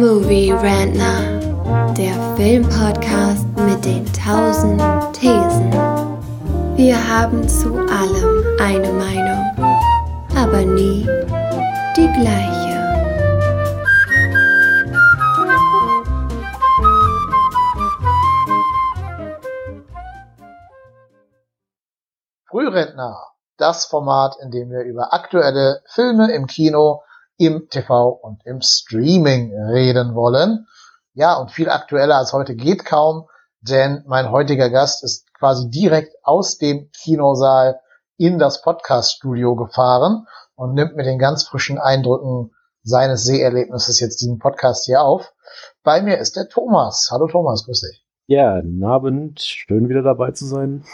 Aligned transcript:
Movie 0.00 0.50
Rantner, 0.50 1.92
der 1.92 2.14
Filmpodcast 2.34 3.46
mit 3.58 3.84
den 3.84 4.10
tausend 4.14 4.80
Thesen. 5.12 5.70
Wir 6.74 6.96
haben 6.96 7.46
zu 7.46 7.68
allem 7.74 8.58
eine 8.58 8.90
Meinung, 8.94 9.44
aber 10.34 10.62
nie 10.62 11.06
die 11.98 12.10
gleiche. 12.18 12.80
Frührentner, 22.48 23.18
das 23.58 23.84
Format, 23.84 24.36
in 24.42 24.50
dem 24.50 24.70
wir 24.70 24.80
über 24.84 25.12
aktuelle 25.12 25.82
Filme 25.84 26.32
im 26.32 26.46
Kino, 26.46 27.02
im 27.40 27.70
TV 27.70 28.10
und 28.10 28.44
im 28.44 28.60
Streaming 28.60 29.54
reden 29.54 30.14
wollen. 30.14 30.66
Ja, 31.14 31.36
und 31.38 31.50
viel 31.50 31.70
aktueller 31.70 32.16
als 32.16 32.34
heute 32.34 32.54
geht 32.54 32.84
kaum, 32.84 33.28
denn 33.62 34.04
mein 34.06 34.30
heutiger 34.30 34.68
Gast 34.68 35.02
ist 35.02 35.32
quasi 35.32 35.70
direkt 35.70 36.14
aus 36.22 36.58
dem 36.58 36.90
Kinosaal 36.92 37.80
in 38.18 38.38
das 38.38 38.60
Podcast-Studio 38.60 39.56
gefahren 39.56 40.26
und 40.54 40.74
nimmt 40.74 40.96
mit 40.96 41.06
den 41.06 41.18
ganz 41.18 41.44
frischen 41.44 41.78
Eindrücken 41.78 42.54
seines 42.82 43.24
Seherlebnisses 43.24 44.00
jetzt 44.00 44.20
diesen 44.20 44.38
Podcast 44.38 44.84
hier 44.84 45.00
auf. 45.00 45.32
Bei 45.82 46.02
mir 46.02 46.18
ist 46.18 46.36
der 46.36 46.46
Thomas. 46.46 47.08
Hallo 47.10 47.26
Thomas, 47.26 47.64
grüß 47.64 47.80
dich. 47.80 48.04
Ja, 48.26 48.60
guten 48.60 48.84
Abend. 48.84 49.40
Schön 49.40 49.88
wieder 49.88 50.02
dabei 50.02 50.32
zu 50.32 50.44
sein. 50.44 50.84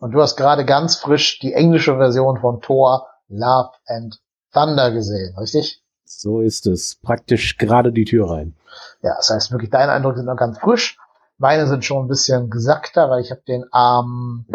Und 0.00 0.10
du 0.10 0.20
hast 0.20 0.34
gerade 0.34 0.64
ganz 0.64 0.96
frisch 0.96 1.38
die 1.38 1.52
englische 1.52 1.96
Version 1.96 2.38
von 2.40 2.60
Thor 2.60 3.06
Love 3.28 3.70
and 3.86 4.20
Thunder 4.52 4.90
gesehen, 4.92 5.36
richtig? 5.38 5.82
So 6.04 6.40
ist 6.40 6.66
es. 6.66 6.96
Praktisch 6.96 7.58
gerade 7.58 7.92
die 7.92 8.04
Tür 8.04 8.30
rein. 8.30 8.56
Ja, 9.02 9.14
das 9.16 9.30
heißt 9.30 9.52
wirklich, 9.52 9.70
deine 9.70 9.92
Eindrücke 9.92 10.18
sind 10.18 10.26
noch 10.26 10.36
ganz 10.36 10.58
frisch. 10.58 10.98
Meine 11.36 11.66
sind 11.66 11.84
schon 11.84 12.04
ein 12.04 12.08
bisschen 12.08 12.50
gesackter, 12.50 13.10
weil 13.10 13.20
ich 13.20 13.30
habe 13.30 13.42
den 13.46 13.64
am 13.70 14.46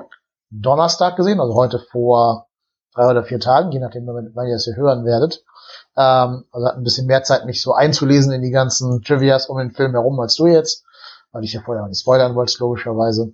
Donnerstag 0.50 1.16
gesehen, 1.16 1.40
also 1.40 1.56
heute 1.56 1.80
vor 1.80 2.48
drei 2.94 3.10
oder 3.10 3.24
vier 3.24 3.40
Tagen, 3.40 3.72
je 3.72 3.80
nachdem, 3.80 4.06
wann 4.08 4.48
ihr 4.48 4.54
das 4.54 4.66
hier 4.66 4.76
hören 4.76 5.06
werdet. 5.06 5.44
Ähm, 5.96 6.46
also 6.52 6.68
hat 6.68 6.76
ein 6.76 6.84
bisschen 6.84 7.08
mehr 7.08 7.24
Zeit, 7.24 7.46
mich 7.46 7.62
so 7.62 7.74
einzulesen 7.74 8.32
in 8.32 8.42
die 8.42 8.52
ganzen 8.52 9.02
Trivias 9.02 9.48
um 9.48 9.58
den 9.58 9.72
Film 9.72 9.92
herum 9.92 10.20
als 10.20 10.36
du 10.36 10.48
jetzt, 10.48 10.84
weil 11.32 11.44
ich 11.44 11.54
ja 11.54 11.62
vorher 11.62 11.84
auch 11.84 11.88
nicht 11.88 12.02
spoilern 12.02 12.36
wollte, 12.36 12.58
logischerweise. 12.60 13.34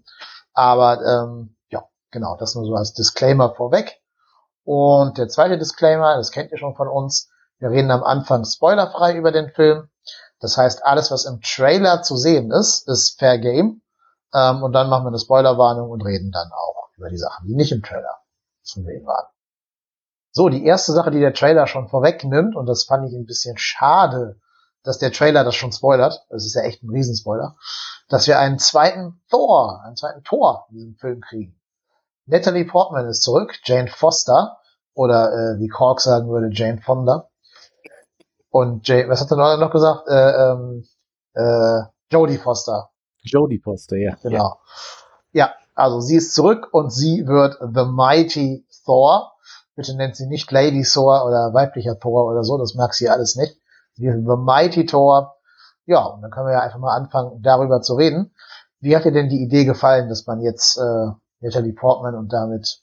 Aber 0.54 1.04
ähm, 1.04 1.56
ja, 1.70 1.86
genau, 2.12 2.38
das 2.38 2.56
nur 2.56 2.66
so 2.66 2.76
als 2.76 2.94
Disclaimer 2.94 3.54
vorweg. 3.56 3.99
Und 4.64 5.18
der 5.18 5.28
zweite 5.28 5.58
Disclaimer, 5.58 6.18
das 6.18 6.32
kennt 6.32 6.52
ihr 6.52 6.58
schon 6.58 6.76
von 6.76 6.88
uns, 6.88 7.30
wir 7.60 7.72
reden 7.72 7.92
am 7.92 8.04
Anfang 8.04 8.46
spoilerfrei 8.46 9.16
über 9.16 9.32
den 9.32 9.50
Film. 9.50 9.90
Das 10.40 10.58
heißt, 10.58 10.86
alles, 10.86 11.12
was 11.12 11.26
im 11.26 11.42
Trailer 11.42 12.02
zu 12.02 12.16
sehen 12.16 12.52
ist, 12.52 12.88
ist 12.88 13.20
Fair 13.20 13.38
Game. 13.38 13.82
Ähm, 14.34 14.64
und 14.64 14.74
dann 14.74 14.90
machen 14.90 15.04
wir 15.04 15.10
eine 15.10 15.20
Spoilerwarnung 15.20 15.90
und 15.90 16.02
reden 16.02 16.32
dann 16.32 16.52
auch 16.52 16.90
über 16.98 17.10
die 17.10 17.18
Sachen, 17.18 17.48
die 17.48 17.56
nicht 17.56 17.72
im 17.72 17.82
Trailer 17.82 18.20
zu 18.62 18.84
sehen 18.84 19.06
waren. 19.06 19.28
So, 20.32 20.48
die 20.48 20.66
erste 20.66 20.94
Sache, 20.94 21.12
die 21.12 21.20
der 21.20 21.34
Trailer 21.34 21.68
schon 21.68 21.90
vorwegnimmt, 21.90 22.56
und 22.56 22.68
das 22.68 22.84
fand 22.84 23.08
ich 23.10 23.14
ein 23.14 23.26
bisschen 23.26 23.58
schade, 23.58 24.40
dass 24.84 25.00
der 25.00 25.12
Trailer 25.12 25.44
das 25.44 25.56
schon 25.56 25.72
spoilert, 25.72 26.26
das 26.30 26.46
ist 26.46 26.54
ja 26.54 26.62
echt 26.62 26.84
ein 26.84 26.90
Riesenspoiler, 26.90 27.58
dass 28.08 28.28
wir 28.28 28.40
einen 28.40 28.60
zweiten 28.60 29.22
Thor, 29.30 29.82
einen 29.84 29.96
zweiten 29.96 30.24
Tor 30.24 30.68
in 30.70 30.76
diesem 30.76 30.96
Film 30.96 31.22
kriegen. 31.22 31.59
Natalie 32.30 32.66
Portman 32.66 33.08
ist 33.08 33.24
zurück, 33.24 33.60
Jane 33.64 33.88
Foster, 33.88 34.60
oder 34.94 35.32
äh, 35.32 35.60
wie 35.60 35.68
Cork 35.68 36.00
sagen 36.00 36.30
würde, 36.30 36.50
Jane 36.52 36.80
Fonda. 36.80 37.28
Und 38.52 38.88
Jane, 38.88 39.10
was 39.10 39.22
hat 39.22 39.32
er 39.32 39.58
noch 39.58 39.72
gesagt? 39.72 40.08
Äh, 40.08 40.14
ähm, 40.14 40.86
äh, 41.34 41.82
Jodie 42.12 42.38
Foster. 42.38 42.92
Jodie 43.24 43.60
Foster, 43.60 43.98
ja. 43.98 44.16
Genau. 44.22 44.60
Ja. 45.34 45.46
ja, 45.48 45.54
also 45.74 46.02
sie 46.02 46.18
ist 46.18 46.36
zurück 46.36 46.68
und 46.72 46.92
sie 46.92 47.26
wird 47.26 47.58
The 47.62 47.86
Mighty 47.86 48.68
Thor. 48.86 49.34
Bitte 49.76 49.96
nennt 49.96 50.16
sie 50.16 50.28
nicht 50.28 50.52
Lady 50.52 50.84
Thor 50.84 51.26
oder 51.26 51.54
weiblicher 51.54 52.00
Thor 52.00 52.26
oder 52.26 52.44
so, 52.44 52.60
das 52.60 52.76
mag 52.76 52.94
sie 52.94 53.10
alles 53.10 53.36
nicht. 53.36 53.58
Sie 53.94 54.06
ist 54.06 54.18
The 54.18 54.38
Mighty 54.38 54.86
Thor. 54.86 55.36
Ja, 55.86 56.04
und 56.06 56.22
dann 56.22 56.30
können 56.30 56.46
wir 56.46 56.54
ja 56.54 56.62
einfach 56.62 56.78
mal 56.78 56.96
anfangen, 56.96 57.42
darüber 57.42 57.82
zu 57.82 57.96
reden. 57.96 58.36
Wie 58.82 58.96
hat 58.96 59.06
dir 59.06 59.12
denn 59.12 59.30
die 59.30 59.42
Idee 59.42 59.66
gefallen, 59.66 60.10
dass 60.10 60.28
man 60.28 60.42
jetzt 60.42 60.78
äh, 60.78 61.12
Natalie 61.42 61.74
Portman 61.74 62.16
und 62.16 62.32
damit 62.34 62.82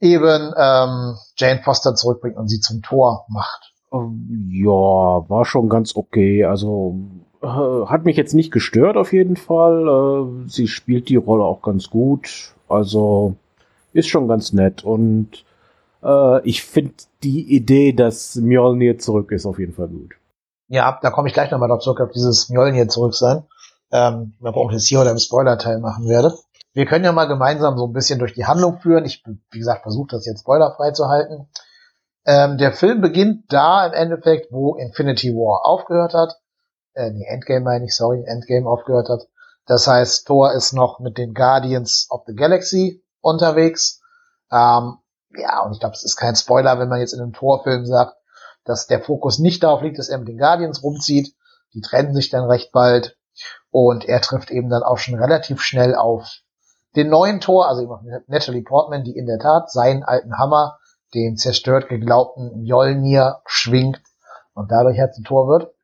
eben 0.00 0.52
ähm, 0.56 1.16
Jane 1.36 1.62
Foster 1.62 1.94
zurückbringt 1.94 2.36
und 2.36 2.48
sie 2.48 2.60
zum 2.60 2.82
Tor 2.82 3.26
macht? 3.28 3.72
Ja, 4.50 5.28
war 5.28 5.44
schon 5.44 5.68
ganz 5.68 5.94
okay. 5.94 6.44
Also 6.44 6.96
äh, 7.42 7.46
hat 7.46 8.04
mich 8.04 8.16
jetzt 8.16 8.34
nicht 8.34 8.52
gestört 8.52 8.96
auf 8.96 9.12
jeden 9.12 9.36
Fall. 9.36 9.86
Äh, 9.86 10.48
sie 10.48 10.68
spielt 10.68 11.08
die 11.08 11.16
Rolle 11.16 11.44
auch 11.44 11.62
ganz 11.62 11.90
gut. 11.90 12.54
Also 12.68 13.36
ist 13.92 14.08
schon 14.08 14.28
ganz 14.28 14.52
nett. 14.52 14.84
Und 14.84 15.44
äh, 16.02 16.46
ich 16.46 16.64
finde 16.64 16.94
die 17.22 17.54
Idee, 17.54 17.92
dass 17.92 18.36
Mjolnir 18.36 18.98
zurück 18.98 19.30
ist, 19.30 19.46
auf 19.46 19.58
jeden 19.58 19.74
Fall 19.74 19.88
gut. 19.88 20.14
Ja, 20.68 20.98
da 21.02 21.10
komme 21.10 21.28
ich 21.28 21.34
gleich 21.34 21.50
nochmal 21.50 21.68
drauf 21.68 21.80
zurück, 21.80 22.00
auf 22.00 22.10
dieses 22.10 22.48
Mjolnir 22.48 22.88
zurück 22.88 23.14
sein. 23.14 23.44
Ähm, 23.92 24.32
warum 24.40 24.70
ich 24.70 24.76
das 24.76 24.86
hier 24.86 25.00
oder 25.00 25.12
im 25.12 25.18
Spoiler-Teil 25.18 25.78
machen 25.78 26.08
werde. 26.08 26.34
Wir 26.74 26.86
können 26.86 27.04
ja 27.04 27.12
mal 27.12 27.28
gemeinsam 27.28 27.78
so 27.78 27.86
ein 27.86 27.92
bisschen 27.92 28.18
durch 28.18 28.34
die 28.34 28.46
Handlung 28.46 28.80
führen. 28.80 29.04
Ich, 29.04 29.22
wie 29.24 29.58
gesagt, 29.58 29.82
versuche 29.82 30.08
das 30.10 30.26
jetzt 30.26 30.40
spoilerfrei 30.40 30.90
zu 30.90 31.08
halten. 31.08 31.48
Ähm, 32.26 32.58
der 32.58 32.72
Film 32.72 33.00
beginnt 33.00 33.52
da 33.52 33.86
im 33.86 33.92
Endeffekt, 33.92 34.50
wo 34.50 34.74
Infinity 34.74 35.32
War 35.34 35.64
aufgehört 35.64 36.14
hat. 36.14 36.40
Äh, 36.94 37.10
nee, 37.10 37.26
Endgame 37.28 37.64
meine 37.64 37.84
ich, 37.84 37.94
sorry, 37.94 38.24
Endgame 38.26 38.68
aufgehört 38.68 39.08
hat. 39.08 39.28
Das 39.66 39.86
heißt, 39.86 40.26
Thor 40.26 40.52
ist 40.52 40.72
noch 40.72 40.98
mit 40.98 41.16
den 41.16 41.32
Guardians 41.32 42.08
of 42.10 42.22
the 42.26 42.34
Galaxy 42.34 43.04
unterwegs. 43.20 44.00
Ähm, 44.50 44.98
ja, 45.36 45.62
und 45.64 45.72
ich 45.72 45.80
glaube, 45.80 45.94
es 45.94 46.04
ist 46.04 46.16
kein 46.16 46.34
Spoiler, 46.34 46.78
wenn 46.78 46.88
man 46.88 47.00
jetzt 47.00 47.12
in 47.12 47.20
einem 47.20 47.32
Thor-Film 47.32 47.86
sagt, 47.86 48.16
dass 48.64 48.86
der 48.86 49.00
Fokus 49.00 49.38
nicht 49.38 49.62
darauf 49.62 49.82
liegt, 49.82 49.98
dass 49.98 50.08
er 50.08 50.18
mit 50.18 50.28
den 50.28 50.38
Guardians 50.38 50.82
rumzieht. 50.82 51.34
Die 51.72 51.80
trennen 51.80 52.14
sich 52.14 52.30
dann 52.30 52.44
recht 52.44 52.72
bald. 52.72 53.16
Und 53.70 54.04
er 54.04 54.20
trifft 54.20 54.50
eben 54.50 54.70
dann 54.70 54.82
auch 54.82 54.98
schon 54.98 55.18
relativ 55.18 55.60
schnell 55.60 55.94
auf 55.94 56.43
den 56.96 57.08
neuen 57.08 57.40
Tor, 57.40 57.68
also 57.68 58.00
Natalie 58.26 58.62
Portman, 58.62 59.04
die 59.04 59.16
in 59.16 59.26
der 59.26 59.38
Tat 59.38 59.70
seinen 59.70 60.02
alten 60.02 60.38
Hammer, 60.38 60.78
den 61.14 61.36
zerstört 61.36 61.88
geglaubten 61.88 62.62
Mjolnir, 62.62 63.40
schwingt 63.46 64.02
und 64.54 64.70
dadurch 64.70 64.98
zum 65.12 65.24
Tor 65.24 65.48
wird. 65.48 65.74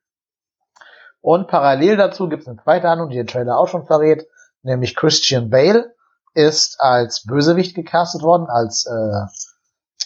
Und 1.21 1.49
parallel 1.49 1.97
dazu 1.97 2.29
gibt 2.29 2.43
es 2.43 2.49
eine 2.49 2.63
zweite 2.63 2.89
Handlung, 2.89 3.11
die 3.11 3.17
der 3.17 3.27
Trailer 3.27 3.59
auch 3.59 3.69
schon 3.69 3.87
verrät, 3.87 4.27
nämlich 4.63 4.97
Christian 4.97 5.51
Bale 5.51 5.95
ist 6.33 6.81
als 6.81 7.25
Bösewicht 7.27 7.75
gecastet 7.75 8.23
worden, 8.23 8.47
als 8.49 8.87
äh, 8.87 9.27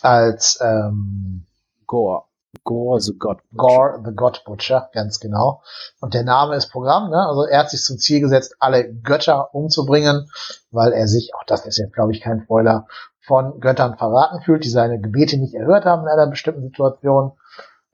als 0.03 0.59
ähm, 0.61 1.47
Gore. 1.87 2.25
Gore 2.63 3.01
the 3.01 3.15
God 3.19 3.39
Butcher. 3.51 3.57
Gore 3.57 4.03
the 4.05 4.13
God 4.15 4.45
Butcher, 4.45 4.91
ganz 4.93 5.21
genau. 5.21 5.63
Und 6.01 6.15
der 6.15 6.25
Name 6.25 6.57
ist 6.57 6.71
Programm, 6.71 7.11
ne? 7.11 7.27
Also 7.27 7.45
er 7.45 7.61
hat 7.61 7.71
sich 7.71 7.83
zum 7.83 7.99
Ziel 7.99 8.21
gesetzt, 8.21 8.57
alle 8.61 8.93
Götter 8.93 9.55
umzubringen, 9.55 10.31
weil 10.71 10.93
er 10.93 11.09
sich, 11.09 11.33
auch 11.35 11.45
das 11.45 11.67
ist 11.67 11.79
jetzt 11.79 11.95
glaube 11.95 12.13
ich 12.13 12.21
kein 12.21 12.43
Spoiler, 12.43 12.87
von 13.27 13.61
Göttern 13.61 13.97
verraten 13.97 14.43
fühlt, 14.43 14.65
die 14.65 14.71
seine 14.71 15.01
Gebete 15.01 15.39
nicht 15.39 15.55
erhört 15.55 15.87
haben 15.87 16.03
in 16.03 16.09
einer 16.09 16.27
bestimmten 16.27 16.63
Situation. 16.63 17.33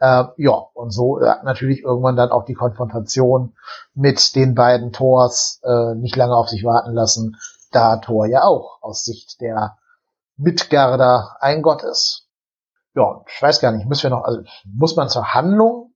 Äh, 0.01 0.25
ja, 0.37 0.53
und 0.75 0.91
so 0.91 1.21
hat 1.21 1.45
natürlich 1.45 1.83
irgendwann 1.83 2.17
dann 2.17 2.31
auch 2.31 2.45
die 2.45 2.55
Konfrontation 2.55 3.55
mit 3.95 4.35
den 4.35 4.55
beiden 4.55 4.93
Tors 4.93 5.61
äh, 5.63 5.95
nicht 5.95 6.17
lange 6.17 6.35
auf 6.35 6.49
sich 6.49 6.65
warten 6.65 6.93
lassen, 6.93 7.37
da 7.71 7.99
Thor 7.99 8.27
ja 8.27 8.43
auch 8.43 8.79
aus 8.83 9.05
Sicht 9.05 9.41
der 9.41 9.77
Midgarder 10.37 11.37
ein 11.41 11.63
Gott 11.63 11.83
ist 11.85 12.30
ja, 12.95 13.23
ich 13.29 13.41
weiß 13.41 13.61
gar 13.61 13.73
nicht, 13.73 13.87
müssen 13.87 14.05
wir 14.05 14.11
noch, 14.11 14.25
also 14.25 14.43
muss 14.65 14.97
man 14.97 15.09
zur 15.09 15.33
Handlung 15.33 15.93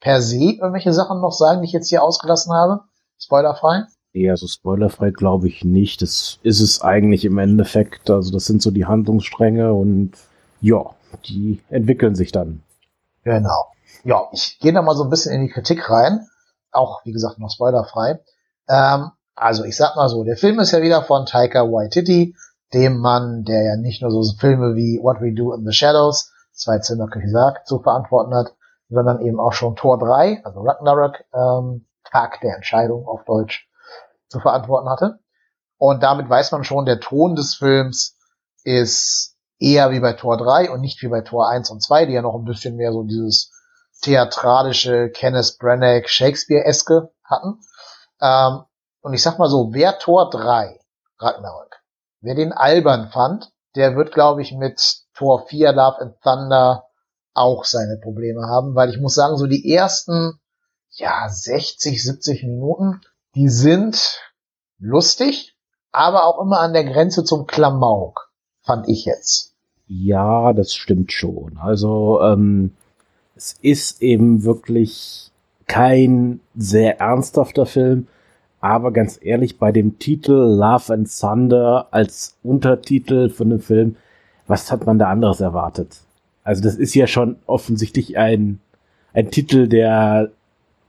per 0.00 0.20
se 0.20 0.36
irgendwelche 0.36 0.92
Sachen 0.92 1.20
noch 1.20 1.32
sagen, 1.32 1.62
die 1.62 1.66
ich 1.66 1.72
jetzt 1.72 1.88
hier 1.88 2.02
ausgelassen 2.02 2.52
habe? 2.52 2.82
Spoilerfrei? 3.18 3.84
Ja, 4.12 4.36
so 4.36 4.46
spoilerfrei 4.46 5.10
glaube 5.10 5.48
ich 5.48 5.64
nicht. 5.64 6.02
Das 6.02 6.38
ist 6.42 6.60
es 6.60 6.82
eigentlich 6.82 7.24
im 7.24 7.38
Endeffekt. 7.38 8.10
Also 8.10 8.32
das 8.32 8.44
sind 8.44 8.62
so 8.62 8.70
die 8.70 8.86
Handlungsstränge 8.86 9.72
und 9.72 10.12
ja, 10.60 10.84
die 11.26 11.60
entwickeln 11.68 12.14
sich 12.14 12.30
dann. 12.30 12.62
Genau. 13.24 13.72
Ja, 14.04 14.28
ich 14.32 14.58
gehe 14.60 14.72
da 14.72 14.82
mal 14.82 14.94
so 14.94 15.04
ein 15.04 15.10
bisschen 15.10 15.34
in 15.34 15.46
die 15.46 15.52
Kritik 15.52 15.88
rein. 15.90 16.26
Auch, 16.70 17.04
wie 17.04 17.12
gesagt, 17.12 17.38
noch 17.38 17.50
spoilerfrei. 17.50 18.20
Ähm, 18.68 19.10
also 19.34 19.64
ich 19.64 19.76
sag 19.76 19.96
mal 19.96 20.08
so, 20.08 20.22
der 20.22 20.36
Film 20.36 20.60
ist 20.60 20.72
ja 20.72 20.82
wieder 20.82 21.02
von 21.02 21.26
Taika 21.26 21.62
Waititi, 21.62 22.36
dem 22.72 22.98
Mann, 22.98 23.44
der 23.44 23.62
ja 23.62 23.76
nicht 23.76 24.02
nur 24.02 24.10
so 24.10 24.22
Filme 24.38 24.74
wie 24.74 25.00
What 25.02 25.20
We 25.20 25.32
Do 25.32 25.52
in 25.52 25.64
the 25.64 25.72
Shadows, 25.72 26.32
zwei 26.52 26.78
Zimmer 26.78 27.06
gesagt, 27.08 27.66
zu 27.66 27.80
verantworten 27.80 28.34
hat, 28.34 28.54
sondern 28.88 29.20
eben 29.20 29.40
auch 29.40 29.52
schon 29.52 29.76
Tor 29.76 29.98
3, 29.98 30.42
also 30.44 30.60
Ragnarok, 30.60 31.24
ähm, 31.32 31.86
Tag 32.10 32.40
der 32.40 32.56
Entscheidung 32.56 33.06
auf 33.06 33.24
Deutsch, 33.24 33.68
zu 34.28 34.40
verantworten 34.40 34.88
hatte. 34.88 35.18
Und 35.78 36.02
damit 36.02 36.28
weiß 36.28 36.52
man 36.52 36.64
schon, 36.64 36.86
der 36.86 37.00
Ton 37.00 37.34
des 37.34 37.54
Films 37.54 38.16
ist 38.62 39.36
eher 39.58 39.90
wie 39.90 40.00
bei 40.00 40.12
Tor 40.12 40.36
3 40.36 40.70
und 40.70 40.80
nicht 40.80 41.02
wie 41.02 41.08
bei 41.08 41.20
Tor 41.20 41.48
1 41.48 41.70
und 41.70 41.82
2, 41.82 42.06
die 42.06 42.12
ja 42.12 42.22
noch 42.22 42.34
ein 42.34 42.44
bisschen 42.44 42.76
mehr 42.76 42.92
so 42.92 43.02
dieses 43.02 43.52
theatralische 44.02 45.10
Kenneth 45.10 45.56
Branagh 45.58 46.08
Shakespeare-eske 46.08 47.10
hatten. 47.24 47.60
Ähm, 48.20 48.64
und 49.00 49.14
ich 49.14 49.22
sag 49.22 49.38
mal 49.38 49.48
so, 49.48 49.70
wer 49.72 49.98
Tor 49.98 50.30
3, 50.30 50.78
Ragnarök, 51.18 51.73
wer 52.24 52.34
den 52.34 52.52
albern 52.52 53.10
fand, 53.10 53.52
der 53.76 53.96
wird, 53.96 54.12
glaube 54.12 54.42
ich, 54.42 54.52
mit 54.52 55.02
Tor 55.14 55.46
4 55.46 55.72
Love 55.72 56.00
and 56.00 56.14
Thunder 56.22 56.84
auch 57.34 57.64
seine 57.64 57.98
Probleme 57.98 58.46
haben, 58.46 58.74
weil 58.74 58.90
ich 58.90 58.98
muss 58.98 59.14
sagen, 59.14 59.36
so 59.36 59.46
die 59.46 59.72
ersten, 59.72 60.40
ja, 60.90 61.28
60, 61.28 62.02
70 62.02 62.44
Minuten, 62.44 63.00
die 63.34 63.48
sind 63.48 64.20
lustig, 64.78 65.54
aber 65.92 66.24
auch 66.24 66.40
immer 66.40 66.60
an 66.60 66.72
der 66.72 66.84
Grenze 66.84 67.24
zum 67.24 67.46
Klamauk, 67.46 68.30
fand 68.62 68.88
ich 68.88 69.04
jetzt. 69.04 69.54
Ja, 69.86 70.52
das 70.52 70.74
stimmt 70.74 71.12
schon. 71.12 71.58
Also 71.58 72.20
ähm, 72.22 72.74
es 73.36 73.54
ist 73.60 74.00
eben 74.00 74.44
wirklich 74.44 75.30
kein 75.66 76.40
sehr 76.54 77.00
ernsthafter 77.00 77.66
Film, 77.66 78.08
aber 78.64 78.92
ganz 78.92 79.18
ehrlich, 79.20 79.58
bei 79.58 79.72
dem 79.72 79.98
Titel 79.98 80.32
Love 80.32 80.94
and 80.94 81.20
Thunder 81.20 81.88
als 81.90 82.38
Untertitel 82.42 83.28
von 83.28 83.50
dem 83.50 83.60
Film, 83.60 83.96
was 84.46 84.72
hat 84.72 84.86
man 84.86 84.98
da 84.98 85.10
anderes 85.10 85.40
erwartet? 85.40 85.98
Also 86.44 86.62
das 86.62 86.76
ist 86.76 86.94
ja 86.94 87.06
schon 87.06 87.36
offensichtlich 87.44 88.16
ein, 88.16 88.60
ein 89.12 89.30
Titel, 89.30 89.68
der, 89.68 90.30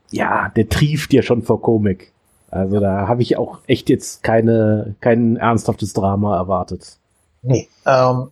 ja, 0.10 0.54
der 0.56 0.70
trieft 0.70 1.12
ja 1.12 1.22
schon 1.22 1.42
vor 1.44 1.62
Komik. 1.62 2.14
Also 2.50 2.80
da 2.80 3.10
habe 3.10 3.22
ich 3.22 3.36
auch 3.36 3.60
echt 3.68 3.90
jetzt 3.90 4.24
keine, 4.24 4.96
kein 5.02 5.36
ernsthaftes 5.36 5.92
Drama 5.92 6.38
erwartet. 6.38 6.96
Nee, 7.42 7.68
ähm, 7.86 8.30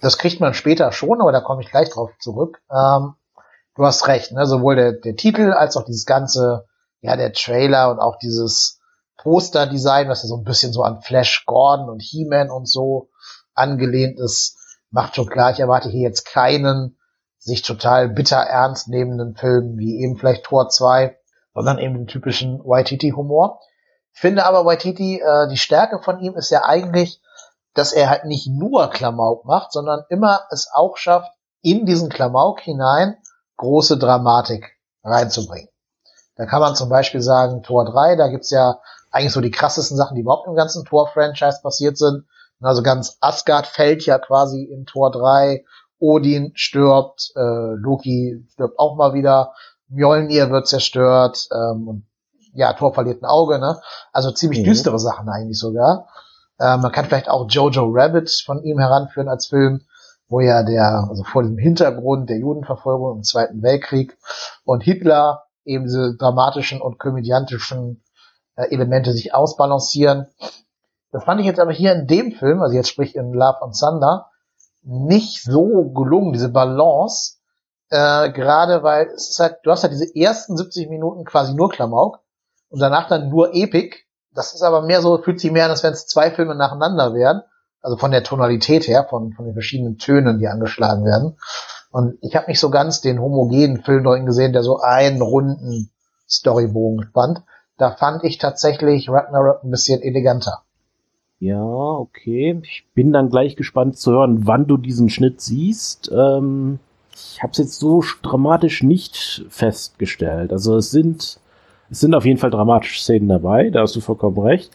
das 0.00 0.16
kriegt 0.16 0.38
man 0.38 0.54
später 0.54 0.92
schon, 0.92 1.20
aber 1.20 1.32
da 1.32 1.40
komme 1.40 1.62
ich 1.62 1.72
gleich 1.72 1.90
drauf 1.90 2.12
zurück. 2.20 2.60
Ähm, 2.70 3.14
du 3.74 3.84
hast 3.84 4.06
recht, 4.06 4.30
ne? 4.30 4.46
sowohl 4.46 4.76
der, 4.76 4.92
der 4.92 5.16
Titel 5.16 5.50
als 5.50 5.76
auch 5.76 5.84
dieses 5.84 6.06
ganze, 6.06 6.65
ja, 7.00 7.16
der 7.16 7.32
Trailer 7.32 7.90
und 7.90 8.00
auch 8.00 8.18
dieses 8.18 8.80
Poster-Design, 9.18 10.08
was 10.08 10.22
ja 10.22 10.28
so 10.28 10.36
ein 10.36 10.44
bisschen 10.44 10.72
so 10.72 10.82
an 10.82 11.02
Flash 11.02 11.44
Gordon 11.46 11.88
und 11.88 12.00
He-Man 12.00 12.50
und 12.50 12.68
so 12.68 13.10
angelehnt 13.54 14.18
ist, 14.20 14.58
macht 14.90 15.16
schon 15.16 15.28
klar, 15.28 15.50
ich 15.50 15.60
erwarte 15.60 15.88
hier 15.88 16.02
jetzt 16.02 16.24
keinen 16.26 16.98
sich 17.38 17.62
total 17.62 18.08
bitter 18.08 18.38
ernst 18.38 18.88
nehmenden 18.88 19.36
Film 19.36 19.78
wie 19.78 20.02
eben 20.02 20.16
vielleicht 20.16 20.44
Tor 20.44 20.68
2, 20.68 21.16
sondern 21.54 21.78
eben 21.78 21.94
den 21.94 22.06
typischen 22.06 22.58
Waititi-Humor. 22.64 23.60
Finde 24.12 24.44
aber 24.44 24.64
Waititi, 24.64 25.20
äh, 25.20 25.48
die 25.48 25.56
Stärke 25.56 26.00
von 26.02 26.18
ihm 26.20 26.34
ist 26.34 26.50
ja 26.50 26.64
eigentlich, 26.64 27.20
dass 27.74 27.92
er 27.92 28.10
halt 28.10 28.24
nicht 28.24 28.48
nur 28.48 28.90
Klamauk 28.90 29.44
macht, 29.44 29.72
sondern 29.72 30.04
immer 30.08 30.40
es 30.50 30.68
auch 30.72 30.96
schafft, 30.96 31.30
in 31.62 31.86
diesen 31.86 32.08
Klamauk 32.08 32.60
hinein 32.60 33.16
große 33.58 33.98
Dramatik 33.98 34.76
reinzubringen. 35.04 35.68
Da 36.36 36.46
kann 36.46 36.60
man 36.60 36.74
zum 36.74 36.88
Beispiel 36.88 37.22
sagen, 37.22 37.62
Tor 37.62 37.84
3, 37.84 38.16
da 38.16 38.28
gibt's 38.28 38.50
ja 38.50 38.78
eigentlich 39.10 39.32
so 39.32 39.40
die 39.40 39.50
krassesten 39.50 39.96
Sachen, 39.96 40.14
die 40.14 40.20
überhaupt 40.20 40.46
im 40.46 40.54
ganzen 40.54 40.84
Tor-Franchise 40.84 41.60
passiert 41.62 41.96
sind. 41.96 42.24
Also 42.60 42.82
ganz 42.82 43.16
Asgard 43.20 43.66
fällt 43.66 44.04
ja 44.06 44.18
quasi 44.18 44.62
in 44.62 44.86
Tor 44.86 45.10
3, 45.10 45.64
Odin 45.98 46.52
stirbt, 46.54 47.32
äh, 47.36 47.74
Loki 47.74 48.44
stirbt 48.52 48.78
auch 48.78 48.96
mal 48.96 49.14
wieder, 49.14 49.52
Mjolnir 49.88 50.50
wird 50.50 50.66
zerstört 50.66 51.48
ähm, 51.52 51.88
und 51.88 52.06
ja, 52.54 52.72
Thor 52.72 52.94
verliert 52.94 53.22
ein 53.22 53.26
Auge, 53.26 53.58
ne? 53.58 53.78
Also 54.12 54.30
ziemlich 54.30 54.60
mhm. 54.60 54.64
düstere 54.64 54.98
Sachen 54.98 55.28
eigentlich 55.28 55.58
sogar. 55.58 56.08
Äh, 56.58 56.78
man 56.78 56.90
kann 56.92 57.04
vielleicht 57.04 57.28
auch 57.28 57.46
Jojo 57.48 57.90
Rabbit 57.90 58.30
von 58.44 58.62
ihm 58.62 58.78
heranführen 58.78 59.28
als 59.28 59.46
Film, 59.46 59.82
wo 60.28 60.40
ja 60.40 60.62
der, 60.62 61.06
also 61.08 61.22
vor 61.22 61.42
dem 61.42 61.58
Hintergrund 61.58 62.30
der 62.30 62.38
Judenverfolgung 62.38 63.18
im 63.18 63.22
Zweiten 63.22 63.62
Weltkrieg 63.62 64.16
und 64.64 64.82
Hitler 64.82 65.45
eben 65.66 65.84
diese 65.84 66.16
dramatischen 66.16 66.80
und 66.80 66.98
komödiantischen 66.98 68.02
äh, 68.56 68.70
Elemente 68.70 69.12
sich 69.12 69.34
ausbalancieren. 69.34 70.26
Das 71.12 71.24
fand 71.24 71.40
ich 71.40 71.46
jetzt 71.46 71.60
aber 71.60 71.72
hier 71.72 71.92
in 71.92 72.06
dem 72.06 72.32
Film, 72.32 72.62
also 72.62 72.74
jetzt 72.74 72.88
sprich 72.88 73.14
in 73.14 73.32
Love 73.32 73.62
and 73.62 73.78
Thunder, 73.78 74.30
nicht 74.82 75.42
so 75.42 75.90
gelungen, 75.90 76.32
diese 76.32 76.48
Balance, 76.48 77.36
äh, 77.90 78.30
gerade 78.32 78.82
weil 78.82 79.06
es 79.08 79.30
ist 79.30 79.40
halt, 79.40 79.58
du 79.62 79.70
hast 79.70 79.82
halt 79.82 79.92
diese 79.92 80.14
ersten 80.14 80.56
70 80.56 80.88
Minuten 80.88 81.24
quasi 81.24 81.54
nur 81.54 81.70
Klamauk 81.70 82.20
und 82.68 82.80
danach 82.80 83.08
dann 83.08 83.28
nur 83.28 83.54
Epic. 83.54 83.96
Das 84.32 84.54
ist 84.54 84.62
aber 84.62 84.82
mehr 84.82 85.00
so, 85.00 85.18
fühlt 85.18 85.40
sich 85.40 85.50
mehr 85.50 85.64
an, 85.64 85.70
als 85.70 85.82
wenn 85.82 85.92
es 85.92 86.06
zwei 86.06 86.30
Filme 86.30 86.54
nacheinander 86.54 87.14
wären. 87.14 87.42
Also 87.80 87.96
von 87.96 88.10
der 88.10 88.24
Tonalität 88.24 88.88
her, 88.88 89.06
von, 89.08 89.32
von 89.32 89.44
den 89.44 89.54
verschiedenen 89.54 89.98
Tönen, 89.98 90.38
die 90.38 90.48
angeschlagen 90.48 91.04
werden. 91.04 91.38
Und 91.96 92.18
ich 92.20 92.36
habe 92.36 92.48
nicht 92.48 92.60
so 92.60 92.68
ganz 92.68 93.00
den 93.00 93.22
homogenen 93.22 93.80
Film 93.80 94.04
drin 94.04 94.26
gesehen, 94.26 94.52
der 94.52 94.62
so 94.62 94.80
einen 94.80 95.22
runden 95.22 95.88
Storybogen 96.28 97.04
spannt. 97.04 97.40
Da 97.78 97.90
fand 97.92 98.22
ich 98.22 98.36
tatsächlich 98.36 99.08
Ragnarok 99.08 99.64
ein 99.64 99.70
bisschen 99.70 100.02
eleganter. 100.02 100.60
Ja, 101.38 101.64
okay. 101.64 102.60
Ich 102.64 102.84
bin 102.92 103.14
dann 103.14 103.30
gleich 103.30 103.56
gespannt 103.56 103.96
zu 103.96 104.12
hören, 104.12 104.46
wann 104.46 104.66
du 104.66 104.76
diesen 104.76 105.08
Schnitt 105.08 105.40
siehst. 105.40 106.12
Ähm, 106.14 106.80
ich 107.14 107.42
habe 107.42 107.52
es 107.52 107.58
jetzt 107.58 107.78
so 107.78 108.04
dramatisch 108.20 108.82
nicht 108.82 109.46
festgestellt. 109.48 110.52
Also 110.52 110.76
es 110.76 110.90
sind, 110.90 111.40
es 111.88 112.00
sind 112.00 112.14
auf 112.14 112.26
jeden 112.26 112.38
Fall 112.38 112.50
dramatische 112.50 113.00
Szenen 113.00 113.30
dabei, 113.30 113.70
da 113.70 113.80
hast 113.80 113.96
du 113.96 114.02
vollkommen 114.02 114.38
recht. 114.38 114.70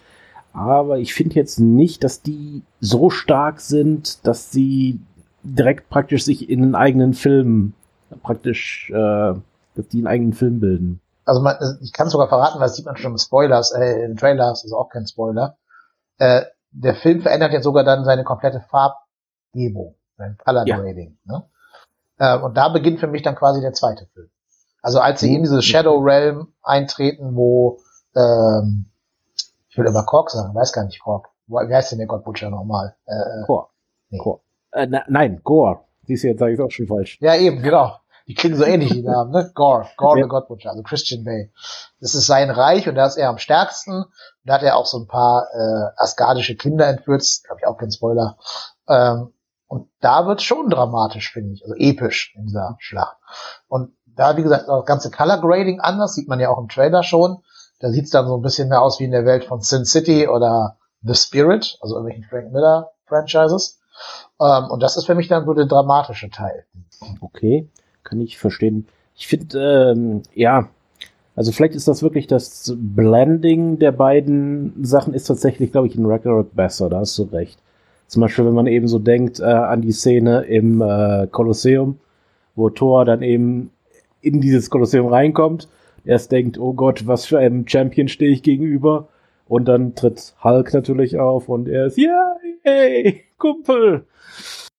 Aber 0.53 0.97
ich 0.97 1.13
finde 1.13 1.35
jetzt 1.35 1.59
nicht, 1.59 2.03
dass 2.03 2.23
die 2.23 2.63
so 2.79 3.11
stark 3.11 3.61
sind, 3.61 4.25
dass 4.25 4.51
sie 4.51 4.99
direkt 5.43 5.89
praktisch 5.89 6.23
sich 6.23 6.49
in 6.49 6.63
einen 6.63 6.75
eigenen 6.75 7.13
Film 7.13 7.73
praktisch, 8.23 8.89
äh, 8.89 8.93
dass 8.93 9.87
die 9.91 9.99
einen 9.99 10.07
eigenen 10.07 10.33
Film 10.33 10.59
bilden. 10.59 11.01
Also 11.25 11.41
man, 11.41 11.55
ich 11.81 11.93
kann 11.93 12.09
sogar 12.09 12.27
verraten, 12.27 12.59
weil 12.59 12.67
das 12.67 12.75
sieht 12.75 12.85
man 12.85 12.97
schon 12.97 13.11
im 13.11 13.17
Spoilers, 13.17 13.71
äh, 13.71 14.03
im 14.03 14.17
Trailer, 14.17 14.49
das 14.49 14.65
ist 14.65 14.73
auch 14.73 14.89
kein 14.89 15.07
Spoiler 15.07 15.57
äh, 16.21 16.45
der 16.71 16.95
Film 16.95 17.21
verändert 17.21 17.51
ja 17.51 17.61
sogar 17.61 17.83
dann 17.83 18.05
seine 18.05 18.23
komplette 18.23 18.61
Farbgebung, 18.61 19.95
sein 20.17 20.37
Color 20.37 20.65
Grading. 20.65 21.17
Ja. 21.25 21.33
Ne? 21.33 21.43
Äh, 22.19 22.37
und 22.37 22.55
da 22.55 22.69
beginnt 22.69 22.99
für 22.99 23.07
mich 23.07 23.23
dann 23.23 23.35
quasi 23.35 23.59
der 23.59 23.73
zweite 23.73 24.05
Film. 24.13 24.29
Also 24.83 24.99
als 24.99 25.19
sie 25.19 25.35
in 25.35 25.41
diese 25.41 25.61
Shadow 25.61 25.97
Realm 25.97 26.53
eintreten, 26.61 27.35
wo 27.35 27.79
ähm, 28.15 28.85
ich 29.69 29.77
will 29.77 29.85
immer 29.85 30.03
Kork 30.03 30.29
sagen, 30.29 30.53
weiß 30.53 30.73
gar 30.73 30.85
nicht 30.85 31.01
Kork. 31.01 31.29
Wie 31.47 31.73
heißt 31.73 31.91
denn 31.91 31.99
der 31.99 32.07
God 32.07 32.23
Butcher 32.23 32.49
nochmal? 32.49 32.95
Äh, 33.05 33.13
äh 33.13 33.45
Gore. 33.47 33.67
Nee. 34.09 34.19
Gore. 34.19 34.41
Äh, 34.71 34.87
na, 34.87 35.03
nein, 35.07 35.41
Gore. 35.43 35.81
Siehst 36.03 36.23
du, 36.23 36.27
jetzt 36.29 36.39
sage 36.39 36.53
ich 36.53 36.59
auch 36.59 36.71
schon 36.71 36.87
falsch. 36.87 37.17
Ja, 37.21 37.35
eben, 37.35 37.61
genau. 37.61 37.97
Die 38.27 38.35
klingen 38.35 38.55
so 38.55 38.63
ähnlich, 38.63 38.91
die 38.91 39.01
Namen, 39.01 39.31
ne? 39.31 39.51
Gore, 39.55 39.87
Gore 39.97 40.19
ja. 40.19 40.25
the 40.25 40.29
God 40.29 40.47
Butcher, 40.47 40.69
also 40.69 40.83
Christian 40.83 41.23
Bay. 41.23 41.51
Das 41.99 42.15
ist 42.15 42.27
sein 42.27 42.49
Reich 42.49 42.87
und 42.87 42.95
da 42.95 43.05
ist 43.05 43.17
er 43.17 43.29
am 43.29 43.37
stärksten. 43.37 44.05
Da 44.45 44.53
hat 44.53 44.63
er 44.63 44.77
auch 44.77 44.85
so 44.85 44.99
ein 44.99 45.07
paar 45.07 45.47
äh, 45.53 45.91
asgardische 45.97 46.55
Kinder 46.55 46.87
entführt, 46.87 47.25
glaube 47.43 47.59
ich 47.61 47.67
auch 47.67 47.77
kein 47.77 47.91
Spoiler. 47.91 48.37
Ähm, 48.87 49.33
und 49.67 49.89
da 50.01 50.27
wird 50.27 50.41
schon 50.41 50.69
dramatisch, 50.69 51.31
finde 51.31 51.53
ich, 51.53 51.63
also 51.63 51.75
episch 51.75 52.33
in 52.37 52.45
dieser 52.45 52.75
Schlacht. 52.79 53.17
Und 53.67 53.95
da, 54.05 54.37
wie 54.37 54.43
gesagt, 54.43 54.67
das 54.67 54.85
ganze 54.85 55.11
Color 55.11 55.41
Grading 55.41 55.79
anders, 55.79 56.13
sieht 56.13 56.27
man 56.27 56.39
ja 56.39 56.49
auch 56.49 56.59
im 56.59 56.67
Trailer 56.67 57.03
schon. 57.03 57.43
Da 57.79 57.89
sieht's 57.89 58.11
dann 58.11 58.27
so 58.27 58.35
ein 58.35 58.41
bisschen 58.41 58.69
mehr 58.69 58.81
aus 58.81 58.99
wie 58.99 59.05
in 59.05 59.11
der 59.11 59.25
Welt 59.25 59.45
von 59.45 59.61
Sin 59.61 59.85
City 59.85 60.27
oder 60.27 60.77
The 61.01 61.15
Spirit, 61.15 61.77
also 61.81 61.95
irgendwelchen 61.95 62.29
Frank 62.29 62.51
Miller 62.51 62.91
Franchises. 63.07 63.80
Ähm, 64.39 64.69
und 64.69 64.81
das 64.81 64.97
ist 64.97 65.05
für 65.05 65.15
mich 65.15 65.27
dann 65.27 65.45
so 65.45 65.53
der 65.53 65.65
dramatische 65.65 66.29
Teil. 66.29 66.65
Okay 67.19 67.67
kann 68.03 68.21
ich 68.21 68.37
verstehen. 68.37 68.87
Ich 69.15 69.27
finde, 69.27 69.93
ähm, 69.95 70.23
ja, 70.33 70.69
also 71.35 71.51
vielleicht 71.51 71.75
ist 71.75 71.87
das 71.87 72.03
wirklich 72.03 72.27
das 72.27 72.75
Blending 72.77 73.79
der 73.79 73.91
beiden 73.91 74.83
Sachen 74.83 75.13
ist 75.13 75.25
tatsächlich, 75.25 75.71
glaube 75.71 75.87
ich, 75.87 75.95
in 75.95 76.05
Ragnarok 76.05 76.55
besser, 76.55 76.89
da 76.89 76.99
hast 76.99 77.17
du 77.17 77.23
recht. 77.23 77.59
Zum 78.07 78.21
Beispiel, 78.21 78.45
wenn 78.45 78.53
man 78.53 78.67
eben 78.67 78.87
so 78.87 78.99
denkt 78.99 79.39
äh, 79.39 79.43
an 79.43 79.81
die 79.81 79.93
Szene 79.93 80.41
im 80.41 80.81
äh, 80.81 81.27
Kolosseum, 81.27 81.99
wo 82.55 82.69
Thor 82.69 83.05
dann 83.05 83.21
eben 83.21 83.71
in 84.19 84.41
dieses 84.41 84.69
Kolosseum 84.69 85.07
reinkommt, 85.07 85.69
erst 86.03 86.31
denkt, 86.31 86.57
oh 86.57 86.73
Gott, 86.73 87.07
was 87.07 87.25
für 87.25 87.39
einem 87.39 87.67
Champion 87.67 88.09
stehe 88.09 88.31
ich 88.31 88.43
gegenüber. 88.43 89.07
Und 89.51 89.65
dann 89.65 89.95
tritt 89.95 90.33
Hulk 90.45 90.73
natürlich 90.73 91.19
auf 91.19 91.49
und 91.49 91.67
er 91.67 91.87
ist, 91.87 91.97
ja, 91.97 92.37
hey, 92.63 93.25
Kumpel. 93.37 94.05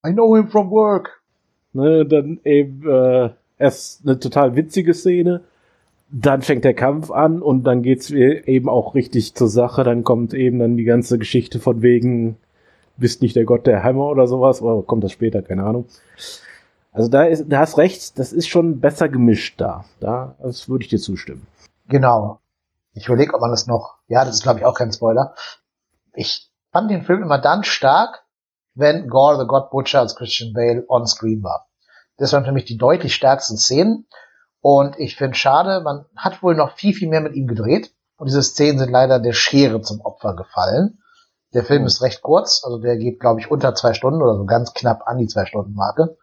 I 0.06 0.12
know 0.14 0.34
him 0.34 0.48
from 0.48 0.70
work. 0.70 1.20
Ne, 1.74 2.06
dann 2.06 2.40
eben 2.42 2.88
äh, 2.88 3.28
erst 3.58 4.00
eine 4.02 4.18
total 4.18 4.56
witzige 4.56 4.94
Szene, 4.94 5.42
dann 6.10 6.40
fängt 6.40 6.64
der 6.64 6.72
Kampf 6.72 7.10
an 7.10 7.42
und 7.42 7.64
dann 7.64 7.82
geht's 7.82 8.10
eben 8.10 8.70
auch 8.70 8.94
richtig 8.94 9.34
zur 9.34 9.48
Sache. 9.48 9.84
Dann 9.84 10.04
kommt 10.04 10.32
eben 10.32 10.58
dann 10.58 10.78
die 10.78 10.84
ganze 10.84 11.18
Geschichte 11.18 11.60
von 11.60 11.82
wegen, 11.82 12.38
bist 12.96 13.20
nicht 13.20 13.36
der 13.36 13.44
Gott 13.44 13.66
der 13.66 13.82
Hammer 13.82 14.06
oder 14.06 14.26
sowas, 14.26 14.62
oder 14.62 14.82
kommt 14.82 15.04
das 15.04 15.12
später, 15.12 15.42
keine 15.42 15.64
Ahnung. 15.64 15.84
Also 16.92 17.10
da 17.10 17.24
ist, 17.24 17.44
da 17.46 17.58
hast 17.58 17.76
recht, 17.76 18.18
das 18.18 18.32
ist 18.32 18.48
schon 18.48 18.80
besser 18.80 19.10
gemischt 19.10 19.60
da. 19.60 19.84
Da, 20.00 20.34
das 20.42 20.70
würde 20.70 20.84
ich 20.84 20.88
dir 20.88 20.98
zustimmen. 20.98 21.46
Genau. 21.88 22.38
Ich 22.92 23.06
überlege, 23.06 23.34
ob 23.34 23.40
man 23.40 23.50
das 23.50 23.66
noch, 23.66 23.98
ja, 24.06 24.24
das 24.24 24.34
ist 24.34 24.42
glaube 24.42 24.60
ich 24.60 24.64
auch 24.64 24.74
kein 24.74 24.92
Spoiler. 24.92 25.34
Ich 26.14 26.50
fand 26.72 26.90
den 26.90 27.04
Film 27.04 27.22
immer 27.22 27.38
dann 27.38 27.64
stark, 27.64 28.24
wenn 28.74 29.08
Gore 29.08 29.38
the 29.38 29.46
God 29.46 29.70
Butcher 29.70 30.00
als 30.00 30.16
Christian 30.16 30.52
Bale 30.52 30.84
on 30.88 31.06
screen 31.06 31.42
war. 31.42 31.68
Das 32.16 32.32
waren 32.32 32.44
für 32.44 32.52
mich 32.52 32.64
die 32.64 32.78
deutlich 32.78 33.14
stärksten 33.14 33.56
Szenen. 33.56 34.06
Und 34.60 34.98
ich 34.98 35.16
finde 35.16 35.34
schade, 35.34 35.80
man 35.80 36.04
hat 36.16 36.42
wohl 36.42 36.54
noch 36.54 36.76
viel, 36.76 36.94
viel 36.94 37.08
mehr 37.08 37.20
mit 37.20 37.34
ihm 37.34 37.46
gedreht. 37.46 37.92
Und 38.16 38.28
diese 38.28 38.42
Szenen 38.42 38.78
sind 38.78 38.90
leider 38.90 39.18
der 39.18 39.32
Schere 39.32 39.80
zum 39.82 40.00
Opfer 40.00 40.36
gefallen. 40.36 41.02
Der 41.52 41.64
Film 41.64 41.84
ist 41.84 42.00
recht 42.00 42.22
kurz, 42.22 42.62
also 42.64 42.78
der 42.78 42.96
geht, 42.96 43.20
glaube 43.20 43.40
ich, 43.40 43.50
unter 43.50 43.74
zwei 43.74 43.92
Stunden 43.92 44.22
oder 44.22 44.36
so 44.36 44.44
ganz 44.46 44.72
knapp 44.72 45.02
an 45.06 45.18
die 45.18 45.26
zwei 45.26 45.44
Stunden 45.44 45.74
Marke, 45.74 46.16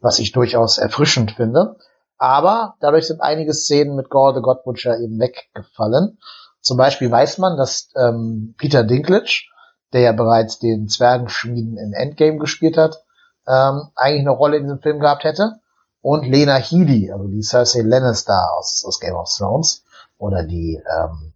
was 0.00 0.18
ich 0.18 0.32
durchaus 0.32 0.78
erfrischend 0.78 1.32
finde. 1.32 1.76
Aber 2.22 2.76
dadurch 2.78 3.08
sind 3.08 3.20
einige 3.20 3.52
Szenen 3.52 3.96
mit 3.96 4.08
Gore 4.08 4.36
the 4.36 4.42
God 4.42 4.62
Butcher 4.62 4.96
eben 4.96 5.18
weggefallen. 5.18 6.18
Zum 6.60 6.76
Beispiel 6.76 7.10
weiß 7.10 7.38
man, 7.38 7.56
dass 7.56 7.88
ähm, 7.96 8.54
Peter 8.58 8.84
Dinklage, 8.84 9.46
der 9.92 10.02
ja 10.02 10.12
bereits 10.12 10.60
den 10.60 10.86
Zwergenschmieden 10.86 11.76
in 11.78 11.92
Endgame 11.92 12.38
gespielt 12.38 12.76
hat, 12.76 13.02
ähm, 13.48 13.88
eigentlich 13.96 14.20
eine 14.20 14.30
Rolle 14.30 14.58
in 14.58 14.62
diesem 14.62 14.78
Film 14.78 15.00
gehabt 15.00 15.24
hätte. 15.24 15.58
Und 16.00 16.24
Lena 16.24 16.54
Headey, 16.54 17.10
also 17.10 17.26
die 17.26 17.42
Cersei 17.42 17.80
Lannister 17.80 18.52
aus, 18.56 18.84
aus 18.86 19.00
Game 19.00 19.16
of 19.16 19.28
Thrones, 19.28 19.82
oder 20.16 20.44
die, 20.44 20.80
ähm, 20.96 21.32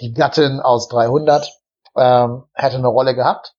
die 0.00 0.12
Gattin 0.12 0.60
aus 0.60 0.86
300, 0.86 1.50
ähm, 1.96 2.44
hätte 2.52 2.76
eine 2.76 2.86
Rolle 2.86 3.16
gehabt 3.16 3.56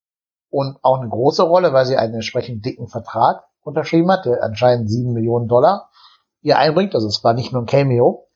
und 0.50 0.78
auch 0.82 1.02
eine 1.02 1.10
große 1.10 1.44
Rolle, 1.44 1.74
weil 1.74 1.86
sie 1.86 1.98
einen 1.98 2.14
entsprechend 2.14 2.64
dicken 2.64 2.88
Vertrag 2.88 3.44
unterschrieben 3.64 4.10
hat, 4.10 4.24
der 4.24 4.42
anscheinend 4.44 4.90
sieben 4.90 5.12
Millionen 5.12 5.50
Dollar 5.50 5.89
ihr 6.42 6.58
einbringt. 6.58 6.96
Also 6.96 7.08
es 7.08 7.24
war 7.24 7.34
nicht 7.34 7.52
nur 7.52 7.64
ein 7.64 7.68
Cameo. 7.68 8.28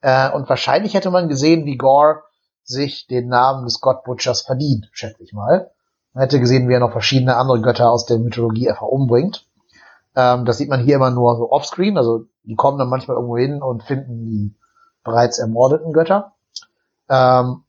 Äh, 0.00 0.30
und 0.30 0.48
wahrscheinlich 0.48 0.94
hätte 0.94 1.10
man 1.10 1.28
gesehen, 1.28 1.64
wie 1.64 1.76
Gore 1.76 2.22
sich 2.62 3.06
den 3.06 3.28
Namen 3.28 3.64
des 3.64 3.80
God 3.80 4.04
Butchers 4.04 4.42
verdient, 4.42 4.88
schätze 4.92 5.22
ich 5.22 5.32
mal. 5.32 5.70
Man 6.12 6.22
hätte 6.22 6.40
gesehen, 6.40 6.68
wie 6.68 6.74
er 6.74 6.80
noch 6.80 6.92
verschiedene 6.92 7.36
andere 7.36 7.60
Götter 7.60 7.90
aus 7.90 8.06
der 8.06 8.18
Mythologie 8.18 8.68
einfach 8.68 8.86
umbringt. 8.86 9.46
Ähm, 10.16 10.44
das 10.44 10.58
sieht 10.58 10.68
man 10.68 10.82
hier 10.82 10.96
immer 10.96 11.10
nur 11.10 11.36
so 11.36 11.50
offscreen, 11.50 11.96
also 11.96 12.24
die 12.42 12.56
kommen 12.56 12.78
dann 12.78 12.88
manchmal 12.88 13.16
irgendwo 13.16 13.36
hin 13.36 13.62
und 13.62 13.82
finden 13.82 14.24
die 14.24 14.56
bereits 15.04 15.38
ermordeten 15.38 15.92
Götter. 15.92 16.34
Ähm, 17.08 17.62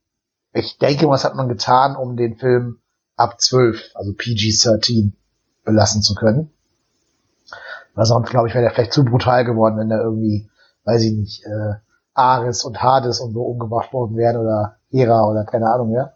ich 0.53 0.77
denke, 0.79 1.08
was 1.10 1.24
hat 1.24 1.36
man 1.36 1.50
getan, 1.50 1.96
um 1.96 2.15
den 2.15 2.38
Film 2.38 2.79
ab 3.15 3.39
12, 3.39 3.91
also 3.94 4.12
PG-13, 4.13 5.12
belassen 5.63 6.01
zu 6.01 6.15
können. 6.15 6.51
Weil 7.98 8.06
sonst, 8.06 8.30
glaube 8.30 8.48
ich, 8.48 8.54
wäre 8.54 8.63
der 8.63 8.72
vielleicht 8.72 8.94
zu 8.94 9.04
brutal 9.04 9.44
geworden, 9.44 9.75
wenn 9.80 9.89
da 9.89 10.00
irgendwie, 10.00 10.48
weiß 10.84 11.01
ich 11.01 11.13
nicht, 11.13 11.44
äh, 11.46 11.74
Ares 12.13 12.63
und 12.63 12.84
Hades 12.84 13.20
und 13.20 13.34
so 13.34 13.42
umgebracht 13.42 13.92
worden 13.92 14.16
wären 14.16 14.38
oder 14.38 14.75
Hera 14.92 15.25
oder 15.27 15.46
keine 15.46 15.72
Ahnung 15.72 15.89
mehr. 15.89 16.13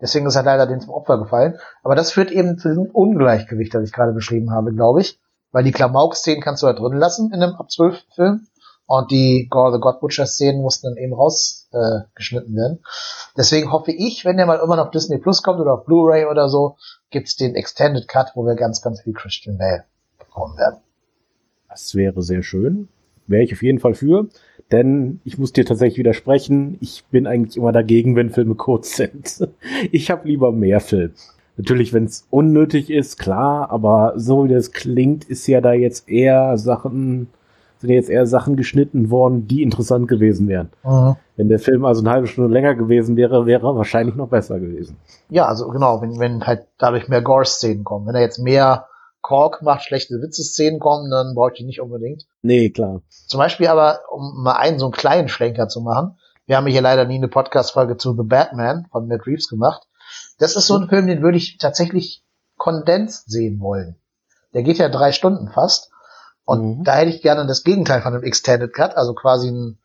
Deswegen 0.00 0.26
ist 0.26 0.34
er 0.34 0.42
leider 0.42 0.66
den 0.66 0.80
zum 0.80 0.90
Opfer 0.90 1.18
gefallen. 1.18 1.58
Aber 1.84 1.94
das 1.94 2.10
führt 2.10 2.32
eben 2.32 2.58
zu 2.58 2.70
diesem 2.70 2.86
Ungleichgewicht, 2.86 3.72
das 3.72 3.84
ich 3.84 3.92
gerade 3.92 4.12
beschrieben 4.12 4.50
habe, 4.50 4.74
glaube 4.74 5.00
ich. 5.00 5.20
Weil 5.52 5.62
die 5.62 5.70
Klamauk-Szenen 5.70 6.42
kannst 6.42 6.64
du 6.64 6.66
da 6.66 6.72
drin 6.72 6.98
lassen 6.98 7.32
in 7.32 7.40
einem 7.40 7.54
ab 7.54 7.70
12 7.70 8.02
Film. 8.16 8.48
Und 8.86 9.12
die 9.12 9.46
Gore 9.48 9.74
the 9.74 9.78
God 9.80 10.00
Butcher 10.00 10.26
Szenen 10.26 10.60
mussten 10.60 10.88
dann 10.88 10.96
eben 10.96 11.14
rausgeschnitten 11.14 12.52
äh, 12.52 12.56
werden. 12.56 12.82
Deswegen 13.36 13.70
hoffe 13.70 13.92
ich, 13.92 14.24
wenn 14.24 14.38
der 14.38 14.46
mal 14.46 14.58
immer 14.58 14.74
noch 14.74 14.90
Disney 14.90 15.18
Plus 15.18 15.44
kommt 15.44 15.60
oder 15.60 15.74
auf 15.74 15.84
Blu-ray 15.84 16.26
oder 16.26 16.48
so, 16.48 16.78
gibt's 17.10 17.36
den 17.36 17.54
Extended 17.54 18.08
Cut, 18.08 18.32
wo 18.34 18.44
wir 18.44 18.56
ganz, 18.56 18.82
ganz 18.82 19.02
viel 19.02 19.12
Christian 19.12 19.56
Bale 19.56 19.84
bekommen 20.18 20.58
werden. 20.58 20.80
Das 21.72 21.94
wäre 21.94 22.22
sehr 22.22 22.42
schön. 22.42 22.88
Wäre 23.26 23.42
ich 23.42 23.52
auf 23.52 23.62
jeden 23.62 23.78
Fall 23.78 23.94
für. 23.94 24.28
Denn 24.70 25.20
ich 25.24 25.38
muss 25.38 25.52
dir 25.52 25.64
tatsächlich 25.64 25.98
widersprechen. 25.98 26.76
Ich 26.80 27.04
bin 27.10 27.26
eigentlich 27.26 27.56
immer 27.56 27.72
dagegen, 27.72 28.14
wenn 28.14 28.30
Filme 28.30 28.54
kurz 28.54 28.96
sind. 28.96 29.48
Ich 29.90 30.10
habe 30.10 30.28
lieber 30.28 30.52
mehr 30.52 30.80
Film. 30.80 31.12
Natürlich, 31.56 31.92
wenn 31.92 32.04
es 32.04 32.26
unnötig 32.30 32.90
ist, 32.90 33.18
klar, 33.18 33.70
aber 33.70 34.14
so 34.16 34.44
wie 34.44 34.52
das 34.52 34.72
klingt, 34.72 35.24
ist 35.24 35.46
ja 35.46 35.60
da 35.60 35.72
jetzt 35.72 36.08
eher 36.08 36.56
Sachen 36.56 37.28
sind 37.82 37.90
jetzt 37.90 38.10
eher 38.10 38.26
Sachen 38.26 38.56
geschnitten 38.56 39.10
worden, 39.10 39.48
die 39.48 39.62
interessant 39.62 40.06
gewesen 40.06 40.46
wären. 40.48 40.70
Mhm. 40.84 41.16
Wenn 41.36 41.48
der 41.48 41.58
Film 41.58 41.84
also 41.84 42.00
eine 42.00 42.10
halbe 42.10 42.28
Stunde 42.28 42.52
länger 42.52 42.76
gewesen 42.76 43.16
wäre, 43.16 43.44
wäre 43.44 43.66
er 43.66 43.76
wahrscheinlich 43.76 44.14
noch 44.14 44.28
besser 44.28 44.60
gewesen. 44.60 44.96
Ja, 45.28 45.46
also 45.46 45.68
genau, 45.68 46.00
wenn, 46.00 46.18
wenn 46.20 46.46
halt 46.46 46.66
dadurch 46.78 47.08
mehr 47.08 47.22
Gore-Szenen 47.22 47.82
kommen. 47.82 48.06
Wenn 48.06 48.14
er 48.14 48.20
jetzt 48.20 48.38
mehr 48.38 48.86
Kork 49.22 49.62
macht, 49.62 49.84
schlechte 49.84 50.20
Witze-Szenen 50.20 50.80
kommen, 50.80 51.10
dann 51.10 51.34
brauche 51.34 51.52
ich 51.52 51.58
die 51.58 51.64
nicht 51.64 51.80
unbedingt. 51.80 52.26
Nee, 52.42 52.70
klar. 52.70 53.02
Zum 53.28 53.38
Beispiel 53.38 53.68
aber, 53.68 54.00
um 54.10 54.42
mal 54.42 54.56
einen 54.56 54.78
so 54.78 54.86
einen 54.86 54.92
kleinen 54.92 55.28
Schlenker 55.28 55.68
zu 55.68 55.80
machen, 55.80 56.18
wir 56.46 56.56
haben 56.56 56.66
hier 56.66 56.82
leider 56.82 57.04
nie 57.04 57.16
eine 57.16 57.28
Podcast-Folge 57.28 57.96
zu 57.96 58.14
The 58.16 58.24
Batman 58.24 58.86
von 58.90 59.06
Matt 59.06 59.26
Reeves 59.26 59.48
gemacht. 59.48 59.86
Das 60.38 60.56
ist 60.56 60.66
so 60.66 60.76
ein 60.76 60.88
Film, 60.88 61.06
den 61.06 61.22
würde 61.22 61.38
ich 61.38 61.56
tatsächlich 61.58 62.24
kondensiert 62.56 63.24
sehen 63.26 63.60
wollen. 63.60 63.96
Der 64.52 64.62
geht 64.62 64.78
ja 64.78 64.88
drei 64.88 65.12
Stunden 65.12 65.48
fast. 65.48 65.90
Und 66.44 66.78
mhm. 66.78 66.84
da 66.84 66.96
hätte 66.96 67.10
ich 67.10 67.22
gerne 67.22 67.46
das 67.46 67.62
Gegenteil 67.62 68.02
von 68.02 68.14
einem 68.14 68.24
Extended 68.24 68.74
Cut, 68.74 68.96
also 68.96 69.14
quasi 69.14 69.50
ein 69.50 69.78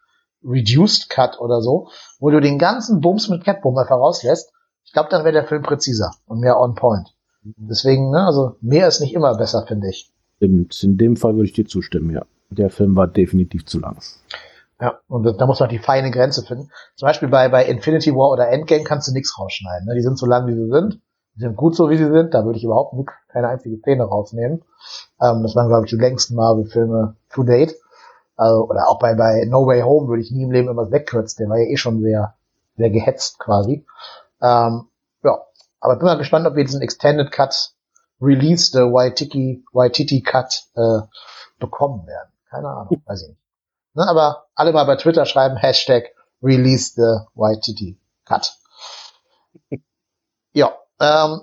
Reduced 0.43 1.09
Cut 1.09 1.39
oder 1.39 1.61
so, 1.61 1.89
wo 2.19 2.29
du 2.29 2.39
den 2.39 2.57
ganzen 2.57 3.01
Bums 3.01 3.29
mit 3.29 3.43
Catboom 3.43 3.77
einfach 3.77 3.97
rauslässt. 3.97 4.51
Ich 4.83 4.93
glaube, 4.93 5.09
dann 5.09 5.23
wäre 5.23 5.33
der 5.33 5.47
Film 5.47 5.61
präziser 5.61 6.11
und 6.25 6.39
mehr 6.39 6.59
on 6.59 6.75
point. 6.75 7.13
Deswegen, 7.57 8.09
ne, 8.09 8.25
also 8.25 8.55
mehr 8.61 8.87
ist 8.87 8.99
nicht 8.99 9.13
immer 9.13 9.35
besser, 9.37 9.65
finde 9.67 9.89
ich. 9.89 10.11
Stimmt, 10.37 10.83
in 10.83 10.97
dem 10.97 11.15
Fall 11.15 11.35
würde 11.35 11.45
ich 11.45 11.53
dir 11.53 11.65
zustimmen, 11.65 12.11
ja. 12.11 12.25
Der 12.49 12.69
Film 12.69 12.95
war 12.95 13.07
definitiv 13.07 13.65
zu 13.65 13.79
lang. 13.79 13.97
Ja, 14.79 14.99
und 15.07 15.23
da 15.23 15.45
muss 15.47 15.59
man 15.59 15.69
die 15.69 15.79
feine 15.79 16.11
Grenze 16.11 16.43
finden. 16.43 16.69
Zum 16.95 17.07
Beispiel 17.07 17.29
bei, 17.29 17.49
bei 17.49 17.65
Infinity 17.65 18.13
War 18.13 18.29
oder 18.29 18.49
Endgame 18.49 18.83
kannst 18.83 19.07
du 19.07 19.11
nichts 19.11 19.37
rausschneiden. 19.37 19.87
Ne? 19.87 19.95
Die 19.95 20.01
sind 20.01 20.17
so 20.17 20.27
lang, 20.27 20.47
wie 20.47 20.53
sie 20.53 20.69
sind. 20.69 21.01
Die 21.35 21.41
sind 21.41 21.55
gut 21.55 21.75
so, 21.75 21.89
wie 21.89 21.97
sie 21.97 22.09
sind. 22.09 22.33
Da 22.33 22.45
würde 22.45 22.57
ich 22.57 22.63
überhaupt 22.63 22.93
nicht, 22.93 23.09
keine 23.29 23.47
einzige 23.47 23.77
Szene 23.77 24.03
rausnehmen. 24.03 24.61
Ähm, 25.19 25.41
das 25.41 25.55
waren, 25.55 25.67
glaube 25.67 25.85
ich, 25.85 25.89
die 25.89 25.97
längsten 25.97 26.35
Marvel-Filme 26.35 27.15
to 27.31 27.43
date. 27.43 27.75
Also, 28.35 28.67
oder 28.69 28.87
auch 28.87 28.99
bei, 28.99 29.15
bei 29.15 29.45
No 29.45 29.65
Way 29.65 29.81
Home 29.81 30.07
würde 30.07 30.21
ich 30.21 30.31
nie 30.31 30.43
im 30.43 30.51
Leben 30.51 30.67
irgendwas 30.67 30.91
wegkürzen. 30.91 31.43
Der 31.43 31.49
war 31.49 31.57
ja 31.57 31.65
eh 31.65 31.77
schon 31.77 32.01
sehr, 32.01 32.35
sehr 32.77 32.91
gehetzt 32.91 33.39
quasi. 33.39 33.83
Ähm, 34.41 34.83
aber 35.79 35.95
bin 35.97 36.05
mal 36.05 36.17
gespannt, 36.17 36.47
ob 36.47 36.55
wir 36.55 36.63
diesen 36.63 36.81
Extended 36.81 37.31
Cut 37.31 37.73
Release 38.21 38.71
the 38.71 38.79
Waititi, 38.79 39.63
Waititi 39.73 40.21
Cut 40.21 40.63
äh, 40.75 41.01
bekommen 41.59 42.07
werden. 42.07 42.31
Keine 42.49 42.69
Ahnung, 42.69 43.01
weiß 43.05 43.23
ich 43.23 43.29
nicht. 43.29 43.41
Ne, 43.93 44.07
aber 44.07 44.47
alle 44.55 44.73
mal 44.73 44.85
bei 44.85 44.95
Twitter 44.95 45.25
schreiben 45.25 45.57
Hashtag 45.57 46.05
Release 46.41 46.93
the 46.95 47.25
Waititi 47.35 47.99
Cut. 48.25 48.57
ja, 50.53 50.75
ähm, 50.99 51.41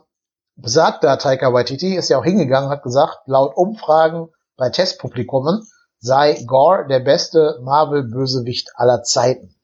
besagter 0.57 1.19
Taika 1.19 1.53
Waititi 1.53 1.95
ist 1.95 2.09
ja 2.09 2.19
auch 2.19 2.25
hingegangen, 2.25 2.71
hat 2.71 2.83
gesagt, 2.83 3.21
laut 3.27 3.57
Umfragen 3.57 4.31
bei 4.57 4.71
Testpublikumen 4.71 5.67
sei 5.99 6.45
Gore 6.47 6.87
der 6.87 7.01
beste 7.01 7.59
Marvel-Bösewicht 7.63 8.73
aller 8.75 9.03
Zeiten. 9.03 9.57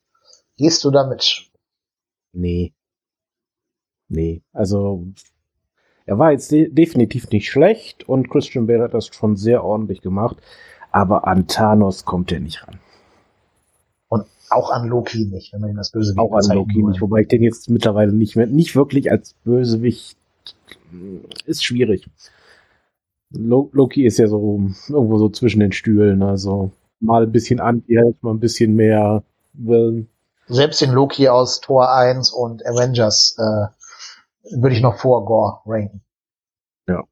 Gehst 0.57 0.83
du 0.83 0.91
damit? 0.91 1.49
Nee. 2.33 2.73
Nee, 4.11 4.41
also 4.51 5.07
er 6.05 6.19
war 6.19 6.33
jetzt 6.33 6.51
de 6.51 6.69
definitiv 6.69 7.29
nicht 7.29 7.49
schlecht 7.49 8.07
und 8.09 8.29
Christian 8.29 8.67
Bale 8.67 8.83
hat 8.83 8.93
das 8.93 9.07
schon 9.07 9.37
sehr 9.37 9.63
ordentlich 9.63 10.01
gemacht, 10.01 10.35
aber 10.91 11.27
an 11.27 11.47
Thanos 11.47 12.03
kommt 12.03 12.29
er 12.33 12.41
nicht 12.41 12.67
ran. 12.67 12.79
Und 14.09 14.25
auch 14.49 14.69
an 14.69 14.89
Loki 14.89 15.25
nicht, 15.25 15.53
wenn 15.53 15.61
man 15.61 15.69
ihn 15.69 15.77
als 15.77 15.91
Bösewicht 15.91 16.19
Auch 16.19 16.33
an 16.33 16.53
Loki 16.53 16.83
nicht, 16.83 16.99
wobei 16.99 17.21
ich 17.21 17.29
den 17.29 17.41
jetzt 17.41 17.69
mittlerweile 17.69 18.11
nicht 18.11 18.35
mehr, 18.35 18.47
nicht 18.47 18.75
wirklich 18.75 19.09
als 19.09 19.33
Bösewicht 19.45 20.17
ist 21.45 21.63
schwierig. 21.63 22.09
Loki 23.29 24.05
ist 24.05 24.17
ja 24.17 24.27
so 24.27 24.59
irgendwo 24.89 25.19
so 25.19 25.29
zwischen 25.29 25.61
den 25.61 25.71
Stühlen, 25.71 26.21
also 26.21 26.71
mal 26.99 27.23
ein 27.23 27.31
bisschen 27.31 27.61
anti, 27.61 27.97
mal 28.19 28.31
ein 28.31 28.41
bisschen 28.41 28.75
mehr 28.75 29.23
Willen. 29.53 30.09
Selbst 30.47 30.81
den 30.81 30.91
Loki 30.91 31.29
aus 31.29 31.61
Tor 31.61 31.93
1 31.93 32.31
und 32.31 32.65
Avengers 32.65 33.37
äh, 33.37 33.67
würde 34.43 34.75
ich 34.75 34.81
noch 34.81 34.97
vor 34.97 35.25
Gore 35.25 35.61
ranken. 35.65 36.03
Ja. 36.87 37.03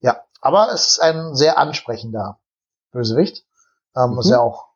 Ja, 0.00 0.24
aber 0.40 0.72
es 0.72 0.88
ist 0.88 1.00
ein 1.00 1.34
sehr 1.34 1.58
ansprechender 1.58 2.38
Bösewicht. 2.92 3.44
Ähm, 3.94 4.12
mhm. 4.12 4.18
Ist 4.20 4.30
ja 4.30 4.40
auch 4.40 4.66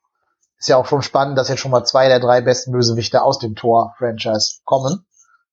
ist 0.58 0.68
ja 0.68 0.76
auch 0.76 0.86
schon 0.86 1.02
spannend, 1.02 1.38
dass 1.38 1.48
jetzt 1.48 1.60
schon 1.60 1.70
mal 1.70 1.84
zwei 1.84 2.08
der 2.08 2.20
drei 2.20 2.42
besten 2.42 2.72
Bösewichte 2.72 3.22
aus 3.22 3.38
dem 3.38 3.56
Tor-Franchise 3.56 4.60
kommen. 4.64 5.06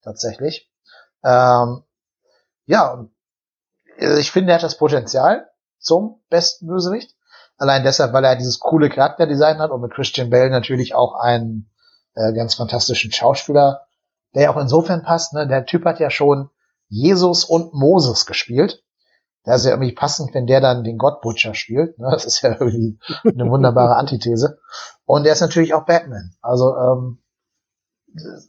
Tatsächlich. 0.03 0.69
Ähm, 1.23 1.83
ja, 2.65 3.07
äh, 3.97 4.19
ich 4.19 4.31
finde, 4.31 4.51
er 4.51 4.55
hat 4.55 4.63
das 4.63 4.77
Potenzial 4.77 5.49
zum 5.79 6.21
besten 6.29 6.67
Bösewicht. 6.67 7.15
Allein 7.57 7.83
deshalb, 7.83 8.11
weil 8.11 8.25
er 8.25 8.35
dieses 8.35 8.59
coole 8.59 8.89
Charakterdesign 8.89 9.59
hat 9.59 9.71
und 9.71 9.81
mit 9.81 9.93
Christian 9.93 10.29
Bale 10.29 10.49
natürlich 10.49 10.93
auch 10.93 11.15
einen 11.15 11.71
äh, 12.13 12.33
ganz 12.33 12.55
fantastischen 12.55 13.11
Schauspieler, 13.11 13.86
der 14.37 14.43
ja 14.43 14.53
auch 14.53 14.61
insofern 14.61 15.01
passt. 15.01 15.33
Ne? 15.33 15.47
Der 15.47 15.65
Typ 15.65 15.83
hat 15.85 15.99
ja 15.99 16.11
schon 16.11 16.51
Jesus 16.89 17.43
und 17.43 17.73
Moses 17.73 18.27
gespielt. 18.27 18.83
Da 19.43 19.55
ist 19.55 19.65
ja 19.65 19.71
irgendwie 19.71 19.95
passend, 19.95 20.35
wenn 20.35 20.45
der 20.45 20.61
dann 20.61 20.83
den 20.83 20.99
Gott 20.99 21.21
Butcher 21.21 21.55
spielt. 21.55 21.97
Ne? 21.97 22.09
Das 22.11 22.23
ist 22.23 22.43
ja 22.43 22.51
irgendwie 22.51 22.99
eine 23.23 23.49
wunderbare 23.49 23.95
Antithese. 23.95 24.59
Und 25.05 25.23
der 25.23 25.33
ist 25.33 25.41
natürlich 25.41 25.73
auch 25.73 25.85
Batman. 25.85 26.35
Also 26.39 26.75
ähm, 26.75 27.23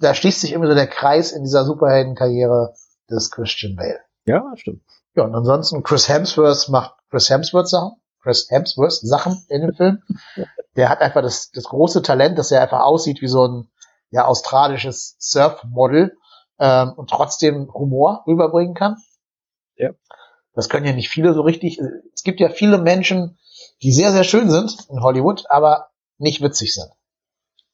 da 0.00 0.12
schließt 0.12 0.42
sich 0.42 0.52
immer 0.52 0.66
so 0.66 0.74
der 0.74 0.88
Kreis 0.88 1.32
in 1.32 1.42
dieser 1.42 1.64
Superheldenkarriere 1.64 2.74
des 3.10 3.30
Christian 3.30 3.74
Bale. 3.74 4.00
Ja, 4.26 4.44
stimmt. 4.56 4.82
Ja, 5.14 5.24
und 5.24 5.34
ansonsten 5.34 5.82
Chris 5.82 6.06
Hemsworth 6.10 6.68
macht 6.68 6.96
Chris 7.08 7.30
Hemsworth 7.30 7.68
Sachen. 7.68 7.92
Chris 8.22 8.50
Hemsworth 8.50 8.92
Sachen 8.92 9.42
in 9.48 9.62
dem 9.62 9.72
Film. 9.72 10.02
Der 10.76 10.90
hat 10.90 11.00
einfach 11.00 11.22
das, 11.22 11.50
das 11.50 11.64
große 11.64 12.02
Talent, 12.02 12.38
dass 12.38 12.52
er 12.52 12.60
einfach 12.60 12.80
aussieht 12.80 13.22
wie 13.22 13.28
so 13.28 13.48
ein 13.48 13.70
ja, 14.10 14.24
australisches 14.24 15.16
Surfmodel 15.18 16.16
ähm, 16.58 16.92
und 16.96 17.10
trotzdem 17.10 17.72
Humor 17.72 18.24
rüberbringen 18.26 18.74
kann. 18.74 18.96
Ja. 19.76 19.90
Das 20.54 20.68
können 20.68 20.86
ja 20.86 20.92
nicht 20.92 21.08
viele 21.08 21.34
so 21.34 21.42
richtig. 21.42 21.80
Es 22.14 22.22
gibt 22.22 22.40
ja 22.40 22.48
viele 22.48 22.78
Menschen, 22.78 23.38
die 23.82 23.92
sehr, 23.92 24.12
sehr 24.12 24.24
schön 24.24 24.50
sind 24.50 24.76
in 24.88 25.02
Hollywood, 25.02 25.44
aber 25.50 25.88
nicht 26.16 26.42
witzig 26.42 26.74
sind. 26.74 26.90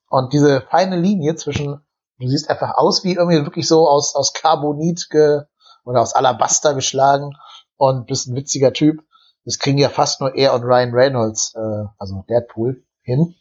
Und 0.09 0.33
diese 0.33 0.61
feine 0.61 0.99
Linie 0.99 1.35
zwischen, 1.35 1.81
du 2.19 2.29
siehst 2.29 2.51
einfach 2.51 2.77
aus 2.77 3.05
wie 3.05 3.15
irgendwie 3.15 3.45
wirklich 3.45 3.67
so 3.67 3.89
aus, 3.89 4.15
aus 4.15 4.35
Carbonit 4.35 5.09
ge, 5.09 5.43
oder 5.85 6.01
aus 6.01 6.15
Alabaster 6.15 6.75
geschlagen 6.75 7.37
und 7.77 8.07
bist 8.07 8.27
ein 8.27 8.37
witziger 8.37 8.73
Typ. 8.73 9.03
Das 9.45 9.59
kriegen 9.59 9.79
ja 9.79 9.89
fast 9.89 10.21
nur 10.21 10.35
er 10.35 10.55
und 10.55 10.65
Ryan 10.65 10.95
Reynolds, 10.95 11.55
äh, 11.55 11.85
also 11.99 12.25
Deadpool, 12.29 12.83
hin. 13.03 13.35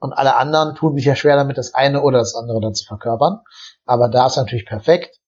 Und 0.00 0.12
alle 0.14 0.36
anderen 0.36 0.74
tun 0.74 0.96
sich 0.96 1.04
ja 1.04 1.14
schwer 1.14 1.36
damit, 1.36 1.58
das 1.58 1.74
eine 1.74 2.02
oder 2.02 2.18
das 2.18 2.34
andere 2.34 2.60
dann 2.60 2.74
zu 2.74 2.86
verkörpern. 2.86 3.40
Aber 3.84 4.08
da 4.08 4.26
ist 4.26 4.36
natürlich 4.36 4.66
perfekt. 4.66 5.20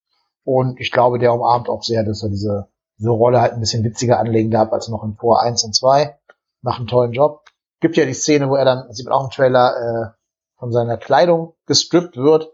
Und 0.44 0.80
ich 0.80 0.90
glaube, 0.90 1.18
der 1.18 1.32
umarmt 1.32 1.68
auch 1.68 1.82
sehr, 1.82 2.04
dass 2.04 2.22
er 2.22 2.30
diese, 2.30 2.68
diese 2.98 3.10
Rolle 3.10 3.40
halt 3.40 3.52
ein 3.52 3.60
bisschen 3.60 3.84
witziger 3.84 4.18
anlegen 4.18 4.50
darf 4.50 4.72
als 4.72 4.88
noch 4.88 5.04
in 5.04 5.16
Tor 5.16 5.42
1 5.42 5.62
und 5.64 5.74
2. 5.74 6.18
Macht 6.62 6.78
einen 6.78 6.88
tollen 6.88 7.12
Job. 7.12 7.44
Gibt 7.80 7.96
ja 7.96 8.06
die 8.06 8.14
Szene, 8.14 8.48
wo 8.48 8.56
er 8.56 8.64
dann, 8.64 8.90
sieht 8.92 9.06
man 9.06 9.14
auch 9.14 9.24
im 9.24 9.30
Trailer, 9.30 9.76
äh, 9.76 10.22
von 10.62 10.70
seiner 10.70 10.96
Kleidung 10.96 11.54
gestrippt 11.66 12.16
wird 12.16 12.48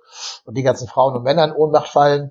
und 0.46 0.56
die 0.56 0.62
ganzen 0.62 0.88
Frauen 0.88 1.14
und 1.14 1.24
Männer 1.24 1.44
in 1.44 1.52
Ohnmacht 1.52 1.88
fallen. 1.88 2.30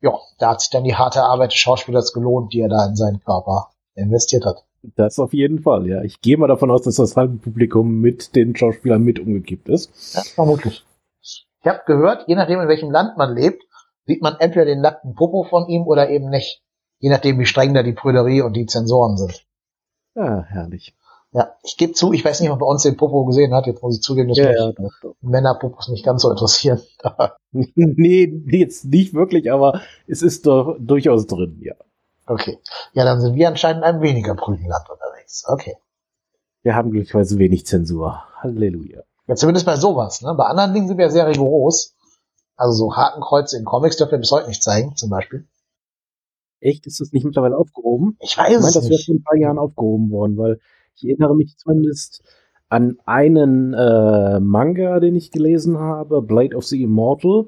Ja, 0.00 0.18
da 0.38 0.50
hat 0.50 0.60
sich 0.60 0.70
dann 0.70 0.82
die 0.82 0.96
harte 0.96 1.22
Arbeit 1.22 1.52
des 1.52 1.58
Schauspielers 1.58 2.12
gelohnt, 2.12 2.52
die 2.52 2.60
er 2.60 2.68
da 2.68 2.84
in 2.86 2.96
seinen 2.96 3.20
Körper 3.20 3.70
investiert 3.94 4.44
hat. 4.44 4.65
Das 4.94 5.18
auf 5.18 5.32
jeden 5.32 5.60
Fall, 5.60 5.86
ja. 5.86 6.02
Ich 6.02 6.20
gehe 6.20 6.36
mal 6.36 6.46
davon 6.46 6.70
aus, 6.70 6.82
dass 6.82 6.96
das 6.96 7.16
halbe 7.16 7.36
Publikum 7.36 8.00
mit 8.00 8.36
den 8.36 8.54
Schauspielern 8.54 9.02
mit 9.02 9.18
umgekippt 9.18 9.68
ist. 9.68 10.14
Ja, 10.14 10.22
vermutlich. 10.22 10.84
Ich 11.20 11.46
habe 11.66 11.82
gehört, 11.86 12.28
je 12.28 12.36
nachdem, 12.36 12.60
in 12.60 12.68
welchem 12.68 12.90
Land 12.90 13.16
man 13.16 13.34
lebt, 13.34 13.64
sieht 14.06 14.22
man 14.22 14.36
entweder 14.38 14.66
den 14.66 14.80
nackten 14.80 15.14
Popo 15.14 15.44
von 15.44 15.66
ihm 15.68 15.82
oder 15.82 16.08
eben 16.10 16.30
nicht. 16.30 16.62
Je 17.00 17.10
nachdem, 17.10 17.38
wie 17.38 17.46
streng 17.46 17.74
da 17.74 17.82
die 17.82 17.92
Prüderie 17.92 18.42
und 18.42 18.54
die 18.54 18.66
Zensoren 18.66 19.16
sind. 19.16 19.44
Ja, 20.14 20.44
herrlich. 20.44 20.94
Ja, 21.32 21.52
ich 21.62 21.76
gebe 21.76 21.92
zu, 21.92 22.12
ich 22.12 22.24
weiß 22.24 22.40
nicht, 22.40 22.50
ob 22.50 22.60
bei 22.60 22.66
uns 22.66 22.82
den 22.82 22.96
Popo 22.96 23.24
gesehen 23.26 23.52
hat. 23.52 23.66
Jetzt 23.66 23.82
muss 23.82 23.96
ich 23.96 24.02
zugeben, 24.02 24.28
dass 24.28 24.38
Ja, 24.38 24.48
mich 24.48 24.58
ja, 24.58 24.72
doch, 24.72 24.92
doch. 25.02 25.16
Männerpopos 25.20 25.88
nicht 25.88 26.04
ganz 26.04 26.22
so 26.22 26.30
interessieren. 26.30 26.80
nee, 27.52 28.42
jetzt 28.46 28.86
nicht 28.86 29.12
wirklich, 29.12 29.52
aber 29.52 29.82
es 30.06 30.22
ist 30.22 30.46
doch 30.46 30.76
durchaus 30.78 31.26
drin, 31.26 31.58
ja. 31.60 31.74
Okay. 32.26 32.58
Ja, 32.92 33.04
dann 33.04 33.20
sind 33.20 33.34
wir 33.34 33.48
anscheinend 33.48 33.82
in 33.82 33.84
einem 33.88 34.02
weniger 34.02 34.34
prüden 34.34 34.66
Land 34.68 34.88
unterwegs. 34.90 35.44
Okay. 35.46 35.76
Wir 36.62 36.74
haben 36.74 36.90
glücklicherweise 36.90 37.38
wenig 37.38 37.66
Zensur. 37.66 38.22
Halleluja. 38.40 39.02
Ja, 39.28 39.34
zumindest 39.34 39.66
bei 39.66 39.76
sowas. 39.76 40.22
Ne? 40.22 40.34
Bei 40.36 40.44
anderen 40.46 40.72
Dingen 40.74 40.88
sind 40.88 40.98
wir 40.98 41.10
sehr 41.10 41.26
rigoros. 41.26 41.94
Also 42.56 42.86
so 42.86 42.96
Hakenkreuze 42.96 43.58
in 43.58 43.64
Comics 43.64 43.96
dürfen 43.96 44.12
wir 44.12 44.18
bis 44.18 44.30
heute 44.32 44.48
nicht 44.48 44.62
zeigen, 44.62 44.96
zum 44.96 45.10
Beispiel. 45.10 45.46
Echt? 46.60 46.86
Ist 46.86 47.00
das 47.00 47.12
nicht 47.12 47.24
mittlerweile 47.24 47.56
aufgehoben? 47.56 48.16
Ich 48.20 48.30
Ich 48.32 48.38
weiß 48.38 48.48
meine, 48.54 48.66
es 48.66 48.72
das 48.74 48.84
wäre 48.84 48.94
nicht. 48.94 49.06
vor 49.06 49.14
ein 49.14 49.22
paar 49.22 49.36
Jahren 49.36 49.58
aufgehoben 49.58 50.10
worden, 50.10 50.36
weil 50.38 50.58
ich 50.94 51.04
erinnere 51.04 51.36
mich 51.36 51.56
zumindest 51.58 52.22
an 52.68 52.98
einen 53.04 53.74
äh, 53.74 54.40
Manga, 54.40 54.98
den 55.00 55.14
ich 55.14 55.30
gelesen 55.30 55.78
habe, 55.78 56.22
Blade 56.22 56.56
of 56.56 56.64
the 56.64 56.82
Immortal. 56.82 57.46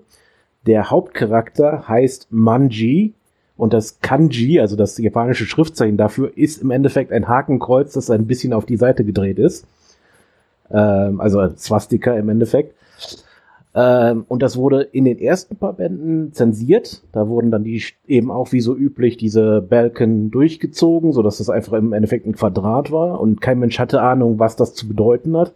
Der 0.67 0.91
Hauptcharakter 0.91 1.89
heißt 1.89 2.29
Manji 2.31 3.15
und 3.59 3.73
das 3.73 4.01
Kanji, 4.01 4.61
also 4.61 4.77
das 4.77 4.97
japanische 4.97 5.45
Schriftzeichen 5.45 5.97
dafür, 5.97 6.31
ist 6.37 6.63
im 6.63 6.71
Endeffekt 6.71 7.13
ein 7.13 7.29
Hakenkreuz, 7.29 7.93
das 7.93 8.09
ein 8.09 8.27
bisschen 8.27 8.53
auf 8.53 8.65
die 8.65 8.77
Seite 8.77 9.05
gedreht 9.05 9.39
ist. 9.39 9.67
Ähm, 10.71 11.21
also 11.21 11.41
ein 11.41 11.59
Swastika 11.59 12.15
im 12.15 12.29
Endeffekt. 12.29 12.75
Ähm, 13.75 14.25
und 14.29 14.43
das 14.43 14.57
wurde 14.57 14.83
in 14.83 15.05
den 15.05 15.19
ersten 15.19 15.57
paar 15.57 15.73
Bänden 15.73 16.33
zensiert. 16.33 17.03
Da 17.11 17.27
wurden 17.27 17.51
dann 17.51 17.65
die 17.65 17.83
eben 18.07 18.31
auch 18.31 18.53
wie 18.53 18.61
so 18.61 18.77
üblich 18.77 19.17
diese 19.17 19.61
Balken 19.61 20.31
durchgezogen, 20.31 21.13
so 21.13 21.23
dass 21.23 21.39
das 21.39 21.51
einfach 21.51 21.73
im 21.73 21.93
Endeffekt 21.93 22.27
ein 22.27 22.37
Quadrat 22.37 22.93
war 22.93 23.21
und 23.21 23.41
kein 23.41 23.59
Mensch 23.59 23.81
hatte 23.81 24.01
Ahnung, 24.01 24.39
was 24.39 24.55
das 24.55 24.75
zu 24.75 24.87
bedeuten 24.87 25.37
hat. 25.37 25.53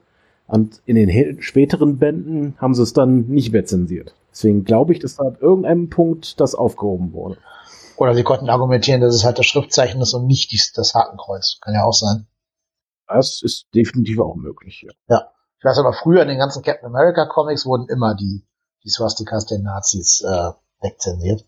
Und 0.49 0.83
in 0.87 0.97
den 0.97 1.41
späteren 1.41 1.99
Bänden 1.99 2.55
haben 2.59 2.75
sie 2.75 2.83
es 2.83 2.93
dann 2.93 3.29
nicht 3.29 3.53
mehr 3.53 3.65
zensiert. 3.65 4.13
Deswegen 4.33 4.65
glaube 4.65 4.93
ich, 4.93 4.99
dass 4.99 5.17
da 5.17 5.25
ab 5.25 5.37
irgendeinem 5.41 5.89
Punkt 5.89 6.41
das 6.41 6.57
aufgehoben 6.57 7.13
wurde. 7.13 7.39
Oder 7.97 8.15
sie 8.15 8.23
konnten 8.23 8.51
argumentieren, 8.51 9.01
dass 9.01 9.15
es 9.15 9.25
halt 9.25 9.39
das 9.39 9.47
Schriftzeichen 9.47 10.01
ist 10.01 10.15
und 10.15 10.27
nicht 10.27 10.51
dies, 10.53 10.73
das 10.73 10.95
Hakenkreuz. 10.95 11.59
Kann 11.61 11.75
ja 11.75 11.85
auch 11.85 11.93
sein. 11.93 12.27
Das 13.07 13.43
ist 13.43 13.67
definitiv 13.75 14.21
auch 14.21 14.37
möglich. 14.37 14.85
Ja. 14.87 14.93
Ja. 15.09 15.31
Ich 15.59 15.65
weiß 15.65 15.79
aber, 15.79 15.93
früher 15.93 16.23
in 16.23 16.29
den 16.29 16.39
ganzen 16.39 16.63
Captain 16.63 16.87
America 16.87 17.27
Comics 17.27 17.67
wurden 17.67 17.87
immer 17.89 18.15
die, 18.15 18.45
die 18.85 18.91
Swastikas 18.91 19.47
der 19.47 19.61
Nazis 19.61 20.21
äh, 20.23 20.51
wegzensiert. 20.81 21.47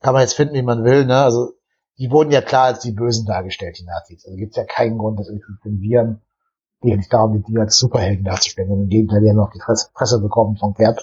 Kann 0.00 0.14
man 0.14 0.22
jetzt 0.22 0.34
finden, 0.34 0.54
wie 0.54 0.62
man 0.62 0.84
will, 0.84 1.04
ne? 1.04 1.18
Also, 1.18 1.52
die 1.98 2.10
wurden 2.10 2.30
ja 2.30 2.40
klar 2.40 2.64
als 2.64 2.80
die 2.80 2.92
Bösen 2.92 3.26
dargestellt, 3.26 3.78
die 3.78 3.84
Nazis. 3.84 4.24
Also 4.24 4.36
gibt's 4.36 4.56
ja 4.56 4.64
keinen 4.64 4.98
Grund, 4.98 5.18
dass 5.20 5.28
irgendwie 5.28 5.52
den 5.64 5.80
Viren 5.80 6.22
geht 6.80 6.96
nicht 6.96 7.12
darum, 7.12 7.42
die 7.42 7.58
als 7.58 7.76
Superhelden 7.76 8.24
darzustellen, 8.24 8.70
im 8.70 8.88
Gegenteil, 8.88 9.20
die 9.20 9.28
haben 9.28 9.36
noch 9.36 9.52
die 9.52 9.60
Fresse, 9.60 9.90
Presse 9.94 10.20
bekommen 10.20 10.56
vom 10.56 10.74
Cap. 10.74 10.98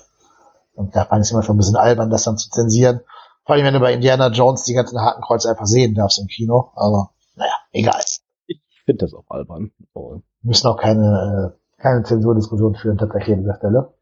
Und 0.74 0.96
da 0.96 1.06
fand 1.06 1.22
ich 1.22 1.28
es 1.28 1.32
immer 1.32 1.44
schon 1.44 1.56
ein 1.56 1.60
bisschen 1.60 1.76
albern, 1.76 2.10
das 2.10 2.24
dann 2.24 2.38
zu 2.38 2.50
zensieren. 2.50 3.02
Vor 3.46 3.56
allem, 3.56 3.66
wenn 3.66 3.74
du 3.76 3.80
bei 3.80 3.94
Indiana 3.94 4.30
Jones 4.30 4.64
die 4.64 4.74
ganzen 4.74 5.00
Hakenkreuze 5.00 5.50
einfach 5.50 5.68
sehen 5.68 5.94
darfst 5.94 6.20
im 6.20 6.28
Kino. 6.28 6.72
Also, 6.76 7.10
naja, 7.36 7.54
egal. 7.72 8.02
Ich 8.48 8.60
finde 8.86 9.06
das 9.06 9.14
auch 9.14 9.30
albern. 9.30 9.72
Oh. 9.94 10.16
Wir 10.16 10.22
müssen 10.42 10.68
auch 10.68 10.78
keine, 10.78 11.54
äh, 11.54 11.82
keine 11.82 12.04
Zensurdiskussion 12.04 12.76
führen, 12.76 12.98
tatsächlich 12.98 13.36
an 13.36 13.42
dieser 13.42 13.56
Stelle. 13.56 13.94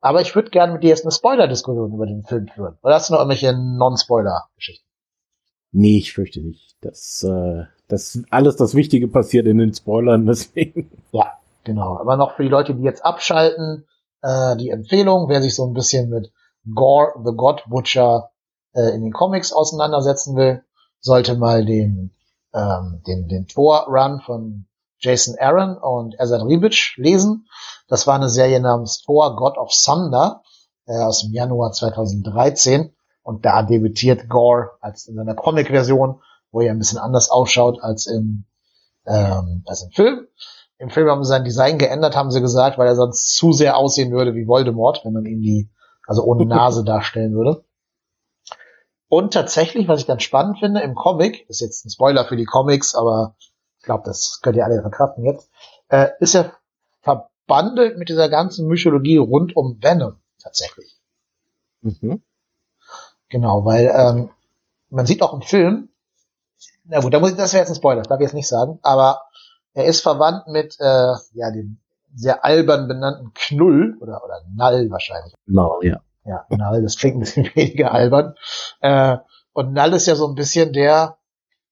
Aber 0.00 0.20
ich 0.20 0.34
würde 0.34 0.50
gerne 0.50 0.74
mit 0.74 0.82
dir 0.82 0.90
jetzt 0.90 1.04
eine 1.04 1.12
Spoiler-Diskussion 1.12 1.92
über 1.92 2.06
den 2.06 2.22
Film 2.24 2.48
führen. 2.48 2.78
Oder 2.82 2.94
hast 2.94 3.08
du 3.08 3.14
noch 3.14 3.20
irgendwelche 3.20 3.54
Non-Spoiler-Geschichten? 3.54 4.86
Nee, 5.72 5.98
ich 5.98 6.12
fürchte 6.12 6.40
nicht. 6.40 6.76
Das, 6.82 7.22
äh, 7.22 7.64
das 7.88 8.22
alles 8.30 8.56
das 8.56 8.74
Wichtige 8.74 9.08
passiert 9.08 9.46
in 9.46 9.58
den 9.58 9.72
Spoilern, 9.72 10.26
deswegen. 10.26 10.90
Ja, 11.12 11.38
genau. 11.64 11.98
Aber 11.98 12.16
noch 12.16 12.36
für 12.36 12.42
die 12.42 12.50
Leute, 12.50 12.74
die 12.74 12.82
jetzt 12.82 13.04
abschalten, 13.04 13.86
äh, 14.22 14.56
die 14.56 14.68
Empfehlung, 14.68 15.28
wer 15.28 15.40
sich 15.40 15.54
so 15.54 15.66
ein 15.66 15.72
bisschen 15.72 16.10
mit 16.10 16.30
Gore 16.74 17.12
the 17.24 17.32
God 17.34 17.64
Butcher 17.68 18.30
äh, 18.76 18.94
in 18.94 19.02
den 19.02 19.12
Comics 19.12 19.52
auseinandersetzen 19.52 20.36
will, 20.36 20.62
sollte 21.00 21.36
mal 21.36 21.64
den, 21.64 22.14
ähm, 22.52 23.02
den, 23.06 23.28
den 23.28 23.46
Thor-Run 23.46 24.20
von 24.20 24.66
Jason 24.98 25.36
Aaron 25.38 25.76
und 25.76 26.20
Azad 26.20 26.42
Ribic 26.42 26.94
lesen. 26.96 27.46
Das 27.88 28.06
war 28.06 28.14
eine 28.14 28.28
Serie 28.28 28.60
namens 28.60 29.02
Thor 29.02 29.36
God 29.36 29.58
of 29.58 29.72
Thunder 29.72 30.42
äh, 30.86 30.98
aus 30.98 31.22
dem 31.22 31.32
Januar 31.32 31.72
2013. 31.72 32.92
Und 33.22 33.44
da 33.44 33.62
debütiert 33.62 34.28
Gore 34.28 34.70
als 34.80 35.06
in 35.08 35.16
seiner 35.16 35.34
Comic-Version, 35.34 36.20
wo 36.52 36.60
er 36.60 36.70
ein 36.70 36.78
bisschen 36.78 36.98
anders 36.98 37.28
ausschaut 37.30 37.82
als 37.82 38.06
im, 38.06 38.44
ähm, 39.04 39.64
als 39.66 39.82
im 39.82 39.90
Film. 39.90 40.26
Im 40.78 40.90
Film 40.90 41.08
haben 41.08 41.24
sie 41.24 41.30
sein 41.30 41.44
Design 41.44 41.78
geändert, 41.78 42.14
haben 42.14 42.30
sie 42.30 42.40
gesagt, 42.40 42.78
weil 42.78 42.86
er 42.86 42.94
sonst 42.94 43.34
zu 43.34 43.52
sehr 43.52 43.76
aussehen 43.76 44.12
würde 44.12 44.34
wie 44.34 44.46
Voldemort, 44.46 45.04
wenn 45.04 45.12
man 45.12 45.26
ihn 45.26 45.40
die, 45.40 45.70
also 46.06 46.22
ohne 46.22 46.46
Nase 46.46 46.84
darstellen 46.84 47.34
würde. 47.34 47.64
Und 49.08 49.32
tatsächlich, 49.32 49.88
was 49.88 50.00
ich 50.00 50.06
ganz 50.06 50.22
spannend 50.22 50.58
finde, 50.58 50.80
im 50.80 50.94
Comic, 50.94 51.48
ist 51.48 51.60
jetzt 51.60 51.84
ein 51.84 51.90
Spoiler 51.90 52.24
für 52.24 52.36
die 52.36 52.44
Comics, 52.44 52.94
aber 52.94 53.36
ich 53.78 53.84
glaube, 53.84 54.02
das 54.04 54.40
könnt 54.42 54.56
ihr 54.56 54.64
alle 54.64 54.80
verkraften 54.80 55.24
jetzt, 55.24 55.50
äh, 55.88 56.08
ist 56.18 56.34
er 56.34 56.52
verbandelt 57.02 57.98
mit 57.98 58.08
dieser 58.08 58.28
ganzen 58.28 58.66
Mythologie 58.66 59.18
rund 59.18 59.56
um 59.56 59.78
Venom 59.80 60.16
tatsächlich. 60.42 60.96
Mhm. 61.82 62.22
Genau, 63.28 63.64
weil 63.64 63.92
ähm, 63.94 64.30
man 64.90 65.06
sieht 65.06 65.22
auch 65.22 65.34
im 65.34 65.42
Film, 65.42 65.88
na 66.84 67.00
gut, 67.00 67.14
da 67.14 67.20
muss 67.20 67.30
ich, 67.30 67.36
das 67.36 67.52
wäre 67.52 67.62
jetzt 67.62 67.70
ein 67.70 67.76
Spoiler, 67.76 67.98
das 67.98 68.08
darf 68.08 68.20
ich 68.20 68.24
jetzt 68.24 68.34
nicht 68.34 68.48
sagen, 68.48 68.78
aber 68.82 69.22
er 69.74 69.84
ist 69.84 70.00
verwandt 70.00 70.48
mit 70.48 70.76
äh, 70.80 71.14
ja 71.34 71.50
dem 71.52 71.78
sehr 72.14 72.44
albern 72.44 72.88
benannten 72.88 73.32
Knull 73.34 73.96
oder 74.00 74.24
oder 74.24 74.42
Null 74.54 74.90
wahrscheinlich. 74.90 75.34
Genau, 75.46 75.80
ja. 75.82 76.00
Ja, 76.26 76.44
Null, 76.50 76.82
das 76.82 76.96
klingt 76.96 77.16
ein 77.16 77.20
bisschen 77.20 77.44
weniger 77.54 77.92
albern. 77.92 78.34
Äh, 78.80 79.18
und 79.52 79.72
Null 79.72 79.94
ist 79.94 80.06
ja 80.06 80.16
so 80.16 80.26
ein 80.26 80.34
bisschen 80.34 80.72
der, 80.72 81.18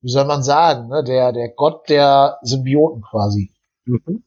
wie 0.00 0.10
soll 0.10 0.24
man 0.24 0.42
sagen, 0.42 0.88
ne, 0.88 1.02
der 1.02 1.32
der 1.32 1.50
Gott 1.50 1.88
der 1.88 2.38
Symbioten 2.42 3.02
quasi. 3.02 3.52
Mhm. 3.84 4.22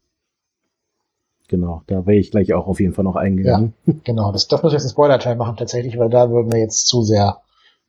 Genau, 1.47 1.81
da 1.87 2.05
wäre 2.05 2.17
ich 2.17 2.31
gleich 2.31 2.53
auch 2.53 2.67
auf 2.67 2.81
jeden 2.81 2.93
Fall 2.93 3.05
noch 3.05 3.15
eingegangen. 3.15 3.73
Genau, 4.03 4.33
das, 4.33 4.49
das 4.49 4.61
muss 4.61 4.73
ich 4.73 4.75
jetzt 4.75 4.83
einen 4.83 4.91
Spoiler-Teil 4.91 5.37
machen 5.37 5.55
tatsächlich, 5.55 5.97
weil 5.97 6.09
da 6.09 6.29
würden 6.29 6.51
wir 6.51 6.59
jetzt 6.59 6.87
zu 6.87 7.03
sehr 7.03 7.41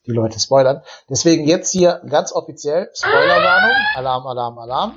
die 0.06 0.12
Leute 0.12 0.38
spoilern. 0.38 0.82
Deswegen 1.10 1.46
jetzt 1.46 1.70
hier 1.70 2.00
ganz 2.08 2.32
offiziell 2.32 2.88
Spoilerwarnung, 2.94 3.76
Alarm, 3.96 4.26
Alarm, 4.26 4.58
Alarm. 4.58 4.92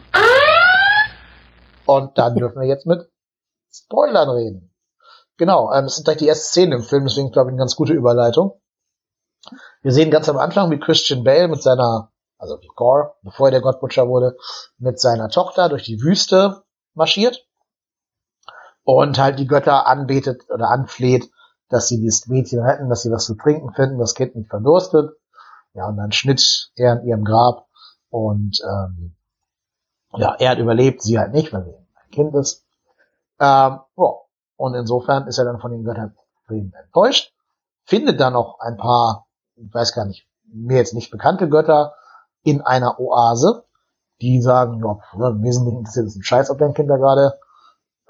Und 1.85 2.17
dann 2.17 2.35
dürfen 2.35 2.61
wir 2.61 2.67
jetzt 2.67 2.85
mit 2.85 3.09
Spoilern 3.71 4.29
reden. 4.29 4.70
Genau, 5.41 5.73
ähm, 5.73 5.85
das 5.85 5.95
sind 5.95 6.03
gleich 6.03 6.17
die 6.17 6.27
erste 6.27 6.45
Szene 6.45 6.75
im 6.75 6.83
Film, 6.83 7.03
deswegen 7.03 7.31
glaube 7.31 7.49
ich 7.49 7.53
eine 7.53 7.61
ganz 7.61 7.75
gute 7.75 7.93
Überleitung. 7.93 8.61
Wir 9.81 9.91
sehen 9.91 10.11
ganz 10.11 10.29
am 10.29 10.37
Anfang, 10.37 10.69
wie 10.69 10.79
Christian 10.79 11.23
Bale 11.23 11.47
mit 11.47 11.63
seiner 11.63 12.11
also 12.37 12.61
wie 12.61 12.69
Gore, 12.75 13.15
bevor 13.23 13.47
er 13.47 13.51
der 13.51 13.61
Gottbutcher 13.61 14.07
wurde, 14.07 14.37
mit 14.77 14.99
seiner 14.99 15.29
Tochter 15.29 15.67
durch 15.67 15.81
die 15.81 15.99
Wüste 15.99 16.61
marschiert 16.93 17.43
und 18.83 19.17
halt 19.17 19.39
die 19.39 19.47
Götter 19.47 19.87
anbetet 19.87 20.43
oder 20.53 20.69
anfleht, 20.69 21.31
dass 21.69 21.87
sie 21.87 21.99
dieses 21.99 22.27
Mädchen 22.27 22.59
retten, 22.59 22.87
dass 22.87 23.01
sie 23.01 23.09
was 23.09 23.25
zu 23.25 23.33
trinken 23.33 23.73
finden, 23.73 23.97
das 23.97 24.13
Kind 24.13 24.35
nicht 24.35 24.51
verdurstet. 24.51 25.09
Ja, 25.73 25.87
und 25.87 25.97
dann 25.97 26.11
schnitt 26.11 26.69
er 26.75 26.99
in 26.99 27.07
ihrem 27.07 27.23
Grab 27.23 27.65
und 28.11 28.59
ähm, 28.63 29.15
ja, 30.13 30.35
er 30.37 30.51
hat 30.51 30.59
überlebt, 30.59 31.01
sie 31.01 31.17
halt 31.17 31.33
nicht, 31.33 31.51
weil 31.51 31.63
sie 31.63 31.73
ein 31.73 32.11
Kind 32.11 32.35
ist. 32.35 32.63
Ähm, 33.39 33.79
ja. 33.97 34.21
Und 34.61 34.75
insofern 34.75 35.25
ist 35.25 35.39
er 35.39 35.45
dann 35.45 35.59
von 35.59 35.71
den 35.71 35.83
Göttern 35.83 36.15
enttäuscht, 36.47 37.33
findet 37.85 38.19
dann 38.19 38.33
noch 38.33 38.59
ein 38.59 38.77
paar, 38.77 39.25
ich 39.55 39.73
weiß 39.73 39.93
gar 39.93 40.05
nicht, 40.05 40.27
mir 40.43 40.77
jetzt 40.77 40.93
nicht 40.93 41.09
bekannte 41.09 41.49
Götter 41.49 41.95
in 42.43 42.61
einer 42.61 42.99
Oase, 42.99 43.65
die 44.21 44.39
sagen, 44.39 44.79
ja, 44.79 44.99
im 45.29 45.41
Wesentlichen 45.41 45.79
interessiert 45.79 46.05
es 46.05 46.15
ein 46.15 46.21
Scheiß, 46.21 46.51
ob 46.51 46.59
dein 46.59 46.75
Kind 46.75 46.91
da 46.91 46.97
gerade 46.97 47.39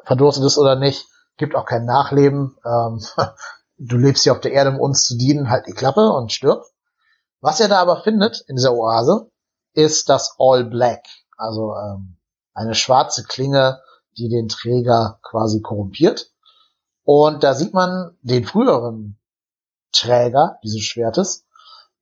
verdurstet 0.04 0.44
ist 0.44 0.58
oder 0.58 0.76
nicht. 0.76 1.08
Gibt 1.38 1.56
auch 1.56 1.66
kein 1.66 1.86
Nachleben. 1.86 2.58
Ähm, 2.66 3.00
du 3.78 3.96
lebst 3.96 4.24
hier 4.24 4.34
auf 4.34 4.42
der 4.42 4.52
Erde, 4.52 4.72
um 4.72 4.80
uns 4.82 5.06
zu 5.06 5.18
dienen, 5.18 5.50
halt 5.50 5.68
die 5.68 5.74
Klappe 5.74 6.12
und 6.12 6.34
stirb. 6.34 6.66
Was 7.40 7.62
er 7.62 7.70
da 7.70 7.80
aber 7.80 8.02
findet 8.02 8.44
in 8.48 8.58
dieser 8.58 8.74
Oase, 8.74 9.32
ist 9.72 10.10
das 10.10 10.36
All 10.38 10.66
Black. 10.66 11.06
Also 11.38 11.76
ähm, 11.76 12.18
eine 12.54 12.76
schwarze 12.76 13.24
Klinge, 13.24 13.80
die 14.18 14.28
den 14.28 14.50
Träger 14.50 15.20
quasi 15.22 15.62
korrumpiert. 15.62 16.31
Und 17.04 17.44
da 17.44 17.54
sieht 17.54 17.74
man 17.74 18.12
den 18.22 18.46
früheren 18.46 19.18
Träger 19.92 20.58
dieses 20.64 20.82
Schwertes. 20.82 21.46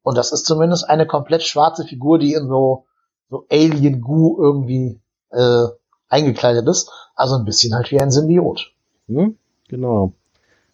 Und 0.01 0.17
das 0.17 0.31
ist 0.31 0.45
zumindest 0.45 0.89
eine 0.89 1.05
komplett 1.05 1.43
schwarze 1.43 1.85
Figur, 1.85 2.19
die 2.19 2.33
in 2.33 2.47
so, 2.47 2.85
so 3.29 3.45
Alien 3.49 4.01
Goo 4.01 4.38
irgendwie 4.41 5.01
äh, 5.31 5.65
eingekleidet 6.07 6.67
ist. 6.67 6.91
Also 7.15 7.35
ein 7.35 7.45
bisschen 7.45 7.75
halt 7.75 7.91
wie 7.91 7.99
ein 7.99 8.12
Symbiot. 8.12 8.71
Hm, 9.07 9.38
genau. 9.67 10.13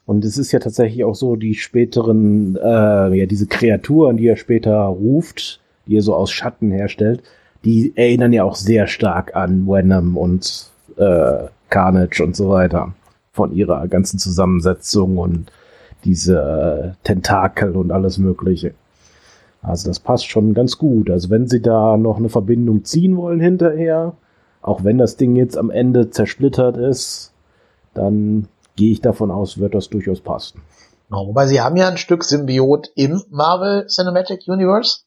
Und 0.06 0.24
es 0.24 0.38
ist 0.38 0.52
ja 0.52 0.60
tatsächlich 0.60 1.04
auch 1.04 1.16
so, 1.16 1.36
die 1.36 1.56
späteren, 1.56 2.56
äh, 2.58 3.18
ja, 3.18 3.26
diese 3.26 3.48
Kreaturen, 3.48 4.18
die 4.18 4.28
er 4.28 4.38
später 4.38 4.78
ruft, 4.84 5.60
die 5.88 5.98
er 5.98 6.04
so 6.04 6.16
aus 6.16 6.32
Schatten 6.32 6.72
herstellt, 6.72 7.24
die 7.64 7.94
erinnern 7.96 8.32
ja 8.32 8.44
auch 8.44 8.56
sehr 8.56 8.86
stark 8.86 9.36
an 9.36 9.68
Venom 9.68 10.18
und 10.18 10.70
äh, 10.98 11.48
Carnage 11.70 12.24
und 12.24 12.36
so 12.36 12.50
weiter. 12.50 12.94
Von 13.36 13.54
ihrer 13.54 13.88
ganzen 13.90 14.18
Zusammensetzung 14.18 15.18
und 15.18 15.52
diese 16.06 16.96
Tentakel 17.04 17.76
und 17.76 17.92
alles 17.92 18.18
Mögliche. 18.18 18.74
Also 19.62 19.90
das 19.90 20.00
passt 20.00 20.28
schon 20.28 20.54
ganz 20.54 20.78
gut. 20.78 21.10
Also 21.10 21.30
wenn 21.30 21.48
sie 21.48 21.62
da 21.62 21.98
noch 21.98 22.18
eine 22.18 22.30
Verbindung 22.30 22.86
ziehen 22.86 23.18
wollen 23.18 23.42
hinterher, 23.42 24.14
auch 24.62 24.84
wenn 24.84 24.98
das 24.98 25.18
Ding 25.18 25.36
jetzt 25.36 25.58
am 25.58 25.70
Ende 25.70 26.12
zersplittert 26.12 26.78
ist, 26.78 27.34
dann 27.94 28.48
gehe 28.76 28.92
ich 28.92 29.02
davon 29.02 29.32
aus, 29.32 29.58
wird 29.58 29.76
das 29.76 29.90
durchaus 29.90 30.22
passen. 30.22 30.62
Wobei 31.10 31.48
sie 31.48 31.62
haben 31.62 31.78
ja 31.78 31.88
ein 31.88 31.98
Stück 31.98 32.24
Symbiot 32.24 32.90
im 32.96 33.22
Marvel 33.30 33.88
Cinematic 33.88 34.48
Universe, 34.48 35.02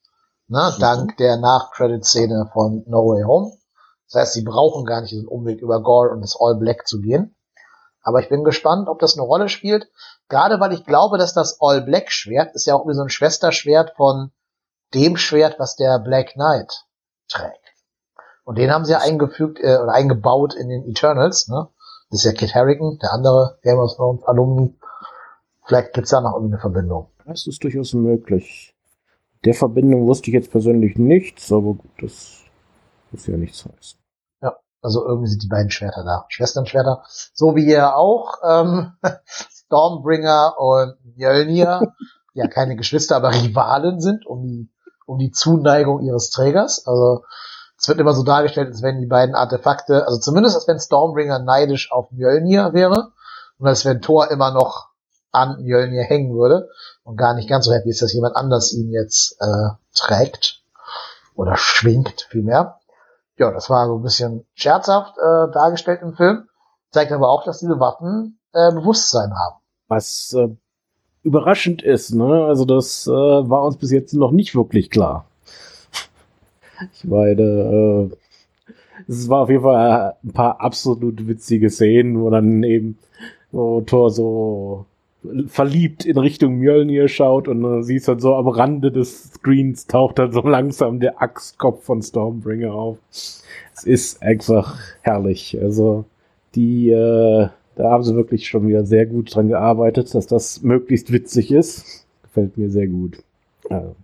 ne, 0.49 0.73
mhm. 0.75 0.81
dank 0.81 1.17
der 1.17 1.39
Nach-Credit-Szene 1.39 2.51
von 2.53 2.85
No 2.87 3.07
Way 3.09 3.25
Home. 3.25 3.53
Das 4.07 4.23
heißt, 4.23 4.35
sie 4.35 4.43
brauchen 4.43 4.85
gar 4.85 5.01
nicht 5.01 5.13
diesen 5.13 5.29
Umweg 5.29 5.61
über 5.61 5.83
Gore 5.83 6.11
und 6.11 6.21
das 6.21 6.37
All 6.39 6.57
Black 6.57 6.87
zu 6.87 7.01
gehen. 7.01 7.35
Aber 8.09 8.21
ich 8.21 8.31
bin 8.31 8.43
gespannt, 8.43 8.89
ob 8.89 9.01
das 9.01 9.19
eine 9.19 9.27
Rolle 9.27 9.51
spielt. 9.51 9.91
Gerade 10.31 10.61
weil 10.61 10.73
ich 10.73 10.87
glaube, 10.87 11.19
dass 11.19 11.35
das 11.35 11.59
All 11.61 11.83
Black 11.83 12.11
Schwert 12.11 12.55
ist 12.55 12.65
ja 12.65 12.75
auch 12.75 12.89
wie 12.89 12.95
so 12.95 13.03
ein 13.03 13.11
Schwesterschwert 13.11 13.93
von 13.99 14.31
dem 14.95 15.19
Schwert, 15.19 15.59
was 15.59 15.77
der 15.77 15.99
Black 15.99 16.33
Knight 16.33 16.87
trägt. 17.29 17.61
Und 18.45 18.57
den 18.57 18.71
haben 18.71 18.87
sie 18.87 18.93
ja 18.93 19.01
eingefügt 19.01 19.59
äh, 19.61 19.77
oder 19.77 19.93
eingebaut 19.93 20.55
in 20.55 20.71
den 20.71 20.89
Eternals, 20.89 21.49
ne? 21.49 21.69
Das 22.09 22.21
ist 22.21 22.25
ja 22.25 22.33
Kit 22.33 22.55
Harrington, 22.55 22.99
der 22.99 23.13
andere 23.13 23.59
Game 23.63 23.79
of 23.79 23.95
Thrones 23.95 24.25
Alumni. 24.25 24.75
Vielleicht 25.67 25.93
gibt's 25.93 26.09
da 26.09 26.23
noch 26.23 26.33
irgendeine 26.33 26.63
Verbindung. 26.63 27.11
Das 27.27 27.47
ist 27.47 27.63
durchaus 27.63 27.93
möglich. 27.93 28.75
Der 29.45 29.53
Verbindung 29.53 30.07
wusste 30.07 30.31
ich 30.31 30.35
jetzt 30.35 30.51
persönlich 30.51 30.97
nichts, 30.97 31.53
aber 31.53 31.75
gut, 31.75 31.91
das 32.01 32.45
muss 33.11 33.27
ja 33.27 33.37
nichts 33.37 33.67
heißen. 33.67 33.98
Also 34.81 35.05
irgendwie 35.07 35.29
sind 35.29 35.43
die 35.43 35.49
beiden 35.49 35.71
Schwerter 35.71 36.05
da. 36.05 36.25
Schwesternschwerter. 36.29 37.03
So 37.35 37.57
wie 37.57 37.67
ihr 37.67 37.97
auch 37.97 38.35
ähm, 38.45 38.93
Stormbringer 39.27 40.55
und 40.59 40.97
Mjölnir 41.17 41.95
ja 42.35 42.47
keine 42.47 42.77
Geschwister, 42.77 43.17
aber 43.17 43.33
Rivalen 43.33 44.01
sind 44.01 44.27
um 44.27 44.43
die, 44.43 44.71
um 45.07 45.19
die 45.19 45.33
Zuneigung 45.33 46.01
ihres 46.01 46.31
Trägers. 46.31 46.87
Also 46.87 47.25
es 47.77 47.89
wird 47.89 47.99
immer 47.99 48.15
so 48.15 48.23
dargestellt, 48.23 48.69
als 48.69 48.83
wenn 48.83 49.01
die 49.01 49.07
beiden 49.07 49.35
Artefakte, 49.35 50.07
also 50.07 50.19
zumindest 50.19 50.57
als 50.57 50.69
wenn 50.69 50.79
Stormbringer 50.79 51.41
neidisch 51.41 51.93
auf 51.93 52.11
Mjölnir 52.11 52.73
wäre 52.73 53.13
und 53.59 53.67
als 53.67 53.85
wenn 53.85 54.01
Thor 54.01 54.31
immer 54.31 54.53
noch 54.53 54.89
an 55.31 55.63
Mjölnir 55.63 56.05
hängen 56.05 56.35
würde 56.35 56.69
und 57.05 57.17
gar 57.17 57.35
nicht 57.35 57.49
ganz 57.49 57.67
so 57.67 57.73
happy 57.73 57.91
ist, 57.91 58.03
dass 58.03 58.13
jemand 58.13 58.37
anders 58.37 58.73
ihn 58.73 58.91
jetzt 58.91 59.37
äh, 59.41 59.69
trägt 59.95 60.63
oder 61.35 61.57
schwingt 61.57 62.27
vielmehr. 62.31 62.78
Ja, 63.39 63.53
das 63.53 63.71
war 63.71 63.87
so 63.87 63.97
ein 63.97 64.03
bisschen 64.03 64.45
scherzhaft 64.55 65.17
äh, 65.17 65.53
dargestellt 65.53 66.01
im 66.03 66.15
Film, 66.15 66.49
zeigt 66.91 67.13
aber 67.13 67.29
auch, 67.29 67.45
dass 67.45 67.61
diese 67.61 67.79
Waffen 67.79 68.39
äh, 68.53 68.73
Bewusstsein 68.73 69.33
haben. 69.33 69.57
Was 69.87 70.35
äh, 70.37 70.49
überraschend 71.23 71.83
ist, 71.83 72.15
ne? 72.15 72.45
Also 72.45 72.65
das 72.65 73.07
äh, 73.07 73.11
war 73.11 73.65
uns 73.65 73.77
bis 73.77 73.93
jetzt 73.93 74.13
noch 74.13 74.33
nicht 74.33 74.55
wirklich 74.55 74.91
klar. 74.91 75.27
Ich 76.93 77.05
meine, 77.05 77.43
äh, 77.43 78.17
es 79.07 79.29
war 79.29 79.43
auf 79.43 79.51
jeden 79.51 79.63
Fall 79.63 80.17
ein 80.23 80.33
paar 80.33 80.61
absolut 80.61 81.27
witzige 81.27 81.71
Szenen, 81.71 82.21
wo 82.21 82.31
dann 82.31 82.63
eben 82.63 82.99
wo 83.51 83.81
Thor 83.81 84.11
so 84.11 84.87
verliebt 85.49 86.05
in 86.05 86.17
Richtung 86.17 86.57
Mjölnir 86.57 87.09
schaut 87.09 87.49
und 87.49 87.63
dann 87.63 87.83
siehst 87.83 88.07
dann 88.09 88.21
so 88.21 88.35
am 88.37 88.47
Rande 88.49 88.93
des 88.93 89.33
Screens 89.33 89.87
taucht 89.87 90.19
dann 90.19 90.33
so 90.33 90.41
langsam 90.41 91.01
der 91.01 91.21
Axtkopf 91.21 91.85
von 91.85 92.03
Stormbringer 92.03 92.73
auf. 92.73 92.99
Es 93.11 93.85
ist 93.85 94.23
einfach 94.23 94.79
herrlich. 95.03 95.59
Also 95.61 96.05
die, 96.55 96.91
äh, 96.91 97.49
da 97.75 97.91
haben 97.91 98.05
sie 98.05 98.15
wirklich 98.15 98.49
schon 98.49 98.67
wieder 98.69 98.85
sehr 98.85 99.07
gut 99.07 99.35
dran 99.35 99.49
gearbeitet, 99.49 100.15
dass 100.15 100.27
das 100.27 100.63
möglichst 100.63 101.13
witzig 101.13 101.51
ist. 101.51 102.07
Gefällt 102.23 102.57
mir 102.57 102.71
sehr 102.71 102.87
gut. 102.87 103.23
Also. 103.69 103.97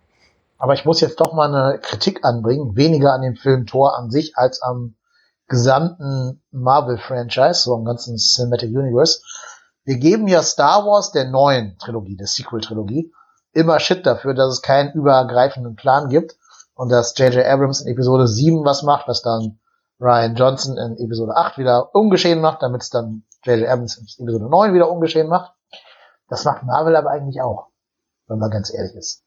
Aber 0.58 0.74
ich 0.74 0.84
muss 0.84 1.00
jetzt 1.00 1.20
doch 1.20 1.32
mal 1.32 1.54
eine 1.54 1.78
Kritik 1.78 2.24
anbringen, 2.24 2.76
weniger 2.76 3.12
an 3.12 3.22
dem 3.22 3.36
Film 3.36 3.66
Thor 3.66 3.96
an 3.98 4.10
sich 4.10 4.36
als 4.36 4.62
am 4.62 4.94
gesamten 5.46 6.40
Marvel-Franchise, 6.52 7.62
so 7.62 7.74
am 7.74 7.84
ganzen 7.84 8.16
Cinematic 8.16 8.70
Universe. 8.70 9.20
Wir 9.84 9.98
geben 9.98 10.28
ja 10.28 10.42
Star 10.42 10.86
Wars 10.86 11.12
der 11.12 11.28
neuen 11.28 11.76
Trilogie, 11.78 12.16
der 12.16 12.26
Sequel-Trilogie, 12.26 13.12
immer 13.52 13.78
Shit 13.80 14.06
dafür, 14.06 14.32
dass 14.32 14.52
es 14.52 14.62
keinen 14.62 14.92
übergreifenden 14.92 15.76
Plan 15.76 16.08
gibt 16.08 16.36
und 16.74 16.90
dass 16.90 17.16
J.J. 17.18 17.44
Abrams 17.44 17.82
in 17.82 17.92
Episode 17.92 18.26
7 18.26 18.64
was 18.64 18.82
macht, 18.82 19.06
was 19.08 19.20
dann 19.20 19.58
Ryan 20.00 20.34
Johnson 20.36 20.78
in 20.78 20.96
Episode 21.04 21.36
8 21.36 21.58
wieder 21.58 21.94
ungeschehen 21.94 22.40
macht, 22.40 22.62
damit 22.62 22.82
es 22.82 22.88
dann 22.88 23.24
J.J. 23.44 23.68
Abrams 23.68 23.98
in 23.98 24.24
Episode 24.24 24.48
9 24.48 24.72
wieder 24.72 24.90
ungeschehen 24.90 25.28
macht. 25.28 25.52
Das 26.28 26.46
macht 26.46 26.62
Marvel 26.62 26.96
aber 26.96 27.10
eigentlich 27.10 27.42
auch, 27.42 27.68
wenn 28.26 28.38
man 28.38 28.50
ganz 28.50 28.72
ehrlich 28.72 28.94
ist. 28.94 29.22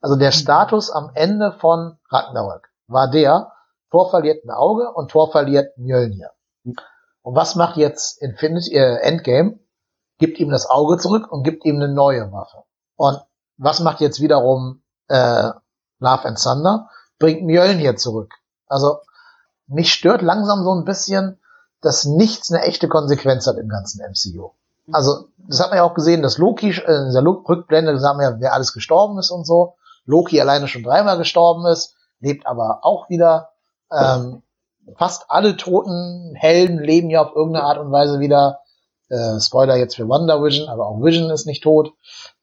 Also 0.00 0.16
der 0.16 0.32
Status 0.32 0.90
am 0.90 1.12
Ende 1.14 1.52
von 1.52 1.98
Ragnarök 2.10 2.68
war 2.88 3.08
der, 3.08 3.52
Thor 3.92 4.10
verliert 4.10 4.44
ein 4.44 4.50
Auge 4.50 4.92
und 4.92 5.12
Thor 5.12 5.30
verliert 5.30 5.78
Mjölnir. 5.78 6.30
Und 6.64 7.36
was 7.36 7.54
macht 7.54 7.76
jetzt 7.76 8.20
Infinity 8.20 8.74
äh, 8.74 8.96
Endgame? 9.02 9.59
Gibt 10.20 10.38
ihm 10.38 10.50
das 10.50 10.68
Auge 10.68 10.98
zurück 10.98 11.32
und 11.32 11.42
gibt 11.42 11.64
ihm 11.64 11.76
eine 11.76 11.88
neue 11.88 12.30
Waffe. 12.30 12.62
Und 12.96 13.18
was 13.56 13.80
macht 13.80 14.00
jetzt 14.00 14.20
wiederum 14.20 14.82
äh, 15.08 15.50
Love 15.98 16.24
and 16.24 16.40
Thunder? 16.40 16.90
Bringt 17.18 17.42
Mjölnir 17.42 17.96
zurück. 17.96 18.34
Also 18.66 18.98
mich 19.66 19.92
stört 19.92 20.22
langsam 20.22 20.62
so 20.62 20.72
ein 20.74 20.84
bisschen, 20.84 21.40
dass 21.80 22.04
nichts 22.04 22.52
eine 22.52 22.62
echte 22.62 22.88
Konsequenz 22.88 23.46
hat 23.46 23.56
im 23.56 23.68
ganzen 23.68 24.00
MCU. 24.02 24.50
Also 24.92 25.28
das 25.38 25.60
hat 25.60 25.70
man 25.70 25.78
ja 25.78 25.84
auch 25.84 25.94
gesehen, 25.94 26.22
dass 26.22 26.38
Loki 26.38 26.70
äh, 26.70 26.96
in 26.96 27.06
dieser 27.06 27.24
Rückblende 27.24 27.92
gesagt 27.92 28.14
haben, 28.14 28.22
ja, 28.22 28.40
wer 28.40 28.52
alles 28.52 28.72
gestorben 28.72 29.18
ist 29.18 29.30
und 29.30 29.46
so. 29.46 29.74
Loki 30.04 30.40
alleine 30.40 30.68
schon 30.68 30.82
dreimal 30.82 31.18
gestorben 31.18 31.66
ist, 31.66 31.94
lebt 32.20 32.46
aber 32.46 32.80
auch 32.82 33.08
wieder. 33.08 33.50
Ähm, 33.92 34.42
fast 34.96 35.26
alle 35.28 35.56
toten 35.56 36.34
Helden 36.34 36.78
leben 36.78 37.10
ja 37.10 37.22
auf 37.22 37.34
irgendeine 37.34 37.64
Art 37.64 37.78
und 37.78 37.92
Weise 37.92 38.20
wieder. 38.20 38.59
Äh, 39.10 39.40
Spoiler 39.40 39.76
jetzt 39.76 39.96
für 39.96 40.08
Wonder 40.08 40.42
Vision, 40.42 40.68
aber 40.68 40.86
auch 40.86 41.02
Vision 41.02 41.30
ist 41.30 41.46
nicht 41.46 41.62
tot. 41.62 41.92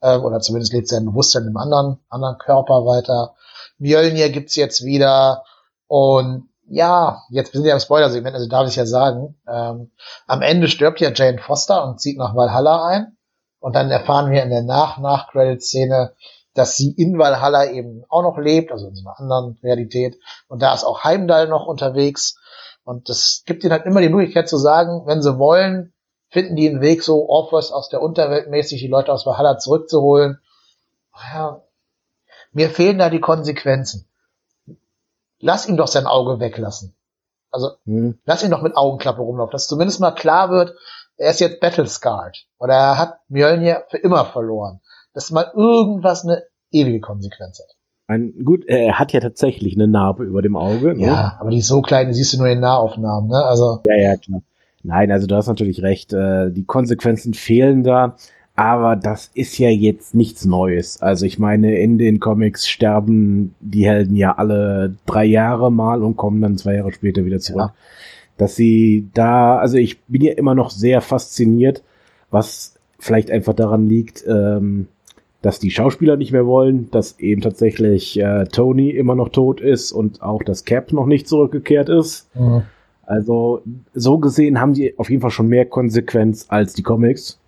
Äh, 0.01 0.17
oder 0.17 0.39
zumindest 0.41 0.73
lebt 0.73 0.87
sein 0.87 1.05
Bewusstsein 1.05 1.47
im 1.47 1.57
anderen, 1.57 1.99
anderen 2.09 2.37
Körper 2.37 2.85
weiter. 2.85 3.35
Mjölnir 3.77 4.29
gibt's 4.29 4.55
jetzt 4.55 4.83
wieder. 4.83 5.43
Und 5.87 6.49
ja, 6.69 7.23
jetzt 7.29 7.53
sind 7.53 7.63
wir 7.63 7.73
im 7.73 7.79
Spoiler-Segment, 7.79 8.35
also 8.35 8.49
darf 8.49 8.67
ich 8.67 8.75
ja 8.75 8.85
sagen. 8.85 9.39
Ähm, 9.47 9.91
am 10.27 10.41
Ende 10.41 10.67
stirbt 10.67 10.99
ja 10.99 11.11
Jane 11.13 11.39
Foster 11.39 11.85
und 11.85 12.01
zieht 12.01 12.17
nach 12.17 12.35
Valhalla 12.35 12.85
ein. 12.85 13.17
Und 13.59 13.75
dann 13.75 13.89
erfahren 13.89 14.31
wir 14.31 14.43
in 14.43 14.49
der 14.49 14.63
Nach-Nach-Credit-Szene, 14.63 16.13
dass 16.53 16.75
sie 16.75 16.91
in 16.91 17.17
Valhalla 17.17 17.71
eben 17.71 18.03
auch 18.09 18.23
noch 18.23 18.37
lebt, 18.37 18.71
also 18.71 18.87
in 18.87 18.95
einer 18.97 19.19
anderen 19.19 19.57
Realität. 19.63 20.17
Und 20.47 20.61
da 20.61 20.73
ist 20.73 20.83
auch 20.83 21.03
Heimdall 21.03 21.47
noch 21.47 21.65
unterwegs. 21.65 22.35
Und 22.83 23.09
das 23.09 23.43
gibt 23.45 23.63
ihnen 23.63 23.73
halt 23.73 23.85
immer 23.85 24.01
die 24.01 24.09
Möglichkeit 24.09 24.49
zu 24.49 24.57
sagen, 24.57 25.03
wenn 25.05 25.21
sie 25.21 25.39
wollen, 25.39 25.93
finden 26.37 26.55
die 26.55 26.69
einen 26.69 26.81
Weg, 26.81 27.01
so 27.01 27.27
Orphos 27.27 27.71
aus 27.71 27.89
der 27.89 27.99
Unterwelt 27.99 28.47
mäßig 28.47 28.79
die 28.79 28.87
Leute 28.87 29.11
aus 29.11 29.25
Valhalla 29.25 29.57
zurückzuholen. 29.57 30.39
Ja, 31.33 31.63
mir 32.51 32.69
fehlen 32.69 32.99
da 32.99 33.09
die 33.09 33.19
Konsequenzen. 33.19 34.05
Lass 35.39 35.67
ihn 35.67 35.77
doch 35.77 35.87
sein 35.87 36.05
Auge 36.05 36.39
weglassen. 36.39 36.93
Also, 37.49 37.71
hm. 37.85 38.19
lass 38.25 38.43
ihn 38.43 38.51
doch 38.51 38.61
mit 38.61 38.77
Augenklappe 38.77 39.19
rumlaufen, 39.19 39.51
dass 39.51 39.65
zumindest 39.65 39.99
mal 39.99 40.11
klar 40.11 40.51
wird, 40.51 40.75
er 41.17 41.31
ist 41.31 41.39
jetzt 41.39 41.59
battle 41.59 41.87
scarred. 41.87 42.45
Oder 42.59 42.75
er 42.75 42.97
hat 42.99 43.19
Mjölnir 43.29 43.85
für 43.89 43.97
immer 43.97 44.23
verloren. 44.25 44.79
Dass 45.15 45.31
mal 45.31 45.51
irgendwas 45.55 46.23
eine 46.23 46.43
ewige 46.69 46.99
Konsequenz 46.99 47.57
hat. 47.57 47.75
Ein, 48.05 48.45
gut, 48.45 48.63
er 48.67 48.99
hat 48.99 49.11
ja 49.11 49.21
tatsächlich 49.21 49.73
eine 49.73 49.87
Narbe 49.87 50.23
über 50.23 50.43
dem 50.43 50.55
Auge. 50.55 50.93
Ne? 50.93 51.07
Ja, 51.07 51.37
aber 51.39 51.49
die 51.49 51.57
ist 51.57 51.67
so 51.67 51.81
klein, 51.81 52.09
die 52.09 52.13
siehst 52.13 52.33
du 52.33 52.37
nur 52.37 52.47
in 52.47 52.59
Nahaufnahmen, 52.59 53.27
ne? 53.27 53.43
Also. 53.43 53.81
Ja, 53.87 53.95
ja, 53.95 54.15
klar. 54.17 54.43
Nein, 54.87 55.11
also 55.11 55.27
du 55.27 55.35
hast 55.35 55.47
natürlich 55.47 55.83
recht, 55.83 56.13
äh, 56.13 56.49
die 56.49 56.63
Konsequenzen 56.63 57.33
fehlen 57.33 57.83
da, 57.83 58.15
aber 58.55 58.95
das 58.95 59.29
ist 59.33 59.57
ja 59.57 59.67
jetzt 59.67 60.15
nichts 60.15 60.45
Neues. 60.45 61.01
Also 61.01 61.25
ich 61.25 61.37
meine, 61.37 61.77
in 61.77 61.97
den 61.97 62.21
Comics 62.21 62.69
sterben 62.69 63.53
die 63.59 63.85
Helden 63.85 64.15
ja 64.15 64.37
alle 64.37 64.95
drei 65.05 65.25
Jahre 65.25 65.73
mal 65.73 66.03
und 66.03 66.15
kommen 66.15 66.41
dann 66.41 66.57
zwei 66.57 66.75
Jahre 66.75 66.93
später 66.93 67.25
wieder 67.25 67.39
zurück. 67.39 67.71
Ja. 67.71 67.73
Dass 68.37 68.55
sie 68.55 69.09
da, 69.13 69.57
also 69.57 69.75
ich 69.75 69.99
bin 70.03 70.21
ja 70.21 70.31
immer 70.31 70.55
noch 70.55 70.69
sehr 70.69 71.01
fasziniert, 71.01 71.83
was 72.31 72.79
vielleicht 72.97 73.29
einfach 73.29 73.55
daran 73.55 73.89
liegt, 73.89 74.23
ähm, 74.25 74.87
dass 75.41 75.59
die 75.59 75.71
Schauspieler 75.71 76.15
nicht 76.15 76.31
mehr 76.31 76.45
wollen, 76.45 76.89
dass 76.91 77.19
eben 77.19 77.41
tatsächlich 77.41 78.17
äh, 78.17 78.45
Tony 78.45 78.91
immer 78.91 79.15
noch 79.15 79.29
tot 79.29 79.59
ist 79.59 79.91
und 79.91 80.21
auch 80.21 80.43
das 80.43 80.63
Cap 80.63 80.93
noch 80.93 81.07
nicht 81.07 81.27
zurückgekehrt 81.27 81.89
ist. 81.89 82.33
Mhm. 82.35 82.61
Also 83.07 83.61
so 83.93 84.17
gesehen 84.17 84.59
haben 84.59 84.75
sie 84.75 84.93
auf 84.99 85.09
jeden 85.09 85.21
Fall 85.21 85.31
schon 85.31 85.47
mehr 85.47 85.65
Konsequenz 85.65 86.45
als 86.49 86.73
die 86.73 86.83
Comics. 86.83 87.39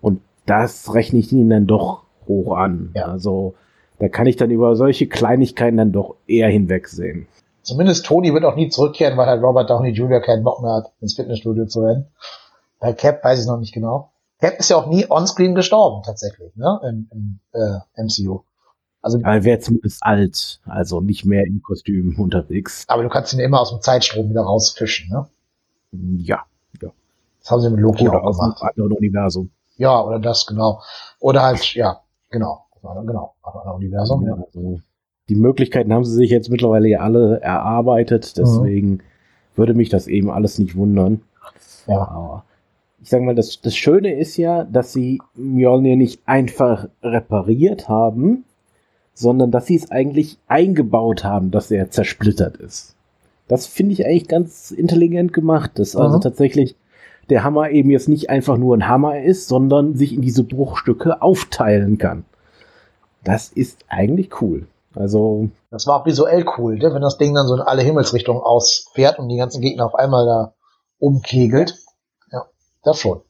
Und 0.00 0.20
das 0.46 0.94
rechne 0.94 1.18
ich 1.18 1.32
ihnen 1.32 1.50
dann 1.50 1.66
doch 1.66 2.04
hoch 2.28 2.56
an. 2.56 2.92
Ja. 2.94 3.06
Also 3.06 3.54
da 3.98 4.08
kann 4.08 4.26
ich 4.26 4.36
dann 4.36 4.50
über 4.50 4.76
solche 4.76 5.08
Kleinigkeiten 5.08 5.76
dann 5.76 5.90
doch 5.90 6.14
eher 6.28 6.48
hinwegsehen. 6.48 7.26
Zumindest 7.62 8.06
Tony 8.06 8.32
wird 8.32 8.44
auch 8.44 8.54
nie 8.54 8.68
zurückkehren, 8.68 9.18
weil 9.18 9.26
halt 9.26 9.42
Robert 9.42 9.68
Downey 9.68 9.90
Jr. 9.90 10.20
keinen 10.20 10.44
Bock 10.44 10.62
mehr 10.62 10.72
hat, 10.72 10.92
ins 11.00 11.14
Fitnessstudio 11.14 11.66
zu 11.66 11.80
rennen. 11.80 12.06
Bei 12.78 12.92
Cap 12.92 13.24
weiß 13.24 13.40
ich 13.40 13.46
noch 13.46 13.58
nicht 13.58 13.74
genau. 13.74 14.12
Cap 14.40 14.58
ist 14.58 14.70
ja 14.70 14.76
auch 14.76 14.86
nie 14.86 15.06
onscreen 15.08 15.54
gestorben, 15.54 16.02
tatsächlich, 16.04 16.54
ne, 16.54 16.80
im, 16.88 17.08
im 17.10 17.40
äh, 17.52 18.02
MCU. 18.02 18.42
Also, 19.04 19.20
er 19.20 19.44
wäre 19.44 19.58
zumindest 19.58 20.02
alt, 20.02 20.60
also 20.64 21.02
nicht 21.02 21.26
mehr 21.26 21.44
im 21.44 21.60
Kostüm 21.60 22.18
unterwegs. 22.18 22.86
Aber 22.88 23.02
du 23.02 23.10
kannst 23.10 23.34
ihn 23.34 23.38
immer 23.38 23.60
aus 23.60 23.68
dem 23.68 23.82
Zeitstrom 23.82 24.30
wieder 24.30 24.40
rausfischen, 24.40 25.10
ne? 25.10 25.26
Ja, 26.16 26.44
ja. 26.80 26.88
Das 27.40 27.50
haben 27.50 27.60
sie 27.60 27.68
mit 27.68 27.80
Loki 27.80 28.08
oder 28.08 28.22
auch 28.22 28.28
aus 28.28 28.38
gemacht. 28.38 28.62
einem 28.62 28.70
anderen 28.70 28.92
Universum. 28.92 29.50
Ja, 29.76 30.02
oder 30.02 30.18
das, 30.18 30.46
genau. 30.46 30.80
Oder 31.20 31.42
halt, 31.42 31.74
ja, 31.74 32.00
genau. 32.30 32.64
Genau, 32.82 33.34
aus 33.42 33.66
einem 33.66 33.74
Universum, 33.74 34.26
ja. 34.26 34.38
Also, 34.42 34.80
die 35.28 35.34
Möglichkeiten 35.34 35.92
haben 35.92 36.06
sie 36.06 36.14
sich 36.14 36.30
jetzt 36.30 36.48
mittlerweile 36.48 36.88
ja 36.88 37.00
alle 37.00 37.42
erarbeitet, 37.42 38.38
deswegen 38.38 38.90
mhm. 38.90 39.00
würde 39.54 39.74
mich 39.74 39.90
das 39.90 40.06
eben 40.06 40.30
alles 40.30 40.58
nicht 40.58 40.76
wundern. 40.76 41.20
Ja. 41.86 42.08
Aber 42.08 42.44
ich 43.02 43.10
sage 43.10 43.22
mal, 43.22 43.34
das, 43.34 43.60
das 43.60 43.76
Schöne 43.76 44.18
ist 44.18 44.38
ja, 44.38 44.64
dass 44.64 44.94
sie 44.94 45.20
Mjolnir 45.34 45.96
nicht 45.96 46.22
einfach 46.24 46.88
repariert 47.02 47.86
haben, 47.86 48.46
sondern 49.14 49.50
dass 49.50 49.66
sie 49.66 49.76
es 49.76 49.90
eigentlich 49.90 50.38
eingebaut 50.48 51.24
haben, 51.24 51.50
dass 51.50 51.70
er 51.70 51.90
zersplittert 51.90 52.56
ist. 52.56 52.94
Das 53.48 53.66
finde 53.66 53.92
ich 53.92 54.04
eigentlich 54.04 54.28
ganz 54.28 54.70
intelligent 54.70 55.32
gemacht, 55.32 55.72
dass 55.78 55.94
also 55.94 56.08
mhm. 56.08 56.14
also 56.14 56.28
tatsächlich 56.28 56.76
der 57.30 57.44
Hammer 57.44 57.70
eben 57.70 57.90
jetzt 57.90 58.08
nicht 58.08 58.28
einfach 58.28 58.58
nur 58.58 58.76
ein 58.76 58.88
Hammer 58.88 59.20
ist, 59.20 59.48
sondern 59.48 59.94
sich 59.94 60.12
in 60.12 60.20
diese 60.20 60.44
Bruchstücke 60.44 61.22
aufteilen 61.22 61.96
kann. 61.98 62.24
Das 63.22 63.48
ist 63.48 63.84
eigentlich 63.88 64.42
cool. 64.42 64.66
Also. 64.94 65.48
Das 65.70 65.86
war 65.86 66.00
auch 66.00 66.06
visuell 66.06 66.44
cool, 66.58 66.76
ne? 66.76 66.92
wenn 66.92 67.02
das 67.02 67.18
Ding 67.18 67.34
dann 67.34 67.46
so 67.46 67.54
in 67.54 67.60
alle 67.60 67.82
Himmelsrichtungen 67.82 68.42
ausfährt 68.42 69.18
und 69.18 69.28
die 69.28 69.36
ganzen 69.36 69.60
Gegner 69.60 69.86
auf 69.86 69.94
einmal 69.94 70.26
da 70.26 70.54
umkegelt. 70.98 71.74
Ja, 72.30 72.46
das 72.82 72.98
schon. 72.98 73.22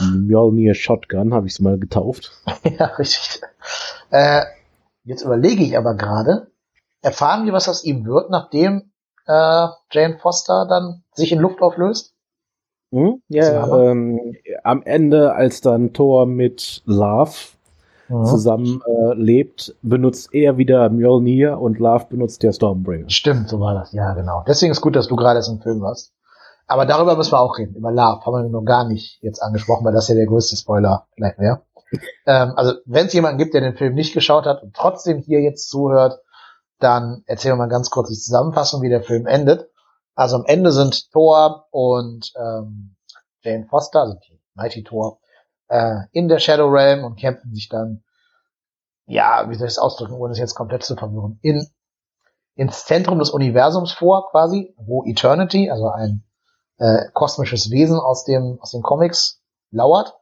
Mjolnir 0.00 0.74
Shotgun 0.74 1.32
habe 1.32 1.46
ich 1.46 1.54
es 1.54 1.60
mal 1.60 1.78
getauft. 1.78 2.32
ja, 2.78 2.86
richtig. 2.86 3.40
Äh, 4.10 4.42
Jetzt 5.06 5.22
überlege 5.22 5.62
ich 5.62 5.78
aber 5.78 5.94
gerade, 5.94 6.48
erfahren 7.00 7.46
wir, 7.46 7.52
was 7.52 7.68
aus 7.68 7.84
ihm 7.84 8.04
wird, 8.04 8.28
nachdem 8.28 8.90
äh, 9.26 9.68
Jane 9.92 10.18
Foster 10.20 10.66
dann 10.68 11.04
sich 11.12 11.30
in 11.30 11.38
Luft 11.38 11.62
auflöst? 11.62 12.16
Hm? 12.90 13.22
Ja, 13.28 13.68
ähm, 13.68 14.34
am 14.64 14.82
Ende, 14.82 15.32
als 15.32 15.60
dann 15.60 15.92
Thor 15.92 16.26
mit 16.26 16.82
Love 16.86 17.36
mhm. 18.08 18.24
zusammen 18.24 18.82
äh, 18.84 19.14
lebt, 19.14 19.76
benutzt 19.82 20.34
er 20.34 20.56
wieder 20.58 20.90
Mjolnir 20.90 21.60
und 21.60 21.78
Love 21.78 22.06
benutzt 22.10 22.42
der 22.42 22.52
Stormbringer. 22.52 23.08
Stimmt, 23.08 23.48
so 23.48 23.60
war 23.60 23.74
das, 23.74 23.92
ja, 23.92 24.12
genau. 24.14 24.42
Deswegen 24.48 24.72
ist 24.72 24.80
gut, 24.80 24.96
dass 24.96 25.06
du 25.06 25.14
gerade 25.14 25.38
erst 25.38 25.50
im 25.50 25.60
Film 25.60 25.82
warst. 25.82 26.12
Aber 26.66 26.84
darüber 26.84 27.16
müssen 27.16 27.30
wir 27.30 27.40
auch 27.40 27.58
reden. 27.58 27.76
Über 27.76 27.92
Love 27.92 28.26
haben 28.26 28.32
wir 28.32 28.48
noch 28.48 28.64
gar 28.64 28.88
nicht 28.88 29.22
jetzt 29.22 29.40
angesprochen, 29.40 29.84
weil 29.84 29.94
das 29.94 30.08
ja 30.08 30.16
der 30.16 30.26
größte 30.26 30.56
Spoiler 30.56 31.06
vielleicht 31.14 31.38
wäre 31.38 31.62
ähm, 32.26 32.52
also 32.56 32.74
wenn 32.84 33.06
es 33.06 33.12
jemanden 33.12 33.38
gibt, 33.38 33.54
der 33.54 33.60
den 33.60 33.76
Film 33.76 33.94
nicht 33.94 34.14
geschaut 34.14 34.46
hat 34.46 34.62
und 34.62 34.74
trotzdem 34.74 35.18
hier 35.18 35.40
jetzt 35.40 35.68
zuhört, 35.68 36.20
dann 36.78 37.22
erzählen 37.26 37.54
wir 37.54 37.64
mal 37.64 37.68
ganz 37.68 37.90
kurz 37.90 38.08
die 38.08 38.18
Zusammenfassung, 38.18 38.82
wie 38.82 38.88
der 38.88 39.02
Film 39.02 39.26
endet. 39.26 39.70
Also 40.14 40.36
am 40.36 40.44
Ende 40.46 40.72
sind 40.72 41.10
Thor 41.12 41.66
und 41.70 42.32
ähm, 42.36 42.96
Jane 43.42 43.66
Foster, 43.68 44.00
also 44.00 44.14
die 44.28 44.40
Mighty 44.54 44.82
Thor, 44.82 45.20
äh, 45.68 46.00
in 46.12 46.28
der 46.28 46.38
Shadow 46.38 46.68
Realm 46.68 47.04
und 47.04 47.16
kämpfen 47.16 47.54
sich 47.54 47.68
dann, 47.68 48.02
ja, 49.06 49.48
wie 49.48 49.54
soll 49.54 49.66
ich 49.66 49.74
es 49.74 49.78
ausdrücken, 49.78 50.14
ohne 50.14 50.32
es 50.32 50.38
jetzt 50.38 50.54
komplett 50.54 50.84
zu 50.84 50.96
verwirren, 50.96 51.38
in, 51.42 51.66
ins 52.54 52.86
Zentrum 52.86 53.18
des 53.18 53.30
Universums 53.30 53.92
vor, 53.92 54.30
quasi, 54.30 54.74
wo 54.78 55.04
Eternity, 55.04 55.70
also 55.70 55.88
ein 55.88 56.24
äh, 56.78 57.10
kosmisches 57.12 57.70
Wesen 57.70 57.98
aus 57.98 58.24
dem 58.24 58.58
aus 58.60 58.72
den 58.72 58.82
Comics 58.82 59.42
lauert. 59.70 60.14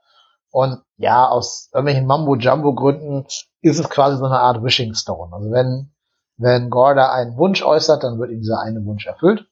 Und 0.51 0.83
ja, 0.97 1.29
aus 1.29 1.71
irgendwelchen 1.73 2.07
Mambo-Jumbo-Gründen 2.07 3.27
ist 3.61 3.79
es 3.79 3.89
quasi 3.89 4.17
so 4.17 4.27
eine 4.27 4.39
Art 4.39 4.63
Wishing 4.63 4.95
Stone. 4.95 5.35
Also 5.35 5.51
wenn, 5.51 5.93
wenn 6.37 6.71
Gorda 6.71 7.13
einen 7.13 7.37
Wunsch 7.37 7.63
äußert, 7.63 8.05
dann 8.05 8.19
wird 8.19 8.31
ihm 8.31 8.41
dieser 8.41 8.61
eine 8.61 8.85
Wunsch 8.85 9.07
erfüllt. 9.07 9.47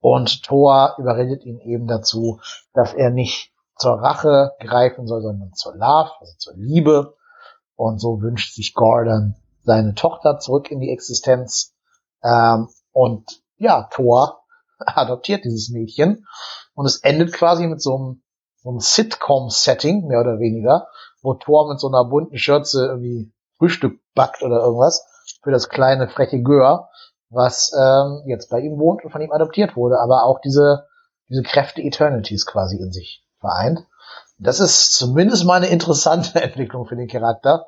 Und 0.00 0.42
Thor 0.42 0.96
überredet 0.98 1.44
ihn 1.44 1.60
eben 1.60 1.86
dazu, 1.86 2.40
dass 2.74 2.92
er 2.92 3.10
nicht 3.10 3.52
zur 3.76 3.94
Rache 3.94 4.52
greifen 4.60 5.06
soll, 5.06 5.22
sondern 5.22 5.52
zur 5.54 5.74
Love, 5.74 6.10
also 6.20 6.32
zur 6.38 6.54
Liebe. 6.56 7.16
Und 7.76 8.00
so 8.00 8.20
wünscht 8.20 8.54
sich 8.54 8.74
Gordon 8.74 9.36
seine 9.62 9.94
Tochter 9.94 10.38
zurück 10.38 10.70
in 10.70 10.80
die 10.80 10.90
Existenz. 10.90 11.74
Ähm, 12.22 12.68
und 12.92 13.42
ja, 13.56 13.88
Thor 13.92 14.42
adoptiert 14.78 15.44
dieses 15.44 15.70
Mädchen. 15.70 16.26
Und 16.74 16.86
es 16.86 16.98
endet 16.98 17.32
quasi 17.32 17.66
mit 17.66 17.80
so 17.80 17.96
einem 17.96 18.22
so 18.62 18.70
ein 18.70 18.80
Sitcom-Setting, 18.80 20.06
mehr 20.06 20.20
oder 20.20 20.38
weniger, 20.38 20.88
wo 21.20 21.34
Thor 21.34 21.68
mit 21.68 21.80
so 21.80 21.88
einer 21.88 22.04
bunten 22.04 22.38
Schürze 22.38 22.86
irgendwie 22.86 23.32
Frühstück 23.58 24.00
backt 24.14 24.42
oder 24.42 24.60
irgendwas 24.60 25.06
für 25.42 25.50
das 25.50 25.68
kleine 25.68 26.08
freche 26.08 26.42
Gör, 26.42 26.88
was 27.30 27.72
ähm, 27.78 28.22
jetzt 28.26 28.50
bei 28.50 28.60
ihm 28.60 28.78
wohnt 28.78 29.04
und 29.04 29.10
von 29.10 29.20
ihm 29.20 29.32
adoptiert 29.32 29.76
wurde, 29.76 29.98
aber 29.98 30.24
auch 30.24 30.40
diese, 30.40 30.86
diese 31.28 31.42
Kräfte 31.42 31.82
Eternities 31.82 32.46
quasi 32.46 32.76
in 32.76 32.92
sich 32.92 33.24
vereint. 33.40 33.86
Das 34.38 34.60
ist 34.60 34.92
zumindest 34.92 35.44
mal 35.44 35.56
eine 35.56 35.68
interessante 35.68 36.40
Entwicklung 36.42 36.86
für 36.86 36.96
den 36.96 37.08
Charakter. 37.08 37.66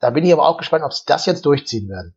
Da 0.00 0.10
bin 0.10 0.24
ich 0.24 0.32
aber 0.32 0.46
auch 0.46 0.58
gespannt, 0.58 0.84
ob 0.84 0.92
sie 0.92 1.04
das 1.06 1.26
jetzt 1.26 1.46
durchziehen 1.46 1.88
werden. 1.88 2.14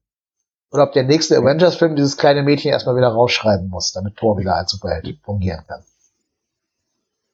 Oder 0.71 0.83
ob 0.83 0.91
der 0.91 1.03
nächste 1.03 1.37
Avengers-Film 1.37 1.95
dieses 1.95 2.17
kleine 2.17 2.43
Mädchen 2.43 2.71
erstmal 2.71 2.97
wieder 2.97 3.07
rausschreiben 3.07 3.69
muss, 3.69 3.93
damit 3.93 4.17
Thor 4.17 4.37
wieder 4.37 4.55
als 4.55 4.71
Superheld 4.71 5.19
fungieren 5.23 5.65
kann. 5.65 5.83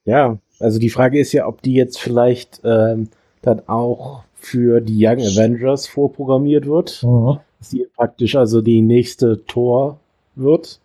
Ja, 0.06 0.38
also 0.60 0.80
die 0.80 0.90
Frage 0.90 1.20
ist 1.20 1.32
ja, 1.34 1.48
ob 1.48 1.62
die 1.62 1.74
jetzt 1.74 2.00
vielleicht 2.00 2.62
ähm, 2.64 3.10
dann 3.42 3.68
auch 3.68 4.24
für 4.36 4.82
die 4.82 5.06
Young 5.06 5.20
Avengers 5.20 5.88
vorprogrammiert 5.88 6.66
wird. 6.66 7.04
Mhm. 7.04 7.40
Dass 7.60 7.70
die 7.70 7.88
praktisch 7.96 8.36
also 8.36 8.62
die 8.62 8.82
nächste 8.82 9.46
Tor 9.46 10.00
wird. 10.36 10.80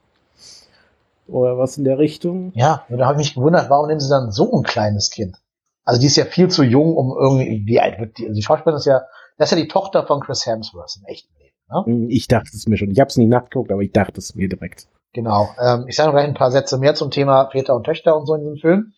Oder 1.26 1.58
was 1.58 1.76
in 1.76 1.84
der 1.84 1.98
Richtung. 1.98 2.52
Ja, 2.54 2.84
da 2.88 3.06
habe 3.06 3.20
ich 3.20 3.28
mich 3.28 3.34
gewundert, 3.34 3.68
warum 3.68 3.88
nehmen 3.88 4.00
sie 4.00 4.08
dann 4.08 4.30
so 4.30 4.50
ein 4.52 4.62
kleines 4.62 5.10
Kind? 5.10 5.36
Also 5.84 6.00
die 6.00 6.06
ist 6.06 6.16
ja 6.16 6.24
viel 6.24 6.48
zu 6.48 6.62
jung, 6.62 6.96
um 6.96 7.16
irgendwie, 7.18 7.66
wie 7.66 7.80
alt 7.80 7.98
wird 7.98 8.18
die? 8.18 8.24
Also 8.24 8.34
die 8.34 8.42
Schauspielerin 8.42 8.78
ist 8.78 8.86
ja, 8.86 9.02
das 9.36 9.50
ist 9.50 9.58
ja 9.58 9.62
die 9.62 9.68
Tochter 9.68 10.06
von 10.06 10.20
Chris 10.20 10.46
Hemsworth 10.46 10.96
im 10.98 11.06
echten 11.06 11.32
Leben. 11.38 11.54
Ne? 11.70 12.06
Ich 12.08 12.28
dachte 12.28 12.50
es 12.54 12.66
mir 12.66 12.76
schon. 12.76 12.90
Ich 12.90 13.00
habe 13.00 13.08
es 13.08 13.16
nie 13.16 13.26
nachgeguckt, 13.26 13.72
aber 13.72 13.82
ich 13.82 13.92
dachte 13.92 14.18
es 14.18 14.34
mir 14.34 14.48
direkt. 14.48 14.88
Genau. 15.12 15.54
Ähm, 15.60 15.86
ich 15.88 15.96
sage 15.96 16.08
noch 16.08 16.14
gleich 16.14 16.26
ein 16.26 16.34
paar 16.34 16.50
Sätze 16.50 16.78
mehr 16.78 16.94
zum 16.94 17.10
Thema 17.10 17.48
Väter 17.50 17.74
und 17.74 17.84
Töchter 17.84 18.16
und 18.16 18.26
so 18.26 18.34
in 18.34 18.40
diesem 18.42 18.56
Film. 18.58 18.92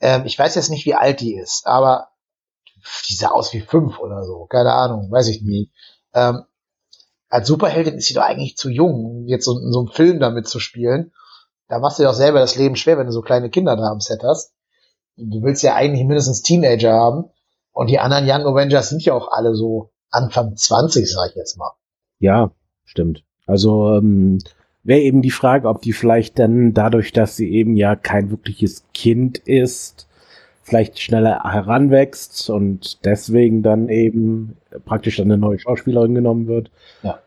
Ähm, 0.00 0.26
ich 0.26 0.38
weiß 0.38 0.54
jetzt 0.54 0.70
nicht, 0.70 0.86
wie 0.86 0.94
alt 0.94 1.20
die 1.20 1.34
ist, 1.34 1.66
aber 1.66 2.08
die 3.08 3.14
sah 3.14 3.28
aus 3.28 3.52
wie 3.52 3.60
fünf 3.60 3.98
oder 3.98 4.24
so, 4.24 4.46
keine 4.46 4.72
Ahnung, 4.72 5.10
weiß 5.10 5.28
ich 5.28 5.42
nie. 5.42 5.70
Ähm, 6.12 6.44
als 7.28 7.48
Superheldin 7.48 7.94
ist 7.94 8.06
sie 8.06 8.14
doch 8.14 8.22
eigentlich 8.22 8.56
zu 8.56 8.68
jung, 8.68 9.24
jetzt 9.26 9.44
so 9.44 9.58
in 9.58 9.72
so 9.72 9.80
einem 9.80 9.88
Film 9.88 10.20
damit 10.20 10.46
zu 10.46 10.60
spielen. 10.60 11.12
Da 11.68 11.78
machst 11.78 11.98
du 11.98 12.02
dir 12.02 12.08
doch 12.08 12.14
selber 12.14 12.40
das 12.40 12.56
Leben 12.56 12.76
schwer, 12.76 12.98
wenn 12.98 13.06
du 13.06 13.12
so 13.12 13.22
kleine 13.22 13.50
Kinder 13.50 13.76
da 13.76 13.90
am 13.90 14.00
Set 14.00 14.22
hast. 14.22 14.52
Du 15.16 15.42
willst 15.42 15.62
ja 15.62 15.74
eigentlich 15.74 16.06
mindestens 16.06 16.42
Teenager 16.42 16.92
haben. 16.92 17.30
Und 17.72 17.88
die 17.88 17.98
anderen 17.98 18.24
Young 18.28 18.46
Avengers 18.46 18.88
sind 18.88 19.04
ja 19.04 19.14
auch 19.14 19.28
alle 19.32 19.54
so 19.54 19.90
Anfang 20.10 20.56
20, 20.56 21.10
sag 21.10 21.30
ich 21.30 21.36
jetzt 21.36 21.56
mal. 21.56 21.72
Ja, 22.20 22.52
stimmt. 22.84 23.24
Also 23.46 23.96
ähm, 23.96 24.38
wäre 24.84 25.00
eben 25.00 25.22
die 25.22 25.30
Frage, 25.30 25.68
ob 25.68 25.82
die 25.82 25.92
vielleicht 25.92 26.38
dann 26.38 26.74
dadurch, 26.74 27.12
dass 27.12 27.36
sie 27.36 27.50
eben 27.50 27.76
ja 27.76 27.96
kein 27.96 28.30
wirkliches 28.30 28.84
Kind 28.92 29.38
ist, 29.38 30.06
vielleicht 30.62 30.98
schneller 30.98 31.42
heranwächst 31.42 32.48
und 32.50 33.04
deswegen 33.04 33.62
dann 33.62 33.88
eben 33.88 34.56
praktisch 34.84 35.16
dann 35.16 35.26
eine 35.26 35.38
neue 35.38 35.58
Schauspielerin 35.58 36.14
genommen 36.14 36.46
wird. 36.46 36.70
Ja. 37.02 37.18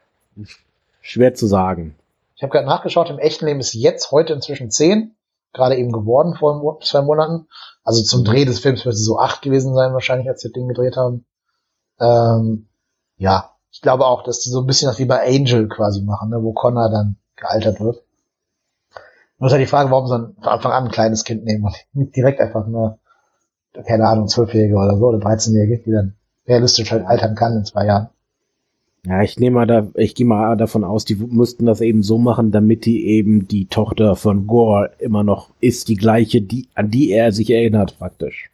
Schwer 1.01 1.33
zu 1.33 1.47
sagen. 1.47 1.95
Ich 2.35 2.43
habe 2.43 2.51
gerade 2.51 2.67
nachgeschaut, 2.67 3.09
im 3.09 3.19
echten 3.19 3.45
Leben 3.45 3.59
ist 3.59 3.73
jetzt 3.73 4.11
heute 4.11 4.33
inzwischen 4.33 4.69
zehn, 4.69 5.15
gerade 5.53 5.75
eben 5.75 5.91
geworden 5.91 6.35
vor 6.35 6.79
zwei 6.81 7.01
Monaten. 7.01 7.47
Also 7.83 8.03
zum 8.03 8.23
Dreh 8.23 8.45
des 8.45 8.59
Films 8.59 8.85
wird 8.85 8.93
es 8.93 9.05
so 9.05 9.17
acht 9.17 9.41
gewesen 9.41 9.73
sein, 9.73 9.93
wahrscheinlich, 9.93 10.29
als 10.29 10.43
wir 10.43 10.51
Ding 10.51 10.67
gedreht 10.67 10.97
haben. 10.97 11.25
Ähm, 11.99 12.67
ja, 13.17 13.55
ich 13.71 13.81
glaube 13.81 14.05
auch, 14.05 14.23
dass 14.23 14.41
die 14.41 14.49
so 14.49 14.59
ein 14.59 14.67
bisschen 14.67 14.87
das 14.87 14.99
wie 14.99 15.05
bei 15.05 15.25
Angel 15.25 15.67
quasi 15.67 16.01
machen, 16.01 16.29
ne, 16.29 16.43
wo 16.43 16.53
Connor 16.53 16.89
dann 16.89 17.17
gealtert 17.37 17.79
wird. 17.79 18.03
Nur 19.39 19.47
ist 19.47 19.53
ja 19.53 19.59
die 19.59 19.65
Frage, 19.67 19.91
warum 19.91 20.07
sie 20.07 20.33
von 20.41 20.51
Anfang 20.51 20.71
an 20.71 20.85
ein 20.85 20.91
kleines 20.91 21.23
Kind 21.23 21.45
nehmen 21.45 21.65
und 21.65 21.75
nicht 21.93 22.15
direkt 22.15 22.41
einfach 22.41 22.67
nur 22.67 22.99
keine 23.85 24.07
Ahnung, 24.07 24.27
Zwölfjährige 24.27 24.75
oder 24.75 24.97
so, 24.97 25.07
oder 25.07 25.19
13-Jährige, 25.19 25.79
die 25.83 25.91
dann 25.91 26.15
realistisch 26.47 26.91
halt 26.91 27.05
altern 27.05 27.35
kann 27.35 27.57
in 27.57 27.65
zwei 27.65 27.85
Jahren. 27.85 28.09
Ja, 29.05 29.21
ich 29.21 29.39
nehme 29.39 29.55
mal 29.55 29.67
da, 29.67 29.87
ich 29.95 30.15
gehe 30.15 30.25
mal 30.25 30.57
davon 30.57 30.83
aus, 30.83 31.05
die 31.05 31.15
mussten 31.15 31.65
das 31.65 31.81
eben 31.81 32.03
so 32.03 32.17
machen, 32.17 32.51
damit 32.51 32.85
die 32.85 33.05
eben 33.07 33.47
die 33.47 33.67
Tochter 33.67 34.15
von 34.15 34.47
Gore 34.47 34.91
immer 34.99 35.23
noch 35.23 35.49
ist, 35.61 35.87
die 35.87 35.95
gleiche, 35.95 36.41
die, 36.41 36.67
an 36.75 36.89
die 36.89 37.11
er 37.11 37.31
sich 37.31 37.49
erinnert, 37.49 37.97
praktisch. 37.97 38.49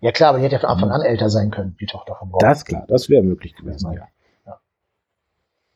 Ja 0.00 0.12
klar, 0.12 0.30
aber 0.30 0.38
die 0.38 0.44
hätte 0.44 0.56
ja 0.56 0.60
von 0.60 0.70
Anfang 0.70 0.90
an 0.90 1.02
älter 1.02 1.30
sein 1.30 1.50
können, 1.50 1.76
die 1.80 1.86
Tochter 1.86 2.14
von 2.14 2.30
Gore. 2.30 2.44
Das 2.44 2.64
klar, 2.64 2.84
das 2.86 3.08
wäre 3.08 3.24
möglich 3.24 3.56
gewesen, 3.56 3.92
ja. 3.92 4.06
ja. 4.46 4.60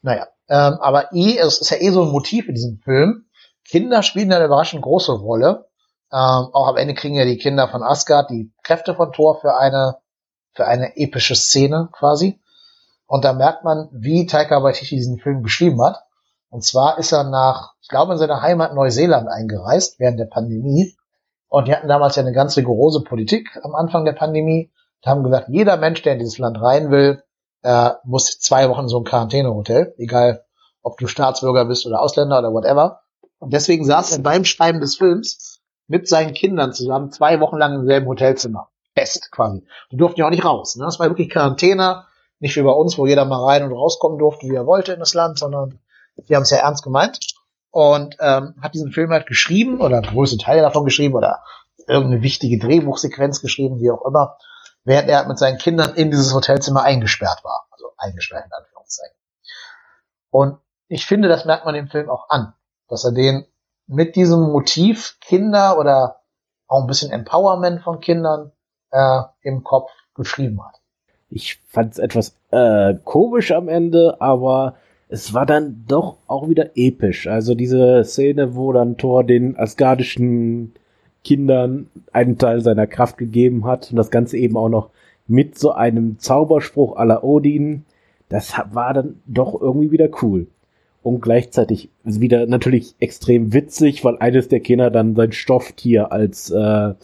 Naja, 0.03 0.27
ähm, 0.49 0.75
aber 0.81 1.13
eh, 1.13 1.39
es 1.39 1.61
ist 1.61 1.71
ja 1.71 1.79
eh 1.79 1.91
so 1.91 2.03
ein 2.03 2.11
Motiv 2.11 2.49
in 2.49 2.55
diesem 2.55 2.79
Film. 2.79 3.27
Kinder 3.65 4.03
spielen 4.03 4.33
eine 4.33 4.45
überraschend 4.45 4.83
große 4.83 5.13
Rolle. 5.13 5.69
Ähm, 6.13 6.49
auch 6.53 6.69
am 6.69 6.77
Ende 6.77 6.95
kriegen 6.95 7.15
ja 7.15 7.25
die 7.25 7.39
Kinder 7.39 7.69
von 7.69 7.83
Asgard 7.83 8.31
die 8.31 8.53
Kräfte 8.63 8.95
von 8.95 9.13
Thor 9.13 9.41
für 9.41 9.57
eine, 9.57 9.97
für 10.53 10.67
eine 10.67 10.97
epische 10.97 11.35
Szene 11.35 11.89
quasi. 11.93 12.41
Und 13.07 13.25
da 13.25 13.33
merkt 13.33 13.65
man, 13.65 13.89
wie 13.93 14.27
Taika 14.27 14.63
Waititi 14.63 14.97
diesen 14.97 15.19
Film 15.19 15.43
beschrieben 15.43 15.83
hat. 15.83 16.03
Und 16.51 16.65
zwar 16.65 16.99
ist 16.99 17.13
er 17.13 17.25
nach, 17.25 17.75
ich 17.81 17.89
glaube, 17.89 18.13
in 18.13 18.19
seiner 18.19 18.43
Heimat 18.43 18.75
Neuseeland 18.75 19.29
eingereist 19.29 19.99
während 19.99 20.19
der 20.19 20.27
Pandemie. 20.27 20.95
Und 21.49 21.69
die 21.69 21.75
hatten 21.75 21.89
damals 21.89 22.17
ja 22.17 22.23
eine 22.23 22.33
ganz 22.33 22.57
rigorose 22.57 23.03
Politik 23.03 23.59
am 23.63 23.75
Anfang 23.75 24.05
der 24.05 24.13
Pandemie. 24.13 24.71
Die 25.05 25.09
haben 25.09 25.23
gesagt, 25.23 25.49
jeder 25.49 25.77
Mensch, 25.77 26.03
der 26.03 26.15
in 26.15 26.19
dieses 26.19 26.39
Land 26.39 26.61
rein 26.61 26.91
will, 26.91 27.23
äh, 27.62 27.90
muss 28.05 28.38
zwei 28.38 28.68
Wochen 28.68 28.88
so 28.88 28.98
ein 28.98 29.05
Quarantänehotel, 29.05 29.94
egal 29.98 30.44
ob 30.83 30.98
du 30.98 31.07
Staatsbürger 31.07 31.64
bist 31.64 31.87
oder 31.87 32.01
Ausländer 32.01 32.38
oder 32.38 32.53
whatever. 32.53 33.01
Und 33.38 33.53
deswegen 33.53 33.85
saß 33.85 34.12
er 34.12 34.22
beim 34.22 34.44
Schreiben 34.44 34.81
des 34.81 34.96
Films 34.96 35.61
mit 35.87 36.09
seinen 36.09 36.35
Kindern 36.35 36.72
zusammen 36.72 37.11
zwei 37.11 37.40
Wochen 37.40 37.57
lang 37.57 37.75
im 37.75 37.87
selben 37.87 38.07
Hotelzimmer. 38.07 38.68
Fest 38.94 39.31
quasi. 39.33 39.66
Die 39.90 39.96
durften 39.96 40.20
ja 40.20 40.27
auch 40.27 40.31
nicht 40.31 40.44
raus. 40.44 40.77
Ne? 40.77 40.85
Das 40.85 40.98
war 40.98 41.09
wirklich 41.09 41.31
Quarantäne, 41.31 42.05
nicht 42.40 42.57
wie 42.57 42.62
bei 42.62 42.72
uns, 42.72 42.98
wo 42.98 43.07
jeder 43.07 43.25
mal 43.25 43.42
rein 43.42 43.62
und 43.62 43.72
rauskommen 43.72 44.18
durfte, 44.18 44.46
wie 44.46 44.55
er 44.55 44.66
wollte 44.66 44.92
in 44.92 45.01
das 45.01 45.14
Land, 45.14 45.38
sondern 45.38 45.79
die 46.29 46.35
haben 46.35 46.42
es 46.42 46.51
ja 46.51 46.59
ernst 46.59 46.83
gemeint. 46.83 47.18
Und 47.70 48.16
ähm, 48.20 48.55
hat 48.61 48.75
diesen 48.75 48.92
Film 48.92 49.11
halt 49.11 49.27
geschrieben 49.27 49.81
oder 49.81 50.03
größte 50.03 50.37
Teile 50.37 50.61
davon 50.61 50.85
geschrieben 50.85 51.14
oder 51.14 51.40
irgendeine 51.88 52.22
wichtige 52.22 52.59
Drehbuchsequenz 52.59 53.40
geschrieben, 53.40 53.81
wie 53.81 53.90
auch 53.90 54.05
immer, 54.05 54.37
während 54.85 55.09
er 55.09 55.27
mit 55.27 55.38
seinen 55.38 55.59
Kindern 55.59 55.95
in 55.95 56.11
dieses 56.11 56.35
Hotelzimmer 56.35 56.83
eingesperrt 56.83 57.45
war. 57.45 57.66
Also 57.71 57.87
eingesperrt 57.97 58.45
in 58.47 58.53
Anführungszeichen. 58.53 59.16
Und 60.31 60.59
ich 60.88 61.07
finde, 61.07 61.29
das 61.29 61.45
merkt 61.45 61.64
man 61.64 61.75
dem 61.75 61.88
Film 61.88 62.11
auch 62.11 62.29
an, 62.29 62.55
dass 62.88 63.05
er 63.05 63.12
den 63.12 63.47
mit 63.87 64.16
diesem 64.16 64.40
Motiv 64.51 65.18
Kinder 65.21 65.79
oder 65.79 66.21
auch 66.66 66.83
ein 66.83 66.87
bisschen 66.87 67.11
Empowerment 67.11 67.83
von 67.83 68.01
Kindern 68.01 68.53
äh, 68.90 69.23
im 69.42 69.64
Kopf 69.64 69.90
geschrieben 70.14 70.64
hat. 70.64 70.81
Ich 71.29 71.61
fand 71.66 71.92
es 71.92 71.99
etwas 71.99 72.37
äh, 72.51 72.95
komisch 73.05 73.53
am 73.53 73.68
Ende, 73.68 74.21
aber 74.21 74.77
es 75.09 75.35
war 75.35 75.47
dann 75.47 75.85
doch 75.87 76.16
auch 76.27 76.49
wieder 76.49 76.71
episch. 76.75 77.27
Also 77.27 77.55
diese 77.55 78.05
Szene, 78.05 78.55
wo 78.55 78.73
dann 78.73 78.97
Thor 78.97 79.25
den 79.25 79.59
asgardischen 79.59 80.75
Kindern 81.25 81.89
einen 82.13 82.39
Teil 82.39 82.61
seiner 82.61 82.87
Kraft 82.87 83.19
gegeben 83.19 83.65
hat 83.65 83.91
und 83.91 83.97
das 83.97 84.11
Ganze 84.11 84.37
eben 84.37 84.57
auch 84.57 84.69
noch 84.69 84.91
mit 85.27 85.59
so 85.59 85.73
einem 85.73 86.19
Zauberspruch 86.19 86.97
aller 86.97 87.25
Odin, 87.25 87.85
das 88.29 88.55
war 88.73 88.95
dann 88.95 89.21
doch 89.27 89.61
irgendwie 89.61 89.91
wieder 89.91 90.09
cool. 90.23 90.47
Und 91.03 91.21
gleichzeitig 91.21 91.91
wieder 92.05 92.47
natürlich 92.47 92.95
extrem 93.01 93.53
witzig, 93.53 94.05
weil 94.05 94.19
eines 94.19 94.49
der 94.49 94.61
Kinder 94.61 94.91
dann 94.91 95.17
sein 95.17 95.33
Stofftier 95.33 96.13
als 96.13 96.51
äh, 96.51 96.95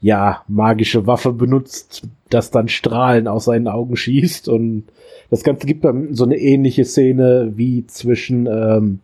ja 0.00 0.42
magische 0.46 1.06
Waffe 1.06 1.32
benutzt, 1.32 2.02
das 2.28 2.50
dann 2.50 2.68
Strahlen 2.68 3.28
aus 3.28 3.46
seinen 3.46 3.68
Augen 3.68 3.96
schießt. 3.96 4.48
Und 4.48 4.84
das 5.30 5.42
Ganze 5.42 5.66
gibt 5.66 5.84
dann 5.84 6.14
so 6.14 6.24
eine 6.24 6.36
ähnliche 6.36 6.84
Szene 6.84 7.52
wie 7.56 7.86
zwischen 7.86 8.46
ähm, 8.46 9.00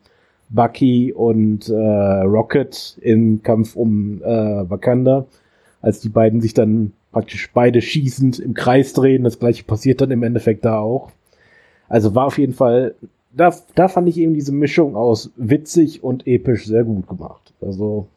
Bucky 0.49 1.13
und 1.13 1.69
äh, 1.69 1.75
Rocket 1.75 2.99
im 3.01 3.43
Kampf 3.43 3.77
um 3.77 4.23
äh, 4.23 4.71
Wakanda, 4.71 5.27
als 5.83 6.01
die 6.01 6.09
beiden 6.09 6.41
sich 6.41 6.55
dann 6.55 6.93
praktisch 7.13 7.51
beide 7.53 7.81
schießend 7.81 8.39
im 8.39 8.55
Kreis 8.55 8.93
drehen. 8.93 9.25
Das 9.25 9.39
gleiche 9.39 9.65
passiert 9.65 10.01
dann 10.01 10.11
im 10.11 10.23
Endeffekt 10.23 10.65
da 10.65 10.79
auch. 10.79 11.11
Also 11.89 12.15
war 12.15 12.27
auf 12.27 12.39
jeden 12.39 12.53
Fall 12.53 12.95
da, 13.37 13.55
da 13.75 13.89
fand 13.89 14.09
ich 14.09 14.17
eben 14.17 14.35
diese 14.35 14.53
Mischung 14.53 14.97
aus 14.97 15.31
witzig 15.37 16.03
und 16.03 16.27
episch 16.27 16.67
sehr 16.67 16.85
gut 16.85 17.07
gemacht. 17.07 17.53
Also, 17.61 18.09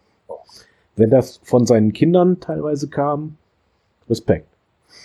wenn 0.96 1.10
das 1.10 1.42
von 1.44 1.65
seinen 1.65 1.94
Kindern 1.94 2.39
teilweise 2.39 2.88
kam, 2.88 3.38
Respekt. 4.10 4.48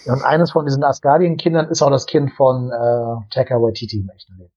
Und 0.07 0.25
eines 0.25 0.53
von 0.53 0.65
diesen 0.65 0.85
Asgardien-Kindern 0.85 1.69
ist 1.69 1.83
auch 1.83 1.91
das 1.91 2.07
Kind 2.07 2.33
von 2.33 2.71
äh, 2.71 3.35
Taika 3.35 3.61
Waititi 3.61 4.07
echten 4.15 4.39
Leben. 4.39 4.51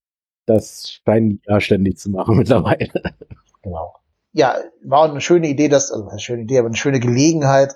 Das 0.47 0.89
scheinen 1.05 1.41
ja 1.45 1.61
ständig 1.61 1.99
zu 1.99 2.09
machen 2.09 2.37
mittlerweile. 2.37 2.89
Genau. 3.61 3.93
Ja, 4.31 4.55
war 4.83 5.09
eine 5.09 5.21
schöne 5.21 5.47
Idee, 5.47 5.67
das, 5.67 5.91
also 5.91 6.07
eine 6.07 6.19
schöne 6.19 6.43
Idee, 6.43 6.59
aber 6.59 6.67
eine 6.67 6.77
schöne 6.77 6.99
Gelegenheit, 6.99 7.75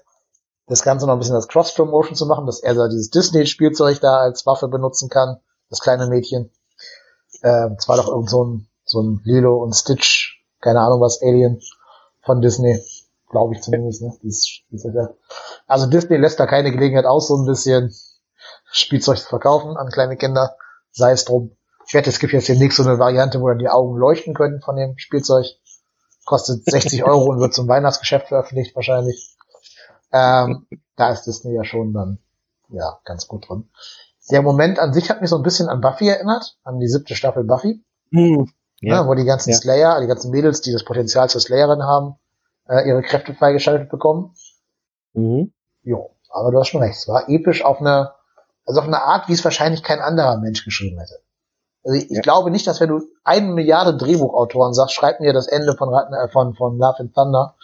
das 0.67 0.83
Ganze 0.83 1.05
noch 1.05 1.13
ein 1.13 1.19
bisschen 1.19 1.35
als 1.35 1.47
Cross-Promotion 1.47 2.15
zu 2.15 2.25
machen, 2.25 2.45
dass 2.45 2.61
er 2.61 2.75
so 2.75 2.87
dieses 2.87 3.09
Disney-Spielzeug 3.09 3.99
da 3.99 4.17
als 4.17 4.45
Waffe 4.45 4.67
benutzen 4.67 5.09
kann, 5.09 5.37
das 5.69 5.79
kleine 5.79 6.07
Mädchen. 6.07 6.49
Äh, 7.41 7.69
es 7.77 7.87
war 7.87 7.97
doch 7.97 8.07
irgend 8.07 8.29
so 8.29 8.45
ein, 8.45 8.67
so 8.85 9.01
ein 9.01 9.21
Lilo 9.23 9.57
und 9.57 9.73
Stitch, 9.73 10.41
keine 10.61 10.79
Ahnung 10.79 11.01
was, 11.01 11.21
Alien 11.21 11.61
von 12.21 12.41
Disney, 12.41 12.81
glaube 13.29 13.55
ich 13.55 13.61
zumindest. 13.61 14.01
Ne? 14.01 14.13
Dies, 14.23 14.61
dies, 14.71 14.87
also 15.67 15.87
Disney 15.87 16.17
lässt 16.17 16.39
da 16.39 16.45
keine 16.45 16.71
Gelegenheit 16.71 17.05
aus, 17.05 17.27
so 17.27 17.35
ein 17.35 17.45
bisschen 17.45 17.93
Spielzeug 18.71 19.17
zu 19.17 19.27
verkaufen 19.27 19.75
an 19.75 19.89
kleine 19.89 20.15
Kinder. 20.15 20.55
Sei 20.91 21.11
es 21.11 21.25
drum. 21.25 21.55
Ich 21.91 21.95
wette, 21.95 22.09
es 22.09 22.19
gibt 22.19 22.33
jetzt 22.33 22.47
demnächst 22.47 22.77
so 22.77 22.83
eine 22.83 22.99
Variante, 22.99 23.41
wo 23.41 23.47
dann 23.49 23.59
die 23.59 23.69
Augen 23.69 23.97
leuchten 23.97 24.33
können 24.33 24.61
von 24.61 24.75
dem 24.75 24.97
Spielzeug. 24.97 25.45
Kostet 26.25 26.63
60 26.65 27.03
Euro 27.05 27.25
und 27.25 27.39
wird 27.39 27.53
zum 27.53 27.67
Weihnachtsgeschäft 27.67 28.29
veröffentlicht 28.29 28.75
wahrscheinlich. 28.75 29.35
Ähm, 30.13 30.67
da 30.95 31.11
ist 31.11 31.23
Disney 31.23 31.53
ja 31.53 31.63
schon 31.63 31.93
dann 31.93 32.19
ja 32.69 32.99
ganz 33.03 33.27
gut 33.27 33.49
drin 33.49 33.69
der 34.31 34.41
Moment 34.41 34.79
an 34.79 34.93
sich 34.93 35.09
hat 35.09 35.21
mich 35.21 35.29
so 35.29 35.35
ein 35.35 35.43
bisschen 35.43 35.69
an 35.69 35.81
Buffy 35.81 36.07
erinnert, 36.07 36.57
an 36.63 36.79
die 36.79 36.87
siebte 36.87 37.15
Staffel 37.15 37.43
Buffy. 37.43 37.83
Mhm. 38.11 38.49
Ja. 38.79 38.95
Ja, 38.95 39.07
wo 39.07 39.13
die 39.13 39.25
ganzen 39.25 39.51
ja. 39.51 39.57
Slayer, 39.57 40.01
die 40.01 40.07
ganzen 40.07 40.31
Mädels, 40.31 40.61
die 40.61 40.71
das 40.71 40.83
Potenzial 40.83 41.29
zur 41.29 41.41
Slayerin 41.41 41.83
haben, 41.83 42.15
äh, 42.67 42.87
ihre 42.87 43.03
Kräfte 43.03 43.33
freigeschaltet 43.33 43.89
bekommen. 43.89 44.33
Mhm. 45.13 45.53
Jo, 45.83 46.15
aber 46.29 46.51
du 46.51 46.59
hast 46.59 46.69
schon 46.69 46.81
recht. 46.81 46.97
Es 46.97 47.07
war 47.07 47.29
episch 47.29 47.63
auf 47.63 47.79
eine, 47.79 48.13
also 48.65 48.79
auf 48.79 48.87
eine 48.87 49.03
Art, 49.03 49.27
wie 49.27 49.33
es 49.33 49.43
wahrscheinlich 49.43 49.83
kein 49.83 49.99
anderer 49.99 50.37
Mensch 50.39 50.65
geschrieben 50.65 50.99
hätte. 50.99 51.19
Also 51.83 51.97
ich, 51.97 52.09
ja. 52.09 52.21
glaube 52.21 52.51
nicht, 52.51 52.67
dass 52.67 52.79
wenn 52.79 52.89
du 52.89 53.01
eine 53.23 53.47
Milliarde 53.47 53.97
Drehbuchautoren 53.97 54.73
sagst, 54.73 54.93
schreib 54.93 55.19
mir 55.19 55.33
das 55.33 55.47
Ende 55.47 55.75
von, 55.75 55.93
äh, 55.93 56.27
von, 56.29 56.53
von 56.53 56.77
Love 56.77 56.99
and 56.99 57.13
Thunder, 57.13 57.55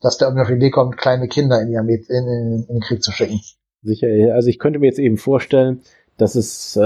dass 0.00 0.18
der 0.18 0.28
irgendwie 0.28 0.42
auf 0.42 0.48
die 0.48 0.54
Idee 0.54 0.70
kommt, 0.70 0.96
kleine 0.96 1.28
Kinder 1.28 1.60
in, 1.60 1.76
Armee, 1.76 2.02
in, 2.08 2.26
in, 2.26 2.66
in 2.68 2.74
den 2.76 2.80
Krieg 2.80 3.02
zu 3.02 3.12
schicken. 3.12 3.40
Sicher, 3.82 4.08
also 4.34 4.48
ich 4.48 4.58
könnte 4.58 4.78
mir 4.78 4.86
jetzt 4.86 4.98
eben 4.98 5.18
vorstellen, 5.18 5.82
dass 6.16 6.34
es 6.34 6.76
äh, 6.76 6.80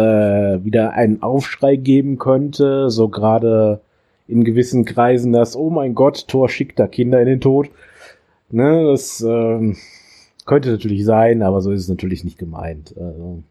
wieder 0.64 0.93
einen 0.93 1.22
Aufschrei 1.22 1.76
geben 1.76 2.18
könnte, 2.18 2.91
so 2.91 3.09
gerade 3.09 3.80
in 4.28 4.45
gewissen 4.45 4.85
Kreisen, 4.85 5.33
dass, 5.33 5.57
oh 5.57 5.70
mein 5.70 5.95
Gott, 5.95 6.28
Thor 6.28 6.49
schickt 6.49 6.78
da 6.78 6.87
Kinder 6.87 7.20
in 7.20 7.26
den 7.26 7.41
Tod. 7.41 7.70
Ne, 8.51 8.85
das 8.85 9.22
äh, 9.22 9.74
könnte 10.45 10.70
natürlich 10.70 11.05
sein, 11.05 11.43
aber 11.43 11.62
so 11.62 11.70
ist 11.70 11.80
es 11.80 11.89
natürlich 11.89 12.24
nicht 12.24 12.39
gemeint. 12.39 12.95
Also. 12.99 13.43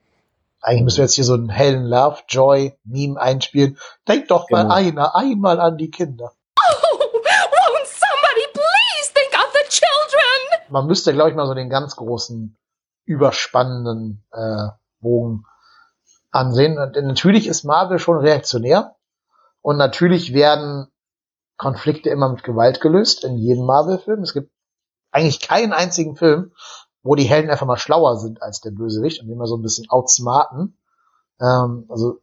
Eigentlich 0.62 0.84
müssen 0.84 0.98
wir 0.98 1.06
jetzt 1.06 1.16
hier 1.16 1.24
so 1.24 1.34
einen 1.34 1.50
hellen 1.50 1.86
Love, 1.86 2.20
Joy, 2.28 2.78
Meme 2.84 3.20
einspielen. 3.20 3.78
Denk 4.08 4.28
doch 4.28 4.50
mal 4.50 4.64
Genau. 4.64 4.76
einer, 4.76 5.16
einmal 5.16 5.60
an 5.60 5.78
die 5.78 5.90
Kinder. 5.90 6.32
Oh, 6.60 6.98
won't 7.00 7.88
somebody 7.88 8.46
please 8.54 9.12
think 9.14 9.34
of 9.34 9.52
the 9.54 9.68
children? 9.70 10.70
Man 10.70 10.86
müsste, 10.86 11.14
glaube 11.14 11.32
ich, 11.32 11.36
mal 11.36 11.48
so 11.48 11.54
den 11.56 11.70
ganz 11.70 11.96
großen, 11.96 12.58
überspannenden 13.06 14.24
äh, 14.32 14.68
Bogen 15.00 15.46
ansehen. 16.30 16.78
Und 16.78 16.96
natürlich 16.96 17.48
ist 17.48 17.64
Marvel 17.64 18.00
schon 18.00 18.18
reaktionär. 18.18 18.96
Und 19.62 19.78
natürlich 19.78 20.34
werden 20.34 20.88
Konflikte 21.58 22.10
immer 22.10 22.30
mit 22.30 22.44
Gewalt 22.44 22.82
gelöst, 22.82 23.24
in 23.24 23.38
jedem 23.38 23.66
Marvel-Film. 23.66 24.22
Es 24.22 24.34
gibt 24.34 24.52
eigentlich 25.12 25.42
keinen 25.42 25.74
einzigen 25.74 26.16
Film, 26.16 26.54
wo 27.04 27.16
die 27.16 27.24
Helden 27.24 27.50
einfach 27.50 27.66
mal 27.66 27.78
schlauer 27.78 28.18
sind 28.18 28.42
als 28.42 28.62
der 28.62 28.72
Bösewicht 28.72 29.22
und 29.22 29.30
immer 29.30 29.48
so 29.48 29.58
ein 29.58 29.62
bisschen 29.62 29.90
outsmarten. 29.90 30.78
Ähm, 31.40 31.86
also, 31.90 32.20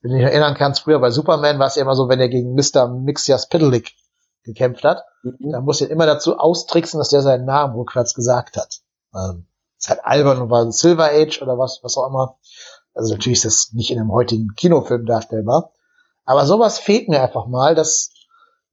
wenn 0.00 0.12
du 0.12 0.18
dich 0.18 0.26
erinnern 0.26 0.54
kannst, 0.54 0.80
früher 0.80 0.98
bei 0.98 1.10
Superman 1.10 1.58
war 1.58 1.66
es 1.66 1.76
ja 1.76 1.82
immer 1.82 1.94
so, 1.94 2.08
wenn 2.08 2.20
er 2.20 2.28
gegen 2.28 2.54
Mr. 2.54 2.88
Mixias 2.88 3.48
Piddlik 3.48 3.94
gekämpft 4.44 4.84
hat, 4.84 5.04
da 5.40 5.60
muss 5.60 5.80
er 5.80 5.90
immer 5.90 6.06
dazu 6.06 6.38
austricksen, 6.38 6.98
dass 6.98 7.08
der 7.08 7.22
seinen 7.22 7.44
Namen 7.44 7.74
rückwärts 7.74 8.14
gesagt 8.14 8.56
hat. 8.56 8.80
Ähm, 9.14 9.46
ist 9.78 9.88
halt 9.88 10.04
albern 10.04 10.40
und 10.40 10.50
war 10.50 10.70
Silver 10.70 11.10
Age 11.10 11.42
oder 11.42 11.58
was, 11.58 11.80
was 11.82 11.96
auch 11.96 12.08
immer. 12.08 12.38
Also 12.94 13.14
natürlich 13.14 13.38
ist 13.38 13.44
das 13.44 13.72
nicht 13.72 13.90
in 13.90 13.98
einem 13.98 14.12
heutigen 14.12 14.54
Kinofilm 14.56 15.04
darstellbar. 15.04 15.72
Aber 16.24 16.46
sowas 16.46 16.78
fehlt 16.78 17.08
mir 17.08 17.22
einfach 17.22 17.46
mal, 17.46 17.74
dass 17.74 18.12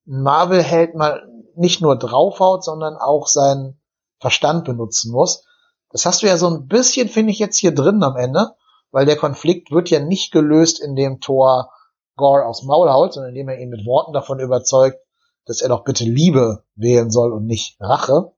ein 0.07 0.21
Marvel-Held 0.21 0.95
mal 0.95 1.27
nicht 1.55 1.81
nur 1.81 1.97
draufhaut, 1.97 2.63
sondern 2.63 2.95
auch 2.95 3.27
seinen 3.27 3.79
Verstand 4.23 4.63
benutzen 4.63 5.11
muss. 5.11 5.45
Das 5.91 6.05
hast 6.05 6.23
du 6.23 6.27
ja 6.27 6.37
so 6.37 6.47
ein 6.47 6.67
bisschen, 6.67 7.09
finde 7.09 7.31
ich, 7.31 7.39
jetzt 7.39 7.57
hier 7.57 7.75
drin 7.75 8.01
am 8.03 8.15
Ende, 8.15 8.55
weil 8.91 9.05
der 9.05 9.17
Konflikt 9.17 9.69
wird 9.69 9.89
ja 9.89 9.99
nicht 9.99 10.31
gelöst, 10.31 10.79
indem 10.79 11.19
Thor 11.19 11.71
Gore 12.15 12.45
aufs 12.45 12.63
Maul 12.63 12.89
haut, 12.89 13.13
sondern 13.13 13.31
indem 13.31 13.49
er 13.49 13.59
ihn 13.59 13.69
mit 13.69 13.85
Worten 13.85 14.13
davon 14.13 14.39
überzeugt, 14.39 14.97
dass 15.45 15.61
er 15.61 15.67
doch 15.67 15.83
bitte 15.83 16.05
Liebe 16.05 16.63
wählen 16.75 17.11
soll 17.11 17.33
und 17.33 17.45
nicht 17.45 17.75
Rache. 17.81 18.31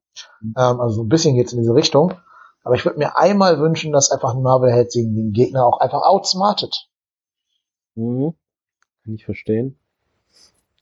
Ähm, 0.57 0.81
also 0.81 0.95
so 0.95 1.03
ein 1.03 1.09
bisschen 1.09 1.35
geht's 1.35 1.53
in 1.53 1.59
diese 1.59 1.75
Richtung. 1.75 2.13
Aber 2.63 2.73
ich 2.73 2.83
würde 2.83 2.97
mir 2.97 3.15
einmal 3.15 3.59
wünschen, 3.59 3.91
dass 3.91 4.09
einfach 4.09 4.33
ein 4.33 4.41
Marvel-Held 4.41 4.91
gegen 4.91 5.15
den 5.15 5.33
Gegner 5.33 5.67
auch 5.67 5.79
einfach 5.81 6.01
outsmartet. 6.01 6.89
Mhm. 7.93 8.33
Kann 9.03 9.13
ich 9.13 9.25
verstehen. 9.25 9.77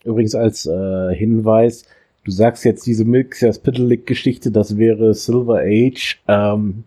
Übrigens 0.05 0.33
als 0.33 0.65
äh, 0.65 1.13
Hinweis, 1.13 1.83
du 2.25 2.31
sagst 2.31 2.63
jetzt 2.65 2.85
diese 2.85 3.05
Milksias 3.05 3.59
Piddelick-Geschichte, 3.59 4.51
das 4.51 4.77
wäre 4.77 5.13
Silver 5.13 5.59
Age. 5.63 6.21
Ähm, 6.27 6.83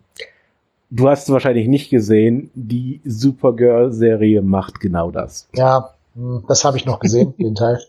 du 0.89 1.09
hast 1.09 1.29
wahrscheinlich 1.29 1.67
nicht 1.67 1.89
gesehen, 1.89 2.49
die 2.55 3.01
Supergirl-Serie 3.05 4.41
macht 4.41 4.79
genau 4.79 5.11
das. 5.11 5.47
Ja, 5.55 5.93
hm, 6.15 6.43
das 6.47 6.63
habe 6.65 6.77
ich 6.77 6.85
noch 6.85 6.99
gesehen, 6.99 7.33
den 7.39 7.55
Teil. 7.55 7.79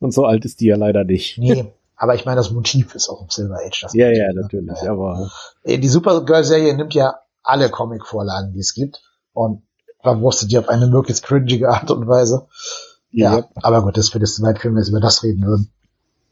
Und 0.00 0.12
so 0.12 0.24
alt 0.24 0.44
ist 0.44 0.60
die 0.60 0.66
ja 0.66 0.76
leider 0.76 1.04
nicht. 1.04 1.38
Nee, 1.38 1.66
aber 1.96 2.14
ich 2.14 2.24
meine, 2.26 2.36
das 2.36 2.50
Motiv 2.50 2.94
ist 2.94 3.08
auch 3.08 3.22
im 3.22 3.30
Silver 3.30 3.58
Age. 3.66 3.80
Das 3.82 3.94
Ja, 3.94 4.06
Motiv, 4.08 4.18
ja, 4.22 4.32
ne? 4.32 4.40
natürlich, 4.42 4.82
Ja. 4.82 4.92
aber 4.92 5.30
Die 5.64 5.88
Supergirl-Serie 5.88 6.76
nimmt 6.76 6.94
ja 6.94 7.14
alle 7.42 7.70
Comic-Vorlagen, 7.70 8.52
die 8.52 8.60
es 8.60 8.74
gibt 8.74 9.02
und 9.32 9.62
verwurstet 10.02 10.50
die 10.50 10.58
auf 10.58 10.68
eine 10.68 10.88
möglichst 10.88 11.24
cringige 11.24 11.68
Art 11.68 11.90
und 11.90 12.06
Weise. 12.06 12.46
Ja, 13.10 13.38
Ja. 13.38 13.48
aber 13.54 13.82
gut, 13.82 13.96
das 13.96 14.12
wird 14.12 14.22
jetzt 14.22 14.34
zu 14.36 14.42
weit, 14.42 14.62
wenn 14.64 14.72
wir 14.74 14.80
jetzt 14.80 14.90
über 14.90 15.00
das 15.00 15.22
reden 15.22 15.44
würden. 15.46 15.70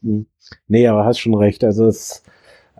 Hm. 0.05 0.27
Nee, 0.67 0.87
aber 0.87 1.05
hast 1.05 1.19
schon 1.19 1.33
recht. 1.33 1.63
Also 1.63 1.87
es 1.87 2.23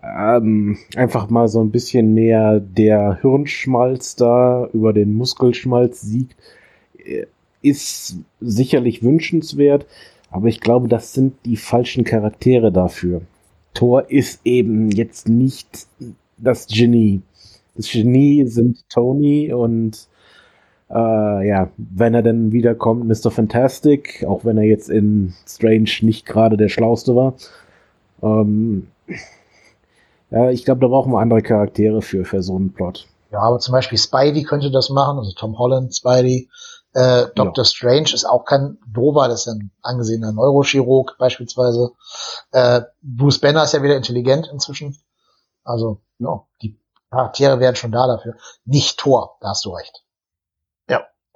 ähm, 0.02 0.78
einfach 0.94 1.28
mal 1.28 1.48
so 1.48 1.60
ein 1.60 1.70
bisschen 1.70 2.14
mehr 2.14 2.60
der 2.60 3.18
Hirnschmalz 3.20 4.16
da 4.16 4.68
über 4.72 4.92
den 4.92 5.12
Muskelschmalz 5.14 6.00
siegt, 6.00 6.36
äh, 7.04 7.26
ist 7.62 8.18
sicherlich 8.40 9.02
wünschenswert, 9.02 9.86
aber 10.30 10.48
ich 10.48 10.60
glaube, 10.60 10.88
das 10.88 11.12
sind 11.12 11.34
die 11.44 11.56
falschen 11.56 12.04
Charaktere 12.04 12.70
dafür. 12.70 13.22
Thor 13.74 14.08
ist 14.10 14.40
eben 14.44 14.90
jetzt 14.90 15.28
nicht 15.28 15.86
das 16.36 16.68
Genie. 16.68 17.22
Das 17.74 17.90
Genie 17.90 18.46
sind 18.46 18.88
Tony 18.88 19.52
und 19.52 20.08
äh, 20.88 21.48
ja, 21.48 21.70
wenn 21.76 22.14
er 22.14 22.22
dann 22.22 22.52
wiederkommt, 22.52 23.06
Mr. 23.06 23.30
Fantastic, 23.30 24.24
auch 24.26 24.44
wenn 24.44 24.56
er 24.56 24.64
jetzt 24.64 24.88
in 24.88 25.34
Strange 25.46 25.90
nicht 26.02 26.26
gerade 26.26 26.56
der 26.56 26.68
Schlauste 26.68 27.16
war. 27.16 27.34
Ähm, 28.22 28.88
ja, 30.30 30.50
ich 30.50 30.64
glaube, 30.64 30.80
da 30.80 30.88
brauchen 30.88 31.12
wir 31.12 31.20
andere 31.20 31.42
Charaktere 31.42 32.02
für, 32.02 32.24
für 32.24 32.42
so 32.42 32.56
einen 32.56 32.72
Plot. 32.72 33.06
Ja, 33.32 33.40
aber 33.40 33.58
zum 33.58 33.72
Beispiel 33.72 33.98
Spidey 33.98 34.44
könnte 34.44 34.70
das 34.70 34.88
machen, 34.88 35.18
also 35.18 35.32
Tom 35.32 35.58
Holland, 35.58 35.94
Spidey. 35.94 36.48
Äh, 36.92 37.26
Doctor 37.34 37.64
Strange 37.64 38.14
ist 38.14 38.24
auch 38.24 38.44
kein 38.44 38.78
Dover, 38.86 39.28
das 39.28 39.46
ist 39.46 39.52
ein 39.52 39.70
angesehener 39.82 40.32
Neurochirurg 40.32 41.16
beispielsweise. 41.18 41.90
Äh, 42.52 42.82
Bruce 43.02 43.40
Banner 43.40 43.64
ist 43.64 43.74
ja 43.74 43.82
wieder 43.82 43.96
intelligent 43.96 44.48
inzwischen. 44.50 44.96
Also, 45.62 46.00
ja, 46.18 46.46
die 46.62 46.80
Charaktere 47.10 47.60
wären 47.60 47.76
schon 47.76 47.92
da 47.92 48.06
dafür. 48.06 48.36
Nicht 48.64 48.98
Thor, 48.98 49.36
da 49.40 49.48
hast 49.48 49.64
du 49.66 49.70
recht. 49.70 50.05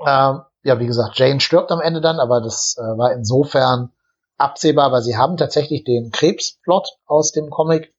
Ja, 0.05 0.31
ähm, 0.31 0.41
ja, 0.63 0.79
wie 0.79 0.87
gesagt, 0.87 1.19
Jane 1.19 1.41
stirbt 1.41 1.71
am 1.71 1.81
Ende 1.81 2.01
dann, 2.01 2.21
aber 2.21 2.41
das 2.41 2.77
äh, 2.79 2.83
war 2.83 3.13
insofern 3.13 3.93
absehbar, 4.37 4.93
weil 4.93 5.03
sie 5.03 5.17
haben 5.17 5.37
tatsächlich 5.37 5.85
den 5.85 6.11
Krebsplot 6.11 6.89
aus 7.07 7.33
dem 7.33 7.51
Comic 7.51 7.95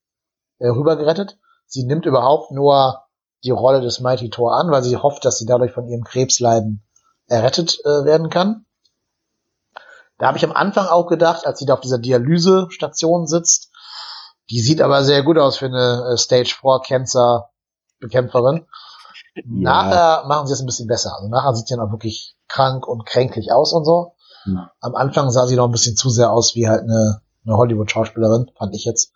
äh, 0.60 0.68
rübergerettet. 0.68 1.38
Sie 1.66 1.84
nimmt 1.84 2.06
überhaupt 2.06 2.52
nur 2.52 3.04
die 3.44 3.52
Rolle 3.52 3.82
des 3.82 4.00
Mighty 4.00 4.30
Thor 4.30 4.56
an, 4.56 4.70
weil 4.72 4.84
sie 4.84 4.98
hofft, 4.98 5.26
dass 5.26 5.38
sie 5.38 5.46
dadurch 5.46 5.72
von 5.72 5.88
ihrem 5.88 6.04
Krebsleiden 6.04 6.84
errettet 7.28 7.80
äh, 7.86 8.06
werden 8.06 8.30
kann. 8.30 8.66
Da 10.18 10.28
habe 10.28 10.38
ich 10.38 10.46
am 10.46 10.52
Anfang 10.52 10.86
auch 10.86 11.08
gedacht, 11.08 11.48
als 11.48 11.58
sie 11.58 11.66
da 11.66 11.74
auf 11.74 11.80
dieser 11.80 11.98
Dialysestation 11.98 13.26
sitzt, 13.26 13.72
die 14.52 14.60
sieht 14.60 14.82
aber 14.82 15.04
sehr 15.04 15.24
gut 15.24 15.38
aus 15.40 15.58
für 15.58 15.66
eine 15.66 16.12
äh, 16.12 16.18
Stage 16.18 16.56
4 16.60 16.82
Cancer 16.86 17.50
Bekämpferin. 18.00 18.68
Nachher 19.46 20.26
machen 20.28 20.48
sie 20.48 20.54
es 20.54 20.60
ein 20.62 20.66
bisschen 20.66 20.88
besser. 20.88 21.16
Also 21.16 21.30
nachher 21.30 21.54
sieht 21.54 21.68
sie 21.68 21.80
auch 21.80 21.92
wirklich 21.92 22.36
krank 22.48 22.88
und 22.88 23.06
kränklich 23.06 23.52
aus 23.52 23.74
und 23.74 23.86
so. 23.86 24.16
Hm. 24.44 24.60
Am 24.82 24.96
Anfang 24.96 25.30
sah 25.30 25.46
sie 25.46 25.56
noch 25.56 25.66
ein 25.66 25.72
bisschen 25.72 25.96
zu 25.96 26.10
sehr 26.10 26.32
aus 26.32 26.56
wie 26.56 26.68
halt 26.68 26.82
eine, 26.82 27.22
eine 27.46 27.58
Hollywood-Schauspielerin, 27.58 28.52
fand 28.58 28.76
ich 28.76 28.86
jetzt 28.86 29.14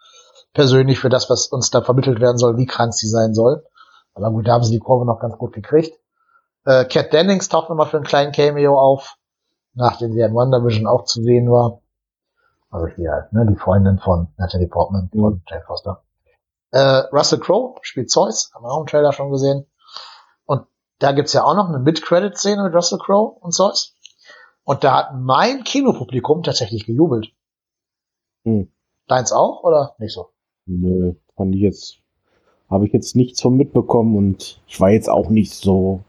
persönlich 0.53 0.99
für 0.99 1.09
das, 1.09 1.30
was 1.30 1.47
uns 1.47 1.70
da 1.70 1.82
vermittelt 1.82 2.22
werden 2.22 2.38
soll, 2.38 2.57
wie 2.57 2.66
krank 2.66 2.93
sie 2.93 3.09
sein 3.09 3.34
soll. 3.34 3.66
Aber 4.13 4.32
gut, 4.32 4.47
da 4.47 4.53
haben 4.53 4.63
sie 4.63 4.72
die 4.72 4.80
Kurve 4.80 5.05
noch 5.05 5.20
ganz 5.20 5.38
gut 5.38 5.53
gekriegt. 5.53 5.99
Äh, 6.63 6.86
Cat 6.86 7.11
Dennings 7.11 7.49
taucht 7.49 7.70
nochmal 7.70 7.88
für 7.88 7.97
einen 7.97 8.05
kleinen 8.05 8.32
Cameo 8.32 8.80
auf, 8.80 9.18
nachdem 9.74 10.13
sie 10.13 10.22
in 10.22 10.34
WandaVision 10.34 10.88
auch 10.88 11.03
zu 11.03 11.22
sehen 11.22 11.51
war. 11.51 11.82
Also 12.72 12.88
hier 12.88 13.11
halt, 13.11 13.34
ne, 13.34 13.45
die 13.47 13.57
Freundin 13.57 13.99
von 13.99 14.28
Natalie 14.38 14.68
Portman, 14.68 15.09
Mhm. 15.13 15.41
Jane 15.47 15.63
Foster. 15.68 16.03
Äh, 16.72 17.03
Russell 17.11 17.39
Crowe 17.39 17.76
spielt 17.82 18.09
Zeus, 18.09 18.51
haben 18.53 18.63
wir 18.63 18.72
auch 18.72 18.80
im 18.80 18.88
Trailer 18.88 19.11
schon 19.11 19.32
gesehen. 19.32 19.66
Da 21.00 21.12
gibt's 21.12 21.34
ja 21.34 21.43
auch 21.43 21.56
noch 21.56 21.68
eine 21.70 21.80
Mid-Credit-Szene 21.80 22.64
mit 22.64 22.74
Russell 22.74 23.00
Crowe 23.00 23.38
und 23.39 23.54
Zeus. 23.54 23.96
Und 24.64 24.84
da 24.84 24.96
hat 24.96 25.16
mein 25.16 25.64
Kinopublikum 25.64 26.41
tatsächlich 26.43 26.86
gejubelt. 26.86 27.28
Hm. 28.43 28.72
Deins 29.08 29.32
auch 29.32 29.64
oder 29.64 29.96
nicht 30.00 30.14
so? 30.14 30.30
Nö, 30.66 31.14
fand 31.36 31.54
ich 31.54 31.62
jetzt, 31.62 31.98
habe 32.70 32.88
ich 32.88 32.93
jetzt 32.93 33.16
nichts 33.16 33.41
von 33.41 33.56
mitbekommen 33.56 34.16
und 34.18 34.60
ich 34.68 34.80
war 34.82 34.89
jetzt 34.89 35.10
auch 35.10 35.30
nicht 35.30 35.54
so 35.54 36.02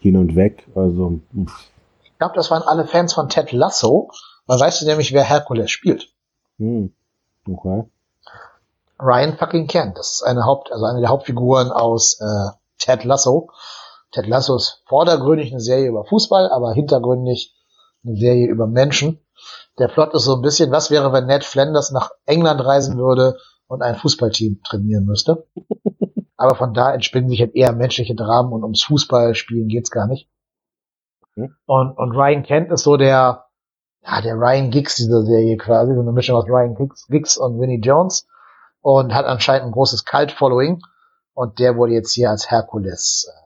hin 0.00 0.16
und 0.16 0.36
weg. 0.36 0.68
Also, 0.76 1.18
pff, 1.34 1.70
Ich 2.04 2.16
glaube, 2.18 2.34
das 2.36 2.50
waren 2.50 2.62
alle 2.62 2.86
Fans 2.86 3.14
von 3.14 3.28
Ted 3.28 3.50
Lasso. 3.52 4.10
Man 4.46 4.60
weißt 4.60 4.82
du 4.82 4.86
nämlich, 4.86 5.12
wer 5.12 5.24
Hercules 5.24 5.70
spielt. 5.70 6.12
hm, 6.58 6.92
okay. 7.48 7.84
Ryan 9.00 9.36
fucking 9.36 9.66
Kent. 9.66 9.98
Das 9.98 10.12
ist 10.12 10.22
eine 10.22 10.44
Haupt, 10.44 10.70
also 10.70 10.84
eine 10.84 11.00
der 11.00 11.08
Hauptfiguren 11.08 11.72
aus 11.72 12.20
äh, 12.20 12.50
Ted 12.78 13.02
Lasso. 13.04 13.50
Ted 14.14 14.28
Lasso 14.28 14.54
ist 14.54 14.82
vordergründig 14.86 15.50
eine 15.50 15.60
Serie 15.60 15.88
über 15.88 16.04
Fußball, 16.04 16.48
aber 16.48 16.72
hintergründig 16.72 17.52
eine 18.04 18.14
Serie 18.16 18.46
über 18.46 18.68
Menschen. 18.68 19.18
Der 19.80 19.88
Plot 19.88 20.14
ist 20.14 20.24
so 20.24 20.36
ein 20.36 20.42
bisschen, 20.42 20.70
was 20.70 20.92
wäre, 20.92 21.12
wenn 21.12 21.26
Ned 21.26 21.42
Flanders 21.42 21.90
nach 21.90 22.10
England 22.24 22.64
reisen 22.64 22.96
würde 22.96 23.36
und 23.66 23.82
ein 23.82 23.96
Fußballteam 23.96 24.60
trainieren 24.62 25.04
müsste. 25.04 25.48
aber 26.36 26.54
von 26.54 26.74
da 26.74 26.94
entspinnen 26.94 27.28
sich 27.28 27.40
halt 27.40 27.56
eher 27.56 27.72
menschliche 27.72 28.14
Dramen 28.14 28.52
und 28.52 28.62
ums 28.62 28.84
Fußballspielen 28.84 29.66
geht's 29.66 29.90
gar 29.90 30.06
nicht. 30.06 30.28
Hm. 31.34 31.56
Und, 31.66 31.98
und 31.98 32.12
Ryan 32.12 32.44
Kent 32.44 32.70
ist 32.70 32.84
so 32.84 32.96
der, 32.96 33.46
ja, 34.04 34.20
der 34.20 34.34
Ryan 34.34 34.70
Giggs 34.70 34.94
dieser 34.94 35.24
Serie 35.24 35.56
quasi, 35.56 35.92
so 35.92 36.00
eine 36.00 36.12
Mischung 36.12 36.36
aus 36.36 36.48
Ryan 36.48 36.76
Giggs, 36.76 37.08
Giggs 37.08 37.36
und 37.36 37.58
Winnie 37.58 37.80
Jones 37.80 38.28
und 38.80 39.12
hat 39.12 39.26
anscheinend 39.26 39.66
ein 39.66 39.72
großes 39.72 40.04
Cult-Following 40.04 40.82
und 41.32 41.58
der 41.58 41.76
wurde 41.76 41.94
jetzt 41.94 42.12
hier 42.12 42.30
als 42.30 42.48
Herkules 42.48 43.28
äh, 43.28 43.43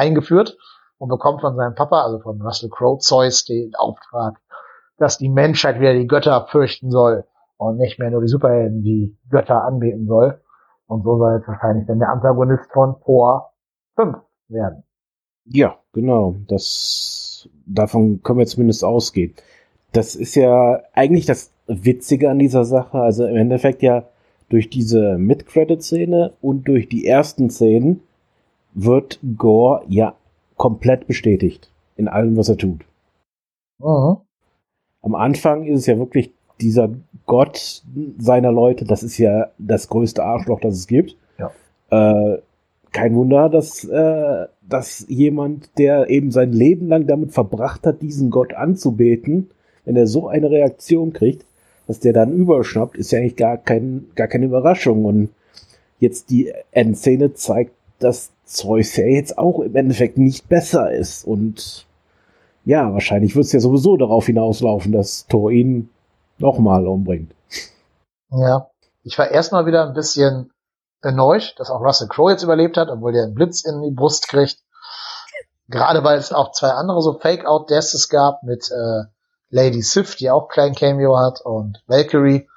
eingeführt 0.00 0.56
und 0.98 1.08
bekommt 1.08 1.40
von 1.40 1.56
seinem 1.56 1.74
Papa, 1.74 2.02
also 2.02 2.18
von 2.20 2.40
Russell 2.40 2.70
Crowe, 2.70 2.98
Zeus 2.98 3.44
den 3.44 3.74
Auftrag, 3.76 4.40
dass 4.98 5.18
die 5.18 5.28
Menschheit 5.28 5.78
wieder 5.80 5.94
die 5.94 6.06
Götter 6.06 6.46
fürchten 6.50 6.90
soll 6.90 7.24
und 7.56 7.76
nicht 7.76 7.98
mehr 7.98 8.10
nur 8.10 8.22
die 8.22 8.28
Superhelden 8.28 8.82
die 8.82 9.16
Götter 9.30 9.64
anbeten 9.64 10.06
soll. 10.06 10.40
Und 10.86 11.04
so 11.04 11.18
soll 11.18 11.36
jetzt 11.36 11.46
wahrscheinlich 11.46 11.86
dann 11.86 12.00
der 12.00 12.10
Antagonist 12.10 12.70
von 12.72 12.96
Thor 13.04 13.52
5 13.96 14.16
werden. 14.48 14.82
Ja, 15.44 15.76
genau. 15.92 16.36
Das, 16.48 17.48
davon 17.66 18.22
können 18.22 18.40
wir 18.40 18.46
zumindest 18.46 18.84
ausgehen. 18.84 19.34
Das 19.92 20.14
ist 20.14 20.34
ja 20.34 20.80
eigentlich 20.92 21.26
das 21.26 21.52
Witzige 21.66 22.30
an 22.30 22.38
dieser 22.38 22.64
Sache. 22.64 22.98
Also 22.98 23.26
im 23.26 23.36
Endeffekt 23.36 23.82
ja 23.82 24.04
durch 24.48 24.68
diese 24.68 25.16
Mid-Credit-Szene 25.16 26.32
und 26.40 26.66
durch 26.66 26.88
die 26.88 27.06
ersten 27.06 27.50
Szenen 27.50 28.02
wird 28.74 29.18
Gore 29.36 29.84
ja 29.88 30.14
komplett 30.56 31.06
bestätigt 31.06 31.70
in 31.96 32.08
allem, 32.08 32.36
was 32.36 32.48
er 32.48 32.56
tut. 32.56 32.80
Mhm. 33.78 34.16
Am 35.02 35.14
Anfang 35.14 35.64
ist 35.64 35.80
es 35.80 35.86
ja 35.86 35.98
wirklich 35.98 36.32
dieser 36.60 36.90
Gott 37.26 37.82
seiner 38.18 38.52
Leute, 38.52 38.84
das 38.84 39.02
ist 39.02 39.18
ja 39.18 39.48
das 39.58 39.88
größte 39.88 40.22
Arschloch, 40.22 40.60
das 40.60 40.74
es 40.74 40.86
gibt. 40.86 41.16
Ja. 41.38 41.50
Äh, 41.90 42.38
kein 42.92 43.14
Wunder, 43.14 43.48
dass, 43.48 43.84
äh, 43.84 44.46
dass 44.68 45.06
jemand, 45.08 45.70
der 45.78 46.10
eben 46.10 46.30
sein 46.30 46.52
Leben 46.52 46.88
lang 46.88 47.06
damit 47.06 47.32
verbracht 47.32 47.86
hat, 47.86 48.02
diesen 48.02 48.30
Gott 48.30 48.52
anzubeten, 48.52 49.50
wenn 49.84 49.96
er 49.96 50.06
so 50.06 50.28
eine 50.28 50.50
Reaktion 50.50 51.12
kriegt, 51.12 51.46
dass 51.86 52.00
der 52.00 52.12
dann 52.12 52.32
überschnappt, 52.32 52.96
ist 52.96 53.12
ja 53.12 53.18
eigentlich 53.18 53.36
gar, 53.36 53.56
kein, 53.56 54.06
gar 54.14 54.28
keine 54.28 54.46
Überraschung. 54.46 55.04
Und 55.04 55.30
jetzt 55.98 56.30
die 56.30 56.52
Endszene 56.72 57.34
zeigt, 57.34 57.72
dass 57.98 58.30
Zeus 58.50 58.96
ja 58.96 59.06
jetzt 59.06 59.38
auch 59.38 59.60
im 59.60 59.76
Endeffekt 59.76 60.18
nicht 60.18 60.48
besser 60.48 60.90
ist. 60.92 61.24
Und 61.24 61.86
ja, 62.64 62.92
wahrscheinlich 62.92 63.36
wird 63.36 63.46
es 63.46 63.52
ja 63.52 63.60
sowieso 63.60 63.96
darauf 63.96 64.26
hinauslaufen, 64.26 64.92
dass 64.92 65.26
Thor 65.26 65.50
ihn 65.50 65.88
nochmal 66.38 66.86
umbringt. 66.86 67.32
Ja. 68.30 68.66
Ich 69.02 69.18
war 69.18 69.30
erstmal 69.30 69.64
wieder 69.66 69.86
ein 69.86 69.94
bisschen 69.94 70.52
erneut, 71.00 71.54
dass 71.56 71.70
auch 71.70 71.80
Russell 71.80 72.08
Crowe 72.08 72.32
jetzt 72.32 72.42
überlebt 72.42 72.76
hat, 72.76 72.90
obwohl 72.90 73.12
der 73.12 73.24
einen 73.24 73.34
Blitz 73.34 73.64
in 73.64 73.80
die 73.82 73.90
Brust 73.90 74.28
kriegt. 74.28 74.58
Gerade 75.68 76.04
weil 76.04 76.18
es 76.18 76.32
auch 76.32 76.52
zwei 76.52 76.70
andere 76.70 77.00
so 77.00 77.18
Fake-Out-Deaths 77.18 78.08
gab 78.08 78.42
mit 78.42 78.70
äh, 78.70 79.04
Lady 79.48 79.80
Sif, 79.80 80.16
die 80.16 80.30
auch 80.30 80.48
kleinen 80.48 80.74
Cameo 80.74 81.16
hat, 81.16 81.40
und 81.40 81.82
Valkyrie, 81.86 82.48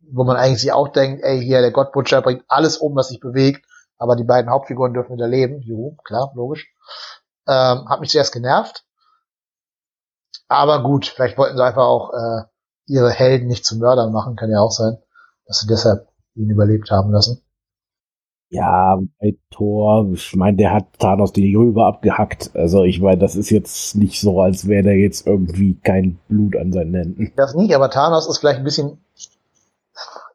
wo 0.00 0.24
man 0.24 0.36
eigentlich 0.36 0.72
auch 0.72 0.88
denkt, 0.88 1.22
ey, 1.22 1.42
hier, 1.42 1.60
der 1.60 1.72
Gott 1.72 1.92
Butcher 1.92 2.22
bringt 2.22 2.44
alles 2.48 2.78
um, 2.78 2.94
was 2.94 3.08
sich 3.08 3.20
bewegt, 3.20 3.66
aber 4.02 4.16
die 4.16 4.24
beiden 4.24 4.50
Hauptfiguren 4.50 4.92
dürfen 4.92 5.14
wieder 5.14 5.28
leben. 5.28 5.62
Juhu, 5.62 5.96
klar, 6.02 6.32
logisch. 6.34 6.74
Ähm, 7.46 7.88
hat 7.88 8.00
mich 8.00 8.10
zuerst 8.10 8.32
genervt. 8.32 8.84
Aber 10.48 10.82
gut, 10.82 11.06
vielleicht 11.06 11.38
wollten 11.38 11.56
sie 11.56 11.64
einfach 11.64 11.84
auch 11.84 12.10
äh, 12.12 12.42
ihre 12.86 13.10
Helden 13.10 13.46
nicht 13.46 13.64
zu 13.64 13.78
Mördern 13.78 14.12
machen, 14.12 14.34
kann 14.34 14.50
ja 14.50 14.58
auch 14.58 14.72
sein, 14.72 14.98
dass 15.46 15.60
sie 15.60 15.68
deshalb 15.68 16.08
ihn 16.34 16.50
überlebt 16.50 16.90
haben 16.90 17.12
lassen. 17.12 17.42
Ja, 18.50 19.00
bei 19.20 19.36
Thor, 19.50 20.10
ich 20.12 20.34
meine, 20.34 20.56
der 20.56 20.74
hat 20.74 20.98
Thanos 20.98 21.32
die 21.32 21.54
Rübe 21.54 21.86
abgehackt. 21.86 22.50
Also 22.54 22.82
ich 22.82 23.00
meine, 23.00 23.18
das 23.18 23.36
ist 23.36 23.50
jetzt 23.50 23.94
nicht 23.94 24.20
so, 24.20 24.40
als 24.40 24.66
wäre 24.66 24.82
der 24.82 24.96
jetzt 24.96 25.26
irgendwie 25.26 25.78
kein 25.80 26.18
Blut 26.28 26.56
an 26.56 26.72
seinen 26.72 26.94
Händen. 26.94 27.32
Das 27.36 27.54
nicht, 27.54 27.74
aber 27.74 27.88
Thanos 27.88 28.28
ist 28.28 28.38
vielleicht 28.38 28.58
ein 28.58 28.64
bisschen 28.64 28.98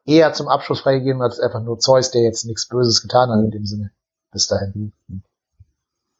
eher 0.08 0.32
zum 0.32 0.48
Abschluss 0.48 0.80
freigegeben 0.80 1.22
als 1.22 1.38
einfach 1.38 1.62
nur 1.62 1.78
Zeus, 1.78 2.10
der 2.10 2.22
jetzt 2.22 2.44
nichts 2.46 2.66
Böses 2.66 3.02
getan 3.02 3.30
hat 3.30 3.44
in 3.44 3.50
dem 3.50 3.66
Sinne. 3.66 3.90
Bis 4.32 4.48
dahin. 4.48 4.92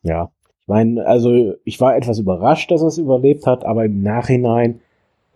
Ja, 0.03 0.30
ich 0.61 0.68
meine, 0.68 1.05
also 1.07 1.55
ich 1.64 1.80
war 1.80 1.97
etwas 1.97 2.18
überrascht, 2.18 2.70
dass 2.70 2.82
er 2.82 2.89
es 2.89 2.99
überlebt 2.99 3.47
hat, 3.47 3.64
aber 3.64 3.86
im 3.86 4.03
Nachhinein, 4.03 4.80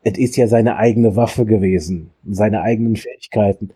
es 0.05 0.19
ist 0.19 0.37
ja 0.37 0.47
seine 0.47 0.77
eigene 0.77 1.17
Waffe 1.17 1.47
gewesen, 1.47 2.11
seine 2.29 2.63
eigenen 2.63 2.97
Fähigkeiten. 2.97 3.71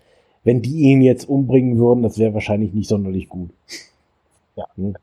Wenn 0.44 0.62
die 0.62 0.82
ihn 0.82 1.02
jetzt 1.02 1.28
umbringen 1.28 1.78
würden, 1.78 2.02
das 2.02 2.18
wäre 2.18 2.34
wahrscheinlich 2.34 2.72
nicht 2.72 2.88
sonderlich 2.88 3.28
gut. 3.28 3.50
Ja. 4.54 4.66
Hm. 4.76 4.94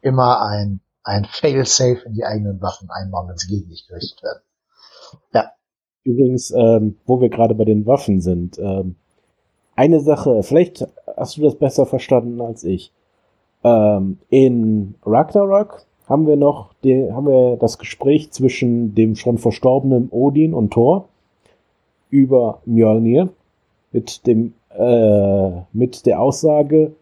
Immer 0.00 0.42
ein, 0.42 0.80
ein 1.02 1.24
Fail-Safe 1.24 2.02
in 2.06 2.14
die 2.14 2.24
eigenen 2.24 2.60
Waffen 2.60 2.88
einbauen, 2.90 3.28
wenn 3.28 3.38
sie 3.38 3.48
gegen 3.48 3.68
dich 3.68 3.86
gerichtet 3.88 4.22
werden. 4.22 4.42
Ja. 5.32 5.52
Übrigens, 6.08 6.50
ähm, 6.56 6.96
wo 7.06 7.20
wir 7.20 7.28
gerade 7.28 7.54
bei 7.54 7.64
den 7.64 7.84
Waffen 7.86 8.20
sind, 8.22 8.58
ähm, 8.58 8.94
eine 9.76 10.00
Sache, 10.00 10.42
vielleicht 10.42 10.88
hast 11.16 11.36
du 11.36 11.42
das 11.42 11.54
besser 11.54 11.84
verstanden 11.84 12.40
als 12.40 12.64
ich. 12.64 12.92
Ähm, 13.62 14.18
in 14.30 14.94
Ragnarok 15.04 15.84
haben 16.08 16.26
wir 16.26 16.36
noch 16.36 16.72
die, 16.82 17.12
haben 17.12 17.26
wir 17.26 17.56
das 17.56 17.78
Gespräch 17.78 18.30
zwischen 18.30 18.94
dem 18.94 19.16
schon 19.16 19.36
verstorbenen 19.36 20.08
Odin 20.10 20.54
und 20.54 20.72
Thor 20.72 21.08
über 22.08 22.62
Mjolnir 22.64 23.28
mit 23.92 24.26
dem 24.26 24.54
äh, 24.70 25.50
mit 25.72 26.06
der 26.06 26.20
Aussage, 26.20 26.92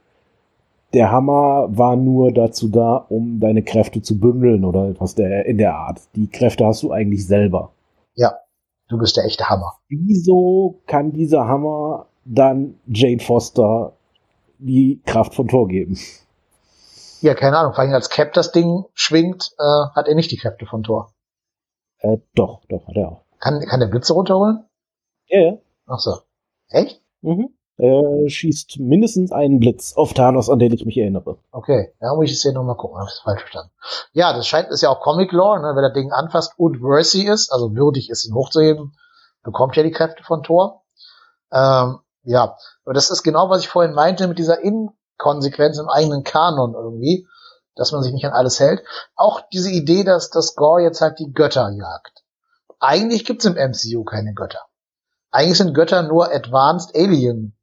der 0.94 1.12
Hammer 1.12 1.68
war 1.70 1.94
nur 1.94 2.32
dazu 2.32 2.68
da, 2.68 3.06
um 3.08 3.38
deine 3.38 3.62
Kräfte 3.62 4.02
zu 4.02 4.18
bündeln 4.18 4.64
oder 4.64 4.88
etwas 4.88 5.14
der, 5.14 5.46
in 5.46 5.58
der 5.58 5.76
Art. 5.76 6.00
Die 6.16 6.26
Kräfte 6.26 6.66
hast 6.66 6.82
du 6.82 6.90
eigentlich 6.90 7.26
selber. 7.26 7.70
Ja. 8.14 8.32
Du 8.88 8.98
bist 8.98 9.16
der 9.16 9.24
echte 9.24 9.48
Hammer. 9.48 9.78
Wieso 9.88 10.80
kann 10.86 11.12
dieser 11.12 11.46
Hammer 11.48 12.06
dann 12.24 12.78
Jane 12.86 13.18
Foster 13.20 13.96
die 14.58 15.02
Kraft 15.04 15.34
von 15.34 15.48
Thor 15.48 15.66
geben? 15.68 15.98
Ja, 17.20 17.34
keine 17.34 17.58
Ahnung. 17.58 17.72
Vor 17.72 17.82
allem 17.82 17.94
als 17.94 18.10
Cap 18.10 18.32
das 18.34 18.52
Ding 18.52 18.84
schwingt, 18.94 19.52
äh, 19.58 19.90
hat 19.94 20.06
er 20.06 20.14
nicht 20.14 20.30
die 20.30 20.36
Kräfte 20.36 20.66
von 20.66 20.82
Thor. 20.82 21.12
Äh, 21.98 22.18
doch, 22.34 22.62
doch, 22.68 22.86
hat 22.86 22.96
er 22.96 23.08
auch. 23.08 23.24
Kann, 23.40 23.60
kann 23.60 23.80
der 23.80 23.88
Blitze 23.88 24.12
runterholen? 24.12 24.64
Ja, 25.26 25.40
ja. 25.40 25.58
Ach 25.86 25.98
so. 25.98 26.18
Echt? 26.68 27.02
Mhm. 27.22 27.55
Er 27.78 28.28
schießt 28.28 28.78
mindestens 28.80 29.32
einen 29.32 29.60
Blitz 29.60 29.92
auf 29.96 30.14
Thanos, 30.14 30.48
an 30.48 30.58
den 30.58 30.72
ich 30.72 30.86
mich 30.86 30.96
erinnere. 30.96 31.36
Okay, 31.50 31.92
da 32.00 32.14
muss 32.14 32.24
ich 32.24 32.30
jetzt 32.32 32.42
hier 32.42 32.52
nochmal 32.52 32.76
gucken, 32.76 32.96
habe 32.96 33.08
ich 33.08 33.14
das 33.14 33.22
falsch 33.22 33.42
verstanden. 33.42 33.70
Ja, 34.12 34.32
das 34.32 34.46
scheint, 34.46 34.70
ist 34.70 34.80
ja 34.80 34.88
auch 34.88 35.00
Comic 35.00 35.30
Lore, 35.32 35.60
ne? 35.60 35.72
wenn 35.74 35.82
das 35.82 35.92
Ding 35.92 36.10
anfasst 36.10 36.54
und 36.56 36.80
worthy 36.80 37.28
ist, 37.28 37.52
also 37.52 37.74
würdig 37.74 38.08
ist, 38.08 38.24
ihn 38.24 38.34
hochzuheben, 38.34 38.96
bekommt 39.42 39.76
ja 39.76 39.82
die 39.82 39.90
Kräfte 39.90 40.22
von 40.22 40.42
Thor. 40.42 40.84
Ähm, 41.52 41.98
ja, 42.22 42.56
aber 42.84 42.94
das 42.94 43.10
ist 43.10 43.22
genau, 43.22 43.50
was 43.50 43.60
ich 43.60 43.68
vorhin 43.68 43.94
meinte 43.94 44.26
mit 44.26 44.38
dieser 44.38 44.60
Inkonsequenz 44.60 45.78
im 45.78 45.88
eigenen 45.90 46.24
Kanon 46.24 46.74
irgendwie, 46.74 47.28
dass 47.74 47.92
man 47.92 48.02
sich 48.02 48.14
nicht 48.14 48.24
an 48.24 48.32
alles 48.32 48.58
hält. 48.58 48.82
Auch 49.16 49.42
diese 49.52 49.70
Idee, 49.70 50.02
dass 50.02 50.30
das 50.30 50.54
Gore 50.56 50.82
jetzt 50.82 51.02
halt 51.02 51.18
die 51.18 51.32
Götter 51.32 51.70
jagt. 51.70 52.24
Eigentlich 52.80 53.26
gibt's 53.26 53.44
im 53.44 53.54
MCU 53.54 54.02
keine 54.04 54.32
Götter. 54.32 54.60
Eigentlich 55.30 55.58
sind 55.58 55.74
Götter 55.74 56.02
nur 56.02 56.32
Advanced 56.32 56.96
Alien 56.96 57.56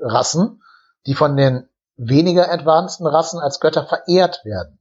Rassen, 0.00 0.62
die 1.06 1.14
von 1.14 1.36
den 1.36 1.68
weniger 1.96 2.50
advanceden 2.50 3.06
Rassen 3.06 3.38
als 3.40 3.60
Götter 3.60 3.84
verehrt 3.84 4.44
werden. 4.44 4.78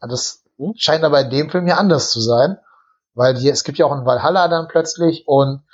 Das 0.00 0.44
scheint 0.76 1.04
aber 1.04 1.20
in 1.20 1.30
dem 1.30 1.50
Film 1.50 1.66
ja 1.66 1.76
anders 1.76 2.10
zu 2.10 2.20
sein, 2.20 2.58
weil 3.14 3.34
die, 3.34 3.48
es 3.48 3.64
gibt 3.64 3.78
ja 3.78 3.86
auch 3.86 3.92
ein 3.92 4.06
Valhalla 4.06 4.48
dann 4.48 4.68
plötzlich 4.68 5.26
und 5.26 5.64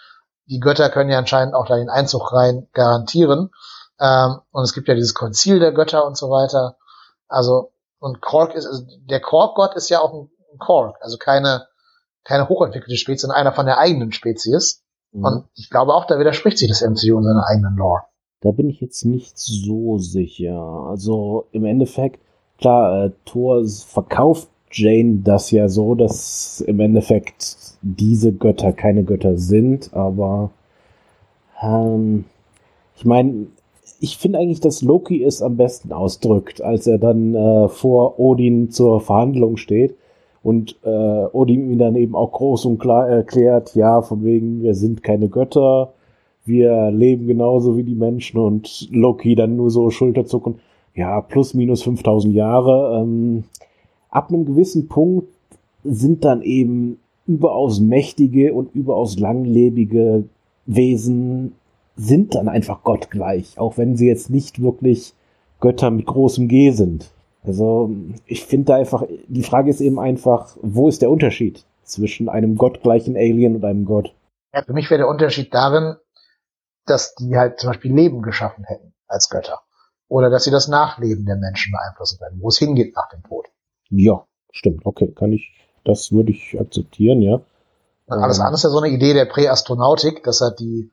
die 0.46 0.60
Götter 0.60 0.90
können 0.90 1.10
ja 1.10 1.18
anscheinend 1.18 1.54
auch 1.54 1.66
da 1.66 1.76
den 1.76 1.90
Einzug 1.90 2.32
rein 2.32 2.68
garantieren. 2.72 3.50
Ähm, 3.98 4.40
und 4.50 4.64
es 4.64 4.72
gibt 4.72 4.88
ja 4.88 4.94
dieses 4.94 5.14
Konzil 5.14 5.58
der 5.58 5.72
Götter 5.72 6.06
und 6.06 6.16
so 6.16 6.30
weiter. 6.30 6.76
Also, 7.28 7.72
und 7.98 8.20
Kork 8.20 8.54
ist, 8.54 8.66
also 8.66 8.82
der 9.08 9.20
Kork-Gott 9.20 9.74
ist 9.74 9.88
ja 9.88 10.00
auch 10.00 10.12
ein, 10.12 10.30
ein 10.52 10.58
Kork, 10.58 10.96
also 11.00 11.16
keine, 11.16 11.66
keine 12.24 12.48
hochentwickelte 12.48 12.96
Spezies, 12.96 13.22
sondern 13.22 13.38
einer 13.38 13.52
von 13.52 13.66
der 13.66 13.78
eigenen 13.78 14.12
Spezies. 14.12 14.82
Mhm. 15.12 15.24
Und 15.24 15.48
ich 15.54 15.70
glaube 15.70 15.94
auch, 15.94 16.06
da 16.06 16.18
widerspricht 16.18 16.58
sich 16.58 16.68
das 16.68 16.82
MCU 16.82 17.18
in 17.18 17.24
seiner 17.24 17.46
eigenen 17.46 17.76
Lore. 17.76 18.02
Da 18.44 18.50
bin 18.50 18.68
ich 18.68 18.82
jetzt 18.82 19.06
nicht 19.06 19.38
so 19.38 19.96
sicher. 19.96 20.60
Also 20.60 21.46
im 21.52 21.64
Endeffekt, 21.64 22.20
klar, 22.58 23.06
äh, 23.06 23.10
Thor 23.24 23.64
verkauft 23.66 24.48
Jane 24.70 25.20
das 25.24 25.50
ja 25.50 25.68
so, 25.70 25.94
dass 25.94 26.60
im 26.60 26.78
Endeffekt 26.78 27.56
diese 27.80 28.34
Götter 28.34 28.72
keine 28.72 29.02
Götter 29.02 29.38
sind, 29.38 29.94
aber 29.94 30.50
ähm, 31.62 32.26
ich 32.96 33.06
meine, 33.06 33.46
ich 34.00 34.18
finde 34.18 34.40
eigentlich, 34.40 34.60
dass 34.60 34.82
Loki 34.82 35.24
es 35.24 35.40
am 35.40 35.56
besten 35.56 35.92
ausdrückt, 35.92 36.60
als 36.60 36.86
er 36.86 36.98
dann 36.98 37.34
äh, 37.34 37.68
vor 37.68 38.20
Odin 38.20 38.70
zur 38.70 39.00
Verhandlung 39.00 39.56
steht 39.56 39.94
und 40.42 40.76
äh, 40.84 40.88
Odin 41.32 41.70
ihm 41.70 41.78
dann 41.78 41.96
eben 41.96 42.14
auch 42.14 42.32
groß 42.32 42.66
und 42.66 42.78
klar 42.78 43.08
erklärt, 43.08 43.74
ja, 43.74 44.02
von 44.02 44.22
wegen, 44.22 44.62
wir 44.62 44.74
sind 44.74 45.02
keine 45.02 45.30
Götter, 45.30 45.94
wir 46.44 46.90
leben 46.90 47.26
genauso 47.26 47.76
wie 47.76 47.84
die 47.84 47.94
Menschen 47.94 48.38
und 48.38 48.88
Loki 48.90 49.34
dann 49.34 49.56
nur 49.56 49.70
so 49.70 49.90
Schulterzucken, 49.90 50.56
ja, 50.94 51.20
plus 51.20 51.54
minus 51.54 51.82
5000 51.82 52.34
Jahre. 52.34 53.00
Ähm, 53.00 53.44
ab 54.10 54.28
einem 54.28 54.44
gewissen 54.44 54.88
Punkt 54.88 55.28
sind 55.82 56.24
dann 56.24 56.42
eben 56.42 56.98
überaus 57.26 57.80
mächtige 57.80 58.52
und 58.52 58.74
überaus 58.74 59.18
langlebige 59.18 60.24
Wesen 60.66 61.52
sind 61.96 62.34
dann 62.34 62.48
einfach 62.48 62.82
gottgleich, 62.82 63.58
auch 63.58 63.78
wenn 63.78 63.96
sie 63.96 64.08
jetzt 64.08 64.30
nicht 64.30 64.60
wirklich 64.60 65.14
Götter 65.60 65.90
mit 65.90 66.06
großem 66.06 66.48
G 66.48 66.70
sind. 66.70 67.10
Also 67.44 67.90
ich 68.26 68.44
finde 68.44 68.66
da 68.66 68.76
einfach, 68.76 69.04
die 69.28 69.42
Frage 69.42 69.70
ist 69.70 69.80
eben 69.80 69.98
einfach, 69.98 70.56
wo 70.62 70.88
ist 70.88 71.02
der 71.02 71.10
Unterschied 71.10 71.64
zwischen 71.82 72.28
einem 72.28 72.56
gottgleichen 72.56 73.16
Alien 73.16 73.56
und 73.56 73.64
einem 73.64 73.84
Gott? 73.84 74.14
Ja, 74.54 74.62
für 74.62 74.72
mich 74.72 74.90
wäre 74.90 74.98
der 74.98 75.08
Unterschied 75.08 75.52
darin, 75.52 75.96
dass 76.86 77.14
die 77.14 77.36
halt 77.36 77.60
zum 77.60 77.70
Beispiel 77.70 77.94
Leben 77.94 78.22
geschaffen 78.22 78.64
hätten 78.64 78.94
als 79.06 79.28
Götter. 79.28 79.62
oder 80.08 80.30
dass 80.30 80.44
sie 80.44 80.50
das 80.50 80.68
Nachleben 80.68 81.24
der 81.24 81.36
Menschen 81.36 81.72
beeinflussen 81.72 82.20
werden, 82.20 82.38
wo 82.40 82.48
es 82.48 82.58
hingeht 82.58 82.94
nach 82.94 83.08
dem 83.08 83.22
Tod. 83.22 83.46
Ja, 83.88 84.24
stimmt. 84.52 84.84
Okay, 84.84 85.12
kann 85.12 85.32
ich, 85.32 85.50
das 85.84 86.12
würde 86.12 86.30
ich 86.30 86.58
akzeptieren, 86.60 87.22
ja. 87.22 87.40
Und 88.06 88.18
alles 88.22 88.38
andere 88.38 88.54
ist 88.54 88.64
ja 88.64 88.70
so 88.70 88.80
eine 88.80 88.94
Idee 88.94 89.14
der 89.14 89.24
Präastronautik, 89.24 90.22
dass 90.24 90.40
halt 90.40 90.60
die 90.60 90.92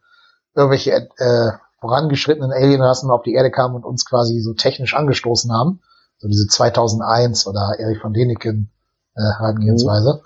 irgendwelche 0.56 0.92
äh, 0.92 1.52
vorangeschrittenen 1.80 2.52
Alienrassen 2.52 3.10
auf 3.12 3.24
die 3.24 3.34
Erde 3.34 3.52
kamen 3.52 3.76
und 3.76 3.86
uns 3.86 4.06
quasi 4.06 4.40
so 4.40 4.54
technisch 4.54 4.94
angestoßen 4.96 5.52
haben. 5.52 5.82
So 6.18 6.28
diese 6.28 6.48
2001 6.48 7.48
oder 7.48 7.76
Erich 7.80 8.00
von 8.00 8.14
Däniken 8.14 8.72
äh, 9.16 9.22
Herangehensweise. 9.22 10.22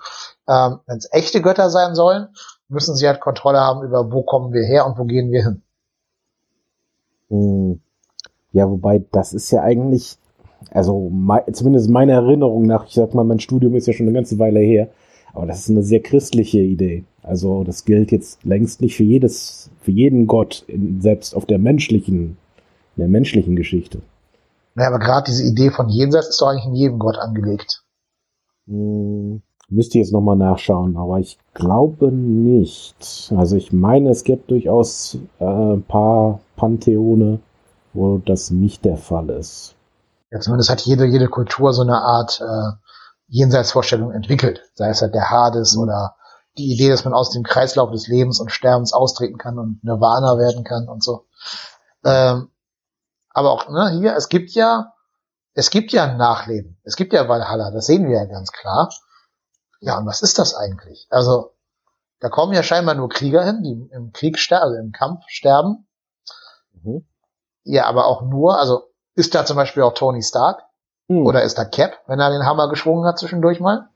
Mhm. 0.46 0.52
Ähm, 0.52 0.80
Wenn 0.86 0.98
es 0.98 1.08
echte 1.10 1.42
Götter 1.42 1.70
sein 1.70 1.94
sollen, 1.94 2.28
müssen 2.68 2.96
sie 2.96 3.06
halt 3.06 3.20
Kontrolle 3.20 3.60
haben 3.60 3.84
über, 3.84 4.12
wo 4.12 4.22
kommen 4.22 4.52
wir 4.52 4.64
her 4.64 4.86
und 4.86 4.98
wo 4.98 5.04
gehen 5.04 5.30
wir 5.30 5.44
hin. 5.44 5.62
Hm. 7.28 7.80
Ja, 8.52 8.70
wobei 8.70 9.04
das 9.12 9.32
ist 9.32 9.50
ja 9.50 9.62
eigentlich, 9.62 10.16
also 10.70 11.10
zumindest 11.52 11.90
meiner 11.90 12.14
Erinnerung 12.14 12.66
nach, 12.66 12.86
ich 12.86 12.94
sag 12.94 13.14
mal, 13.14 13.24
mein 13.24 13.40
Studium 13.40 13.74
ist 13.74 13.86
ja 13.86 13.92
schon 13.92 14.06
eine 14.06 14.14
ganze 14.14 14.38
Weile 14.38 14.60
her, 14.60 14.88
aber 15.34 15.46
das 15.46 15.60
ist 15.60 15.70
eine 15.70 15.82
sehr 15.82 16.00
christliche 16.00 16.60
Idee. 16.60 17.04
Also 17.22 17.64
das 17.64 17.84
gilt 17.84 18.12
jetzt 18.12 18.44
längst 18.44 18.80
nicht 18.80 18.96
für 18.96 19.02
jedes, 19.02 19.70
für 19.82 19.90
jeden 19.90 20.26
Gott, 20.26 20.64
in, 20.68 21.00
selbst 21.00 21.34
auf 21.34 21.44
der 21.44 21.58
menschlichen, 21.58 22.38
in 22.96 23.00
der 23.00 23.08
menschlichen 23.08 23.56
Geschichte. 23.56 24.00
Naja, 24.74 24.88
aber 24.88 24.98
gerade 24.98 25.24
diese 25.26 25.42
Idee 25.42 25.70
von 25.70 25.88
Jenseits 25.88 26.28
ist 26.28 26.40
doch 26.40 26.48
eigentlich 26.48 26.66
in 26.66 26.74
jedem 26.74 26.98
Gott 26.98 27.18
angelegt. 27.18 27.82
Hm, 28.66 29.42
müsste 29.68 29.98
jetzt 29.98 30.12
nochmal 30.12 30.36
nachschauen, 30.36 30.96
aber 30.96 31.18
ich 31.18 31.38
glaube 31.54 32.12
nicht. 32.12 33.32
Also 33.36 33.56
ich 33.56 33.72
meine, 33.72 34.10
es 34.10 34.24
gibt 34.24 34.50
durchaus 34.50 35.18
äh, 35.40 35.44
ein 35.44 35.82
paar 35.82 36.40
Pantheone, 36.56 37.40
wo 37.92 38.18
das 38.18 38.50
nicht 38.50 38.84
der 38.84 38.96
Fall 38.96 39.30
ist. 39.30 39.74
Ja, 40.30 40.40
zumindest 40.40 40.70
hat 40.70 40.82
jede, 40.82 41.06
jede 41.06 41.28
Kultur 41.28 41.72
so 41.72 41.82
eine 41.82 42.00
Art 42.00 42.40
äh, 42.40 42.72
Jenseitsvorstellung 43.28 44.12
entwickelt. 44.12 44.60
Sei 44.74 44.88
es 44.88 45.02
halt 45.02 45.14
der 45.14 45.30
Hades 45.30 45.76
oder 45.76 46.16
die 46.58 46.72
Idee, 46.72 46.88
dass 46.88 47.04
man 47.04 47.14
aus 47.14 47.30
dem 47.30 47.42
Kreislauf 47.42 47.90
des 47.90 48.08
Lebens 48.08 48.40
und 48.40 48.50
Sterbens 48.50 48.92
austreten 48.92 49.38
kann 49.38 49.58
und 49.58 49.82
Nirvana 49.84 50.38
werden 50.38 50.64
kann 50.64 50.88
und 50.88 51.02
so. 51.02 51.26
Ähm, 52.04 52.50
aber 53.30 53.50
auch 53.50 53.68
ne, 53.68 53.98
hier, 53.98 54.16
es 54.16 54.28
gibt 54.28 54.52
ja, 54.52 54.92
es 55.54 55.70
gibt 55.70 55.92
ja 55.92 56.04
ein 56.04 56.16
Nachleben. 56.16 56.78
Es 56.84 56.96
gibt 56.96 57.12
ja 57.12 57.28
Valhalla, 57.28 57.70
das 57.70 57.86
sehen 57.86 58.06
wir 58.08 58.16
ja 58.16 58.24
ganz 58.24 58.52
klar. 58.52 58.90
Ja, 59.80 59.98
und 59.98 60.06
was 60.06 60.22
ist 60.22 60.38
das 60.38 60.54
eigentlich? 60.54 61.06
Also, 61.10 61.52
da 62.20 62.28
kommen 62.28 62.52
ja 62.54 62.62
scheinbar 62.62 62.94
nur 62.94 63.08
Krieger 63.08 63.44
hin, 63.44 63.62
die 63.62 63.94
im 63.94 64.12
Krieg 64.12 64.38
sterben, 64.38 64.64
also 64.64 64.76
im 64.76 64.92
Kampf 64.92 65.24
sterben. 65.28 65.86
Mhm. 66.82 67.06
Ja, 67.64 67.86
aber 67.86 68.06
auch 68.06 68.22
nur, 68.22 68.58
also 68.58 68.90
ist 69.14 69.34
da 69.34 69.44
zum 69.44 69.56
Beispiel 69.56 69.82
auch 69.82 69.94
Tony 69.94 70.22
Stark? 70.22 70.62
Mhm. 71.08 71.26
Oder 71.26 71.42
ist 71.42 71.58
da 71.58 71.64
Cap, 71.64 71.98
wenn 72.06 72.20
er 72.20 72.30
den 72.30 72.46
Hammer 72.46 72.68
geschwungen 72.68 73.06
hat 73.06 73.18
zwischendurch 73.18 73.60
mal? 73.60 73.88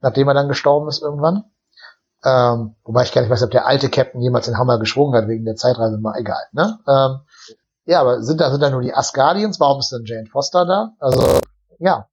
Nachdem 0.00 0.28
er 0.28 0.34
dann 0.34 0.48
gestorben 0.48 0.88
ist 0.88 1.02
irgendwann? 1.02 1.44
Ähm, 2.24 2.74
wobei 2.84 3.04
ich 3.04 3.12
gar 3.12 3.22
nicht 3.22 3.30
weiß, 3.30 3.42
ob 3.42 3.50
der 3.50 3.66
alte 3.66 3.90
Captain 3.90 4.20
jemals 4.20 4.46
den 4.46 4.58
Hammer 4.58 4.78
geschwungen 4.78 5.14
hat 5.14 5.28
wegen 5.28 5.44
der 5.44 5.56
Zeitreise, 5.56 5.98
mal 5.98 6.18
egal. 6.18 6.42
Ne? 6.52 6.78
Ähm, 6.88 7.20
ja, 7.84 8.00
aber 8.00 8.22
sind 8.22 8.40
da, 8.40 8.50
sind 8.50 8.60
da 8.60 8.70
nur 8.70 8.82
die 8.82 8.94
Asgardians? 8.94 9.60
Warum 9.60 9.80
ist 9.80 9.92
denn 9.92 10.04
Jane 10.04 10.26
Foster 10.26 10.66
da? 10.66 10.92
Also, 10.98 11.40
ja, 11.78 12.08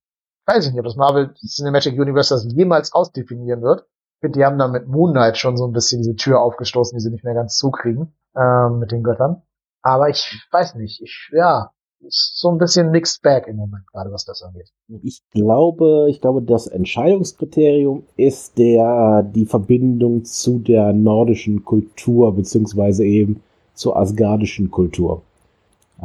weiß 0.45 0.65
ich 0.65 0.71
nicht, 0.71 0.79
ob 0.79 0.85
das 0.85 0.95
Marvel 0.95 1.33
Cinematic 1.35 1.99
Universe 1.99 2.33
das 2.33 2.45
jemals 2.53 2.93
ausdefinieren 2.93 3.61
wird. 3.61 3.85
Ich 4.15 4.21
finde, 4.21 4.39
die 4.39 4.45
haben 4.45 4.57
da 4.57 4.67
mit 4.67 4.87
Moon 4.87 5.11
Knight 5.11 5.37
schon 5.37 5.57
so 5.57 5.65
ein 5.67 5.73
bisschen 5.73 6.01
diese 6.01 6.15
Tür 6.15 6.41
aufgestoßen, 6.41 6.97
die 6.97 7.01
sie 7.01 7.11
nicht 7.11 7.23
mehr 7.23 7.33
ganz 7.33 7.57
zukriegen, 7.57 8.13
ähm, 8.35 8.79
mit 8.79 8.91
den 8.91 9.03
Göttern. 9.03 9.41
Aber 9.81 10.09
ich 10.09 10.47
weiß 10.51 10.75
nicht, 10.75 11.01
ich, 11.01 11.29
ja, 11.31 11.71
ist 12.01 12.39
so 12.39 12.49
ein 12.49 12.57
bisschen 12.57 12.91
mixed 12.91 13.21
bag 13.21 13.47
im 13.47 13.57
Moment, 13.57 13.87
gerade 13.87 14.11
was 14.11 14.25
das 14.25 14.41
angeht. 14.41 14.69
Ich 15.01 15.21
glaube, 15.31 16.07
ich 16.09 16.21
glaube, 16.21 16.41
das 16.41 16.67
Entscheidungskriterium 16.67 18.03
ist 18.15 18.57
der, 18.57 19.23
die 19.23 19.45
Verbindung 19.45 20.25
zu 20.25 20.59
der 20.59 20.93
nordischen 20.93 21.65
Kultur, 21.65 22.35
beziehungsweise 22.35 23.05
eben 23.05 23.41
zur 23.73 23.97
asgardischen 23.97 24.71
Kultur. 24.71 25.21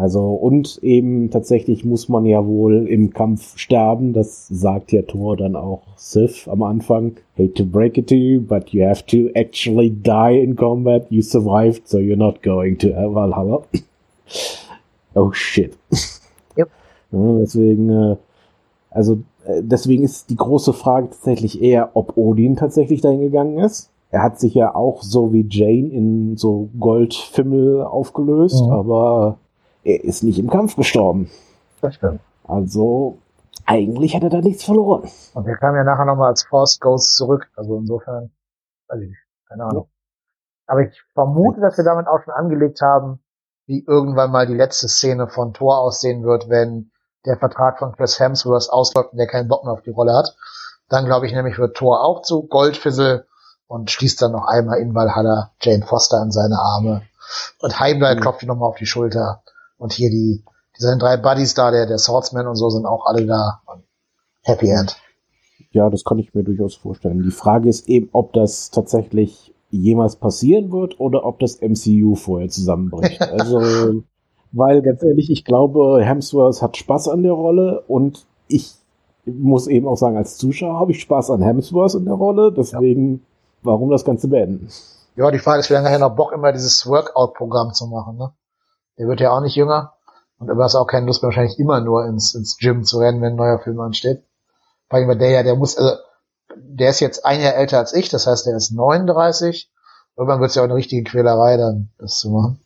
Also, 0.01 0.31
und 0.31 0.79
eben 0.83 1.29
tatsächlich 1.29 1.85
muss 1.85 2.09
man 2.09 2.25
ja 2.25 2.47
wohl 2.47 2.87
im 2.89 3.13
Kampf 3.13 3.59
sterben. 3.59 4.15
Das 4.15 4.49
sagt 4.49 4.93
ja 4.93 5.03
Thor 5.03 5.37
dann 5.37 5.57
auch 5.57 5.83
Sif 5.97 6.49
am 6.49 6.63
Anfang. 6.63 7.17
Hate 7.37 7.53
to 7.53 7.67
break 7.67 7.99
it 7.99 8.09
to 8.09 8.15
you, 8.15 8.41
but 8.41 8.71
you 8.71 8.83
have 8.83 9.05
to 9.09 9.29
actually 9.35 9.91
die 9.91 10.41
in 10.43 10.57
combat. 10.57 11.05
You 11.11 11.21
survived, 11.21 11.87
so 11.87 11.99
you're 11.99 12.17
not 12.17 12.43
going 12.43 12.79
to 12.79 12.89
Valhalla. 12.89 13.63
oh 15.15 15.33
shit. 15.33 15.77
Yep. 16.57 16.71
Ja, 17.13 17.39
deswegen, 17.39 17.91
äh, 17.91 18.17
also, 18.89 19.19
äh, 19.45 19.63
deswegen 19.63 20.05
ist 20.05 20.31
die 20.31 20.37
große 20.37 20.73
Frage 20.73 21.11
tatsächlich 21.11 21.61
eher, 21.61 21.91
ob 21.95 22.17
Odin 22.17 22.55
tatsächlich 22.55 23.01
dahin 23.01 23.21
gegangen 23.21 23.59
ist. 23.59 23.91
Er 24.13 24.23
hat 24.23 24.41
sich 24.41 24.55
ja 24.55 24.75
auch 24.75 25.03
so 25.03 25.33
wie 25.33 25.45
Jane 25.51 25.89
in 25.89 26.37
so 26.37 26.71
Goldfimmel 26.79 27.83
aufgelöst, 27.83 28.65
mhm. 28.65 28.71
aber 28.71 29.39
er 29.85 30.05
ist 30.05 30.23
nicht 30.23 30.39
im 30.39 30.51
Kampf 30.51 30.77
gestorben. 30.77 31.31
Das 31.81 31.95
stimmt. 31.95 32.21
Also, 32.45 33.19
eigentlich 33.67 34.15
hat 34.15 34.23
er 34.23 34.31
da 34.31 34.41
nichts 34.41 34.65
verloren. 34.65 35.09
Und 35.35 35.47
er 35.47 35.57
kam 35.57 35.75
ja 35.77 35.85
nachher 35.85 36.05
nochmal 36.05 36.31
als 36.31 36.43
Force 36.43 36.81
Ghost 36.81 37.17
zurück. 37.17 37.49
Also 37.57 37.77
insofern, 37.77 38.31
weiß 38.89 39.01
ich 39.03 39.09
nicht, 39.09 39.21
keine 39.49 39.65
Ahnung. 39.65 39.89
Ja. 39.89 40.73
Aber 40.73 40.83
ich 40.83 41.03
vermute, 41.15 41.61
dass 41.61 41.77
wir 41.77 41.85
damit 41.85 42.07
auch 42.07 42.23
schon 42.23 42.35
angelegt 42.35 42.81
haben, 42.81 43.21
wie 43.67 43.85
irgendwann 43.87 44.31
mal 44.31 44.47
die 44.47 44.55
letzte 44.55 44.89
Szene 44.89 45.29
von 45.29 45.53
Thor 45.53 45.79
aussehen 45.79 46.25
wird, 46.25 46.49
wenn 46.49 46.91
der 47.27 47.37
Vertrag 47.37 47.79
von 47.79 47.93
Chris 47.93 48.19
Hemsworth 48.19 48.71
ausläuft 48.71 49.13
und 49.13 49.19
der 49.19 49.27
keinen 49.27 49.49
Bock 49.49 49.65
mehr 49.65 49.73
auf 49.73 49.83
die 49.83 49.91
Rolle 49.91 50.15
hat. 50.15 50.35
Dann 50.89 51.05
glaube 51.05 51.27
ich 51.27 51.33
nämlich 51.33 51.59
wird 51.59 51.77
Thor 51.77 52.03
auch 52.03 52.23
zu 52.23 52.49
Goldfizzle 52.49 53.27
und 53.69 53.91
schließt 53.91 54.21
dann 54.23 54.33
noch 54.33 54.47
einmal 54.47 54.79
in 54.79 54.95
Valhalla 54.95 55.53
Jane 55.61 55.87
Foster 55.87 56.21
in 56.23 56.33
seine 56.33 56.59
Arme. 56.59 57.03
Und 57.61 57.79
Heimdall 57.79 58.17
mhm. 58.17 58.21
klopft 58.21 58.43
ihn 58.43 58.49
nochmal 58.49 58.69
auf 58.69 58.77
die 58.77 58.87
Schulter. 58.87 59.43
Und 59.81 59.95
hier 59.95 60.11
die, 60.11 60.45
die 60.79 60.83
sind 60.83 61.01
drei 61.01 61.17
Buddies 61.17 61.55
da, 61.55 61.71
der, 61.71 61.87
der 61.87 61.99
Swordsman 61.99 62.47
und 62.47 62.57
so 62.57 62.69
sind 62.69 62.85
auch 62.85 63.07
alle 63.07 63.27
da. 63.27 63.63
Und 63.67 63.83
Happy 64.43 64.69
End. 64.69 64.97
Ja, 65.73 65.89
das 65.89 66.05
kann 66.05 66.19
ich 66.19 66.35
mir 66.35 66.45
durchaus 66.45 66.75
vorstellen. 66.75 67.23
Die 67.23 67.31
Frage 67.31 67.69
ist 67.69 67.89
eben, 67.89 68.11
ob 68.13 68.33
das 68.35 68.71
tatsächlich 68.71 69.55
jemals 69.71 70.17
passieren 70.17 70.71
wird 70.71 71.01
oder 71.01 71.25
ob 71.25 71.39
das 71.39 71.61
MCU 71.61 72.15
vorher 72.15 72.49
zusammenbricht. 72.49 73.21
Also, 73.31 74.03
weil 74.53 74.83
ganz 74.83 75.03
ehrlich, 75.03 75.31
ich 75.31 75.45
glaube, 75.45 76.05
Hemsworth 76.05 76.61
hat 76.61 76.77
Spaß 76.77 77.09
an 77.09 77.23
der 77.23 77.33
Rolle 77.33 77.85
und 77.87 78.27
ich 78.49 78.75
muss 79.25 79.67
eben 79.67 79.87
auch 79.87 79.97
sagen, 79.97 80.17
als 80.17 80.37
Zuschauer 80.37 80.79
habe 80.79 80.91
ich 80.91 81.01
Spaß 81.01 81.31
an 81.31 81.43
Hemsworth 81.43 81.95
in 81.95 82.05
der 82.05 82.15
Rolle, 82.15 82.53
deswegen, 82.53 83.13
ja. 83.13 83.21
warum 83.63 83.91
das 83.91 84.05
Ganze 84.05 84.29
beenden? 84.29 84.69
Ja, 85.15 85.31
die 85.31 85.39
Frage 85.39 85.61
ist, 85.61 85.71
wie 85.71 85.75
lange 85.75 85.89
er 85.89 85.99
noch 86.01 86.17
Bock 86.17 86.33
immer 86.33 86.53
dieses 86.53 86.87
Workout-Programm 86.87 87.73
zu 87.73 87.87
machen, 87.87 88.17
ne? 88.17 88.33
Der 89.01 89.09
wird 89.09 89.21
ja 89.21 89.31
auch 89.31 89.41
nicht 89.41 89.57
jünger. 89.57 89.95
Und 90.39 90.49
du 90.49 90.63
hast 90.63 90.75
auch 90.75 90.87
keine 90.87 91.07
Lust 91.07 91.23
mehr, 91.23 91.29
wahrscheinlich 91.29 91.59
immer 91.59 91.81
nur 91.81 92.05
ins, 92.05 92.35
ins 92.35 92.59
Gym 92.59 92.85
zu 92.85 92.99
rennen, 92.99 93.23
wenn 93.23 93.33
ein 93.33 93.37
neuer 93.37 93.59
Film 93.59 93.81
ansteht. 93.81 94.23
Vor 94.91 94.99
allem, 94.99 95.19
der 95.19 95.31
ja, 95.31 95.43
der 95.43 95.57
muss, 95.57 95.79
also, 95.79 95.95
der 96.55 96.91
ist 96.91 97.01
jetzt 97.01 97.25
ein 97.25 97.41
Jahr 97.41 97.55
älter 97.55 97.79
als 97.79 97.95
ich, 97.95 98.11
das 98.11 98.27
heißt, 98.27 98.47
der 98.47 98.57
ist 98.57 98.73
39. 98.73 99.71
Irgendwann 100.17 100.41
wird 100.41 100.51
es 100.51 100.57
ja 100.57 100.63
auch 100.63 100.67
eine 100.67 100.75
richtige 100.75 101.03
Quälerei, 101.03 101.57
dann 101.57 101.89
das 101.99 102.19
zu 102.19 102.29
machen. 102.31 102.61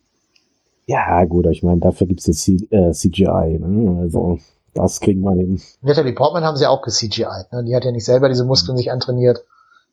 Ja, 0.87 1.25
gut, 1.25 1.47
ich 1.47 1.63
meine, 1.63 1.81
dafür 1.81 2.09
gibt's 2.09 2.27
jetzt 2.27 2.43
C 2.43 2.57
äh, 2.71 2.91
CGI, 2.91 3.59
ne? 3.61 4.01
Also, 4.01 4.39
das 4.75 4.99
kriegen 4.99 5.21
wir 5.21 5.37
hin. 5.37 5.63
Natalie 5.83 6.15
Portman 6.15 6.43
haben 6.43 6.57
sie 6.57 6.67
auch 6.67 6.83
ge-CGI, 6.83 7.45
ne? 7.53 7.65
Die 7.65 7.77
hat 7.77 7.85
ja 7.85 7.93
nicht 7.93 8.05
selber 8.05 8.29
diese 8.29 8.45
Muskeln 8.45 8.77
sich 8.77 8.91
antrainiert. 8.91 9.45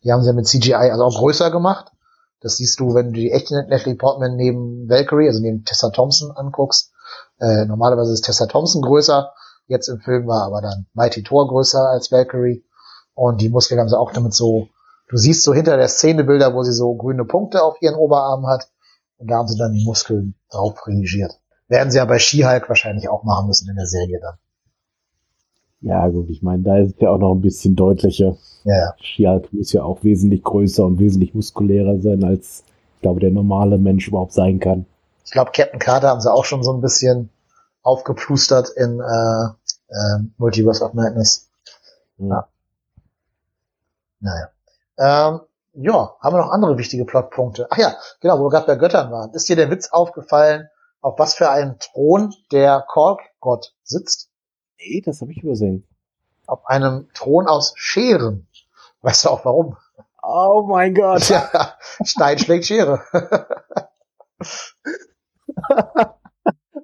Die 0.03 0.11
haben 0.11 0.23
sie 0.23 0.29
ja 0.29 0.33
mit 0.33 0.47
CGI 0.47 0.73
also 0.73 1.03
auch 1.03 1.19
größer 1.19 1.51
gemacht. 1.51 1.91
Das 2.41 2.57
siehst 2.57 2.79
du, 2.79 2.93
wenn 2.93 3.07
du 3.07 3.13
die 3.13 3.31
echte 3.31 3.53
Natalie 3.53 3.95
Portman 3.95 4.35
neben 4.35 4.89
Valkyrie, 4.89 5.27
also 5.27 5.39
neben 5.39 5.63
Tessa 5.63 5.91
Thompson 5.91 6.31
anguckst. 6.31 6.91
Äh, 7.39 7.65
normalerweise 7.65 8.13
ist 8.13 8.25
Tessa 8.25 8.47
Thompson 8.47 8.81
größer. 8.81 9.31
Jetzt 9.67 9.87
im 9.87 9.99
Film 9.99 10.27
war 10.27 10.43
aber 10.43 10.61
dann 10.61 10.87
Mighty 10.93 11.23
Thor 11.23 11.47
größer 11.47 11.89
als 11.89 12.11
Valkyrie. 12.11 12.65
Und 13.13 13.41
die 13.41 13.49
Muskeln 13.49 13.79
haben 13.79 13.89
sie 13.89 13.97
auch 13.97 14.11
damit 14.11 14.33
so, 14.33 14.67
du 15.07 15.17
siehst 15.17 15.43
so 15.43 15.53
hinter 15.53 15.77
der 15.77 15.87
Szene 15.87 16.23
Bilder, 16.23 16.55
wo 16.55 16.63
sie 16.63 16.73
so 16.73 16.95
grüne 16.95 17.25
Punkte 17.25 17.63
auf 17.63 17.79
ihren 17.81 17.95
Oberarmen 17.95 18.47
hat. 18.47 18.69
Und 19.17 19.29
da 19.29 19.35
haben 19.37 19.47
sie 19.47 19.57
dann 19.57 19.73
die 19.73 19.85
Muskeln 19.85 20.33
drauf 20.49 20.87
regiert. 20.87 21.39
Werden 21.67 21.91
sie 21.91 21.99
ja 21.99 22.05
bei 22.05 22.17
She-Hulk 22.17 22.67
wahrscheinlich 22.67 23.07
auch 23.07 23.23
machen 23.23 23.47
müssen 23.47 23.69
in 23.69 23.75
der 23.75 23.85
Serie 23.85 24.19
dann. 24.19 24.35
Ja, 25.81 26.07
gut, 26.07 26.29
ich 26.29 26.41
meine, 26.41 26.63
da 26.63 26.77
ist 26.77 26.99
ja 26.99 27.09
auch 27.09 27.17
noch 27.17 27.33
ein 27.33 27.41
bisschen 27.41 27.75
deutlicher. 27.75 28.35
Ja. 28.63 28.93
She-Hulk 28.99 29.51
muss 29.53 29.73
ja 29.73 29.83
auch 29.83 30.03
wesentlich 30.03 30.43
größer 30.43 30.85
und 30.85 30.99
wesentlich 30.99 31.33
muskulärer 31.33 31.99
sein, 31.99 32.23
als 32.23 32.63
ich 32.95 33.01
glaube, 33.01 33.19
der 33.19 33.31
normale 33.31 33.77
Mensch 33.77 34.07
überhaupt 34.07 34.33
sein 34.33 34.59
kann. 34.59 34.85
Ich 35.25 35.31
glaube, 35.31 35.51
Captain 35.51 35.79
Carter 35.79 36.09
haben 36.09 36.21
sie 36.21 36.31
auch 36.31 36.45
schon 36.45 36.61
so 36.61 36.71
ein 36.73 36.81
bisschen 36.81 37.29
aufgeplustert 37.81 38.69
in 38.69 38.99
äh, 38.99 39.45
äh, 39.87 40.19
Multiverse 40.37 40.83
of 40.83 40.93
Madness. 40.93 41.49
Ja. 42.17 42.47
Naja. 44.19 44.49
Ähm, 44.97 45.41
ja, 45.73 46.15
haben 46.19 46.35
wir 46.35 46.41
noch 46.41 46.51
andere 46.51 46.77
wichtige 46.77 47.05
Plotpunkte? 47.05 47.67
Ach 47.69 47.77
ja, 47.77 47.95
genau, 48.19 48.39
wo 48.39 48.43
wir 48.43 48.49
gerade 48.49 48.67
bei 48.67 48.75
Göttern 48.75 49.11
waren. 49.11 49.33
Ist 49.33 49.49
dir 49.49 49.55
der 49.55 49.71
Witz 49.71 49.89
aufgefallen, 49.89 50.67
auf 51.01 51.17
was 51.17 51.33
für 51.33 51.49
einem 51.49 51.79
Thron 51.79 52.33
der 52.51 52.83
Korkgott 52.87 53.73
sitzt? 53.83 54.29
Nee, 54.77 55.01
das 55.03 55.21
habe 55.21 55.31
ich 55.31 55.41
übersehen. 55.43 55.87
Auf 56.45 56.65
einem 56.67 57.07
Thron 57.13 57.47
aus 57.47 57.73
Scheren. 57.75 58.47
Weißt 59.01 59.25
du 59.25 59.29
auch 59.29 59.45
warum? 59.45 59.77
Oh 60.23 60.63
mein 60.67 60.93
Gott. 60.93 61.27
Ja, 61.29 61.73
Stein 62.03 62.37
schlägt 62.37 62.65
Schere. 62.65 63.01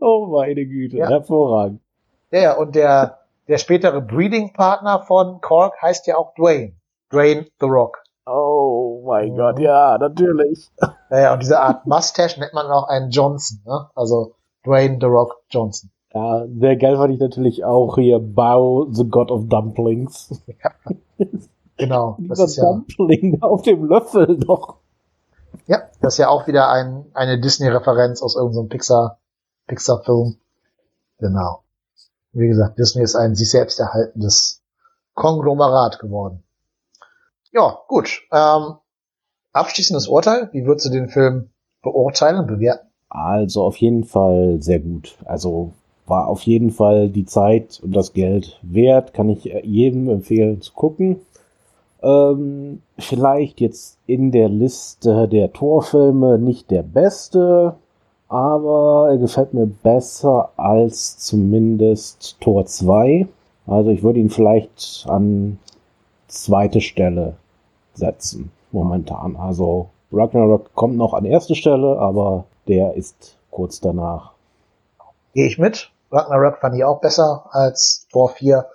oh 0.02 0.26
meine 0.28 0.66
Güte, 0.66 0.98
Ja. 0.98 1.08
hervorragend. 1.10 1.82
Ja, 2.32 2.40
ja, 2.42 2.54
und 2.58 2.76
der, 2.76 3.20
der 3.48 3.58
spätere 3.58 4.02
Breeding-Partner 4.02 5.04
von 5.04 5.40
Kork 5.42 5.82
heißt 5.82 6.08
ja 6.08 6.18
auch 6.18 6.34
Dwayne. 6.36 6.74
Dwayne 7.12 7.46
The 7.60 7.68
Rock. 7.68 8.00
Oh 8.26 9.04
mein 9.06 9.34
Mhm. 9.34 9.38
Gott, 9.38 9.60
ja, 9.60 9.98
natürlich. 9.98 10.70
Naja, 11.10 11.34
und 11.34 11.42
diese 11.42 11.60
Art 11.60 11.86
Mustache 11.86 12.40
nennt 12.40 12.54
man 12.54 12.68
auch 12.68 12.88
einen 12.90 13.10
Johnson, 13.12 13.62
ne? 13.66 13.90
Also 13.96 14.34
Dwayne 14.66 14.98
The 15.00 15.06
Rock 15.06 15.42
Johnson. 15.50 15.90
Ja, 16.14 16.46
sehr 16.48 16.76
geil 16.78 16.98
fand 16.98 17.14
ich 17.14 17.20
natürlich 17.20 17.64
auch 17.64 17.96
hier 17.96 18.20
Bao, 18.20 18.88
the 18.92 19.06
God 19.08 19.32
of 19.32 19.48
Dumplings. 19.48 20.42
Genau. 21.78 22.18
Das 22.28 22.38
Dieser 22.40 22.46
ist 22.46 22.56
ja, 22.58 22.64
Dumpling 22.64 23.42
auf 23.42 23.62
dem 23.62 23.86
Löffel 23.86 24.38
noch. 24.38 24.78
ja, 25.68 25.84
das 26.02 26.16
ist 26.16 26.18
ja 26.18 26.30
auch 26.30 26.48
wieder 26.48 26.70
ein, 26.70 27.06
eine 27.14 27.40
Disney-Referenz 27.40 28.22
aus 28.22 28.36
irgendeinem 28.36 28.70
Pixar, 28.70 29.20
Pixar-Film. 29.68 30.38
Genau. 31.20 31.64
Wie 32.34 32.48
gesagt, 32.48 32.78
Disney 32.78 33.02
ist 33.04 33.16
ein 33.16 33.36
sich 33.36 33.50
selbst 33.50 33.80
erhaltendes 33.80 34.62
Konglomerat 35.16 36.00
geworden. 36.00 36.44
Ja, 37.52 37.80
gut. 37.88 38.22
Ähm, 38.32 38.76
abschließendes 39.54 40.08
Urteil. 40.08 40.50
Wie 40.52 40.66
würdest 40.66 40.86
du 40.86 40.92
den 40.92 41.10
Film 41.10 41.50
beurteilen 41.82 42.40
und 42.40 42.48
bewerten? 42.48 42.88
Also 43.10 43.64
auf 43.64 43.78
jeden 43.78 44.04
Fall 44.04 44.62
sehr 44.62 44.80
gut. 44.80 45.18
Also 45.26 45.74
war 46.06 46.28
auf 46.28 46.42
jeden 46.44 46.72
Fall 46.72 47.10
die 47.10 47.26
Zeit 47.26 47.80
und 47.82 47.94
das 47.94 48.14
Geld 48.14 48.60
wert. 48.62 49.14
Kann 49.14 49.30
ich 49.30 49.46
jedem 49.46 50.10
empfehlen 50.10 50.62
zu 50.62 50.74
gucken. 50.74 51.22
Ähm, 52.04 52.82
vielleicht 53.00 53.60
jetzt 53.60 53.98
in 54.06 54.32
der 54.32 54.50
Liste 54.50 55.28
der 55.28 55.52
Torfilme 55.52 56.38
nicht 56.38 56.70
der 56.70 56.84
beste, 56.84 57.76
aber 58.30 59.08
er 59.10 59.18
gefällt 59.18 59.54
mir 59.54 59.66
besser 59.68 60.52
als 60.58 61.18
zumindest 61.18 62.38
Tor 62.40 62.66
2. 62.66 63.28
Also 63.66 63.90
ich 63.90 64.04
würde 64.04 64.20
ihn 64.20 64.30
vielleicht 64.30 65.06
an 65.10 65.60
zweite 66.28 66.82
Stelle 66.82 67.36
setzen 67.94 68.52
momentan. 68.72 69.36
Also 69.36 69.90
Ragnarok 70.12 70.74
kommt 70.76 70.98
noch 70.98 71.14
an 71.14 71.26
erste 71.26 71.56
Stelle, 71.56 71.98
aber 72.00 72.46
der 72.68 72.94
ist 72.94 73.38
kurz 73.50 73.80
danach. 73.80 74.32
Gehe 75.34 75.48
ich 75.48 75.58
mit. 75.58 75.92
Ragnarok 76.12 76.60
fand 76.60 76.76
ich 76.76 76.84
auch 76.84 77.02
besser 77.02 77.46
als 77.52 78.08
Tor 78.12 78.30
4. 78.30 78.66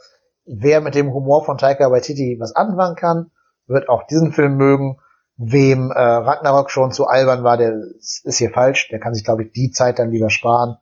Wer 0.45 0.80
mit 0.80 0.95
dem 0.95 1.12
Humor 1.12 1.45
von 1.45 1.59
Taika 1.59 1.90
Waititi 1.90 2.36
was 2.40 2.55
anfangen 2.55 2.97
kann, 2.97 3.30
wird 3.66 3.88
auch 3.88 4.07
diesen 4.07 4.32
Film 4.32 4.57
mögen. 4.57 4.99
Wem 5.36 5.90
äh, 5.90 5.99
Ragnarok 5.99 6.70
schon 6.70 6.93
zu 6.93 7.07
albern 7.07 7.43
war, 7.43 7.57
der 7.57 7.72
ist 7.72 8.36
hier 8.36 8.51
falsch. 8.51 8.88
Der 8.90 9.01
kann 9.01 9.14
sich, 9.14 9.24
glaube 9.24 9.45
ich, 9.45 9.53
die 9.53 9.70
Zeit 9.70 9.99
dann 9.99 10.11
lieber 10.11 10.30
sparen 10.30 10.76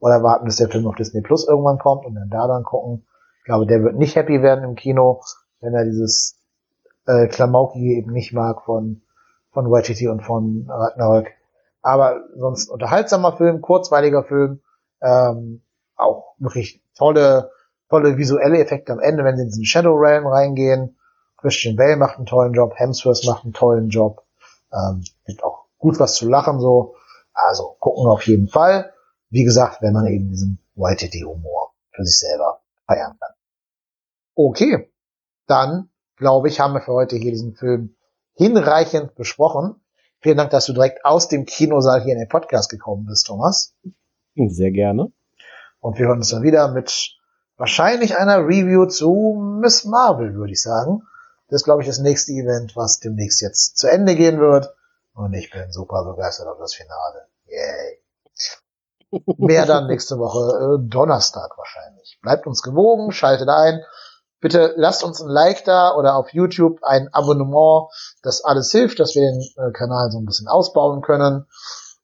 oder 0.00 0.22
warten, 0.22 0.44
bis 0.44 0.56
der 0.56 0.68
Film 0.68 0.86
auf 0.86 0.96
Disney 0.96 1.22
Plus 1.22 1.46
irgendwann 1.46 1.78
kommt 1.78 2.04
und 2.04 2.14
dann 2.14 2.28
da 2.28 2.46
dann 2.48 2.64
gucken. 2.64 3.06
Ich 3.38 3.44
glaube, 3.44 3.66
der 3.66 3.82
wird 3.82 3.96
nicht 3.96 4.16
happy 4.16 4.42
werden 4.42 4.64
im 4.64 4.74
Kino, 4.74 5.22
wenn 5.60 5.74
er 5.74 5.84
dieses 5.84 6.38
äh, 7.06 7.28
Klamaukige 7.28 7.94
eben 7.94 8.12
nicht 8.12 8.32
mag 8.32 8.62
von 8.62 9.02
von 9.52 9.70
Waititi 9.70 10.08
und 10.08 10.22
von 10.22 10.66
Ragnarok. 10.68 11.26
Aber 11.82 12.20
sonst 12.36 12.68
unterhaltsamer 12.68 13.36
Film, 13.36 13.60
kurzweiliger 13.60 14.24
Film, 14.24 14.60
ähm, 15.00 15.62
auch 15.96 16.34
wirklich 16.38 16.82
tolle, 16.96 17.50
tolle 17.92 18.16
visuelle 18.16 18.58
Effekte 18.58 18.90
am 18.92 19.00
Ende, 19.00 19.22
wenn 19.22 19.36
sie 19.36 19.42
in 19.42 19.48
diesen 19.48 19.66
Shadow 19.66 19.94
Realm 19.94 20.26
reingehen. 20.26 20.96
Christian 21.36 21.76
Bale 21.76 21.96
macht 21.96 22.16
einen 22.16 22.24
tollen 22.24 22.54
Job, 22.54 22.72
Hemsworth 22.74 23.24
macht 23.26 23.44
einen 23.44 23.52
tollen 23.52 23.90
Job. 23.90 24.24
Ähm, 24.72 25.04
gibt 25.26 25.44
auch 25.44 25.66
gut 25.76 26.00
was 26.00 26.14
zu 26.14 26.26
lachen 26.26 26.58
so. 26.58 26.94
Also 27.34 27.76
gucken 27.80 28.06
auf 28.06 28.26
jeden 28.26 28.48
Fall. 28.48 28.94
Wie 29.28 29.44
gesagt, 29.44 29.82
wenn 29.82 29.92
man 29.92 30.06
eben 30.06 30.30
diesen 30.30 30.58
YTD-Humor 30.74 31.74
für 31.90 32.04
sich 32.06 32.18
selber 32.18 32.62
feiern 32.86 33.14
kann. 33.20 33.34
Okay, 34.34 34.90
dann 35.46 35.90
glaube 36.16 36.48
ich, 36.48 36.60
haben 36.60 36.72
wir 36.72 36.80
für 36.80 36.94
heute 36.94 37.16
hier 37.16 37.32
diesen 37.32 37.54
Film 37.54 37.94
hinreichend 38.34 39.14
besprochen. 39.16 39.74
Vielen 40.20 40.38
Dank, 40.38 40.50
dass 40.50 40.64
du 40.64 40.72
direkt 40.72 41.04
aus 41.04 41.28
dem 41.28 41.44
Kinosaal 41.44 42.02
hier 42.02 42.14
in 42.14 42.20
den 42.20 42.28
Podcast 42.28 42.70
gekommen 42.70 43.04
bist, 43.04 43.26
Thomas. 43.26 43.74
Sehr 44.34 44.70
gerne. 44.70 45.12
Und 45.80 45.98
wir 45.98 46.06
hören 46.06 46.18
uns 46.18 46.30
dann 46.30 46.42
wieder 46.42 46.72
mit 46.72 47.18
wahrscheinlich 47.62 48.16
einer 48.16 48.38
Review 48.38 48.86
zu 48.86 49.40
Miss 49.60 49.84
Marvel, 49.84 50.34
würde 50.34 50.52
ich 50.52 50.60
sagen. 50.60 51.06
Das 51.46 51.60
ist, 51.60 51.64
glaube 51.64 51.82
ich, 51.82 51.86
das 51.86 52.00
nächste 52.00 52.32
Event, 52.32 52.74
was 52.74 52.98
demnächst 52.98 53.40
jetzt 53.40 53.78
zu 53.78 53.88
Ende 53.88 54.16
gehen 54.16 54.40
wird. 54.40 54.74
Und 55.14 55.32
ich 55.32 55.48
bin 55.48 55.70
super 55.70 56.04
begeistert 56.04 56.48
auf 56.48 56.58
das 56.58 56.74
Finale. 56.74 57.28
Yay. 57.46 58.02
Mehr 59.38 59.64
dann 59.64 59.86
nächste 59.86 60.18
Woche, 60.18 60.40
äh, 60.40 60.88
Donnerstag 60.88 61.56
wahrscheinlich. 61.56 62.18
Bleibt 62.20 62.48
uns 62.48 62.62
gewogen, 62.62 63.12
schaltet 63.12 63.48
ein. 63.48 63.84
Bitte 64.40 64.74
lasst 64.76 65.04
uns 65.04 65.22
ein 65.22 65.28
Like 65.28 65.64
da 65.64 65.94
oder 65.94 66.16
auf 66.16 66.32
YouTube 66.32 66.82
ein 66.82 67.14
Abonnement. 67.14 67.92
Das 68.24 68.42
alles 68.42 68.72
hilft, 68.72 68.98
dass 68.98 69.14
wir 69.14 69.22
den 69.22 69.40
äh, 69.40 69.70
Kanal 69.70 70.10
so 70.10 70.18
ein 70.18 70.26
bisschen 70.26 70.48
ausbauen 70.48 71.00
können. 71.00 71.46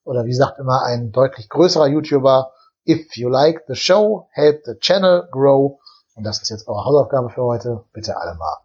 Oder 0.04 0.24
wie 0.24 0.34
sagt 0.34 0.61
immer 0.61 0.84
ein 0.84 1.11
deutlich 1.11 1.48
größerer 1.48 1.88
YouTuber, 1.88 2.52
if 2.89 3.16
you 3.16 3.30
like 3.30 3.66
the 3.68 3.76
show, 3.76 4.28
help 4.32 4.64
the 4.64 4.74
channel 4.80 5.28
grow. 5.30 5.78
Und 6.14 6.24
das 6.24 6.43
ist 6.43 6.49
jetzt 6.49 6.66
eure 6.66 6.84
Hausaufgabe 6.84 7.30
für 7.30 7.45
heute. 7.45 7.84
Bitte 7.93 8.16
alle 8.16 8.34
mal 8.34 8.57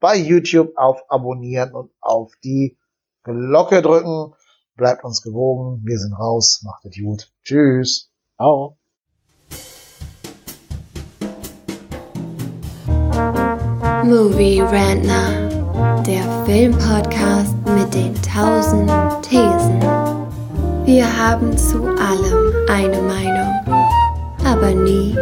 bei 0.00 0.16
YouTube 0.16 0.72
auf 0.76 1.04
Abonnieren 1.08 1.72
und 1.72 1.90
auf 2.00 2.32
die 2.42 2.76
Glocke 3.22 3.82
drücken. 3.82 4.34
Bleibt 4.76 5.04
uns 5.04 5.22
gewogen. 5.22 5.82
Wir 5.84 5.98
sind 5.98 6.14
raus. 6.14 6.62
Macht 6.64 6.86
es 6.86 6.96
gut. 6.96 7.30
Tschüss. 7.44 8.10
Ciao. 8.36 8.76
Movie 14.02 14.60
Rantner, 14.60 16.02
der 16.06 16.22
Filmpodcast 16.46 17.54
mit 17.66 17.92
den 17.92 18.14
tausend 18.22 18.90
Thesen. 19.22 19.80
Wir 20.86 21.04
haben 21.18 21.56
zu 21.58 21.84
allem 21.84 22.66
eine 22.68 23.02
Meinung, 23.02 23.39
aber 24.50 24.74
nie 24.74 25.14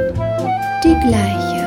die 0.82 0.96
gleiche. 1.06 1.57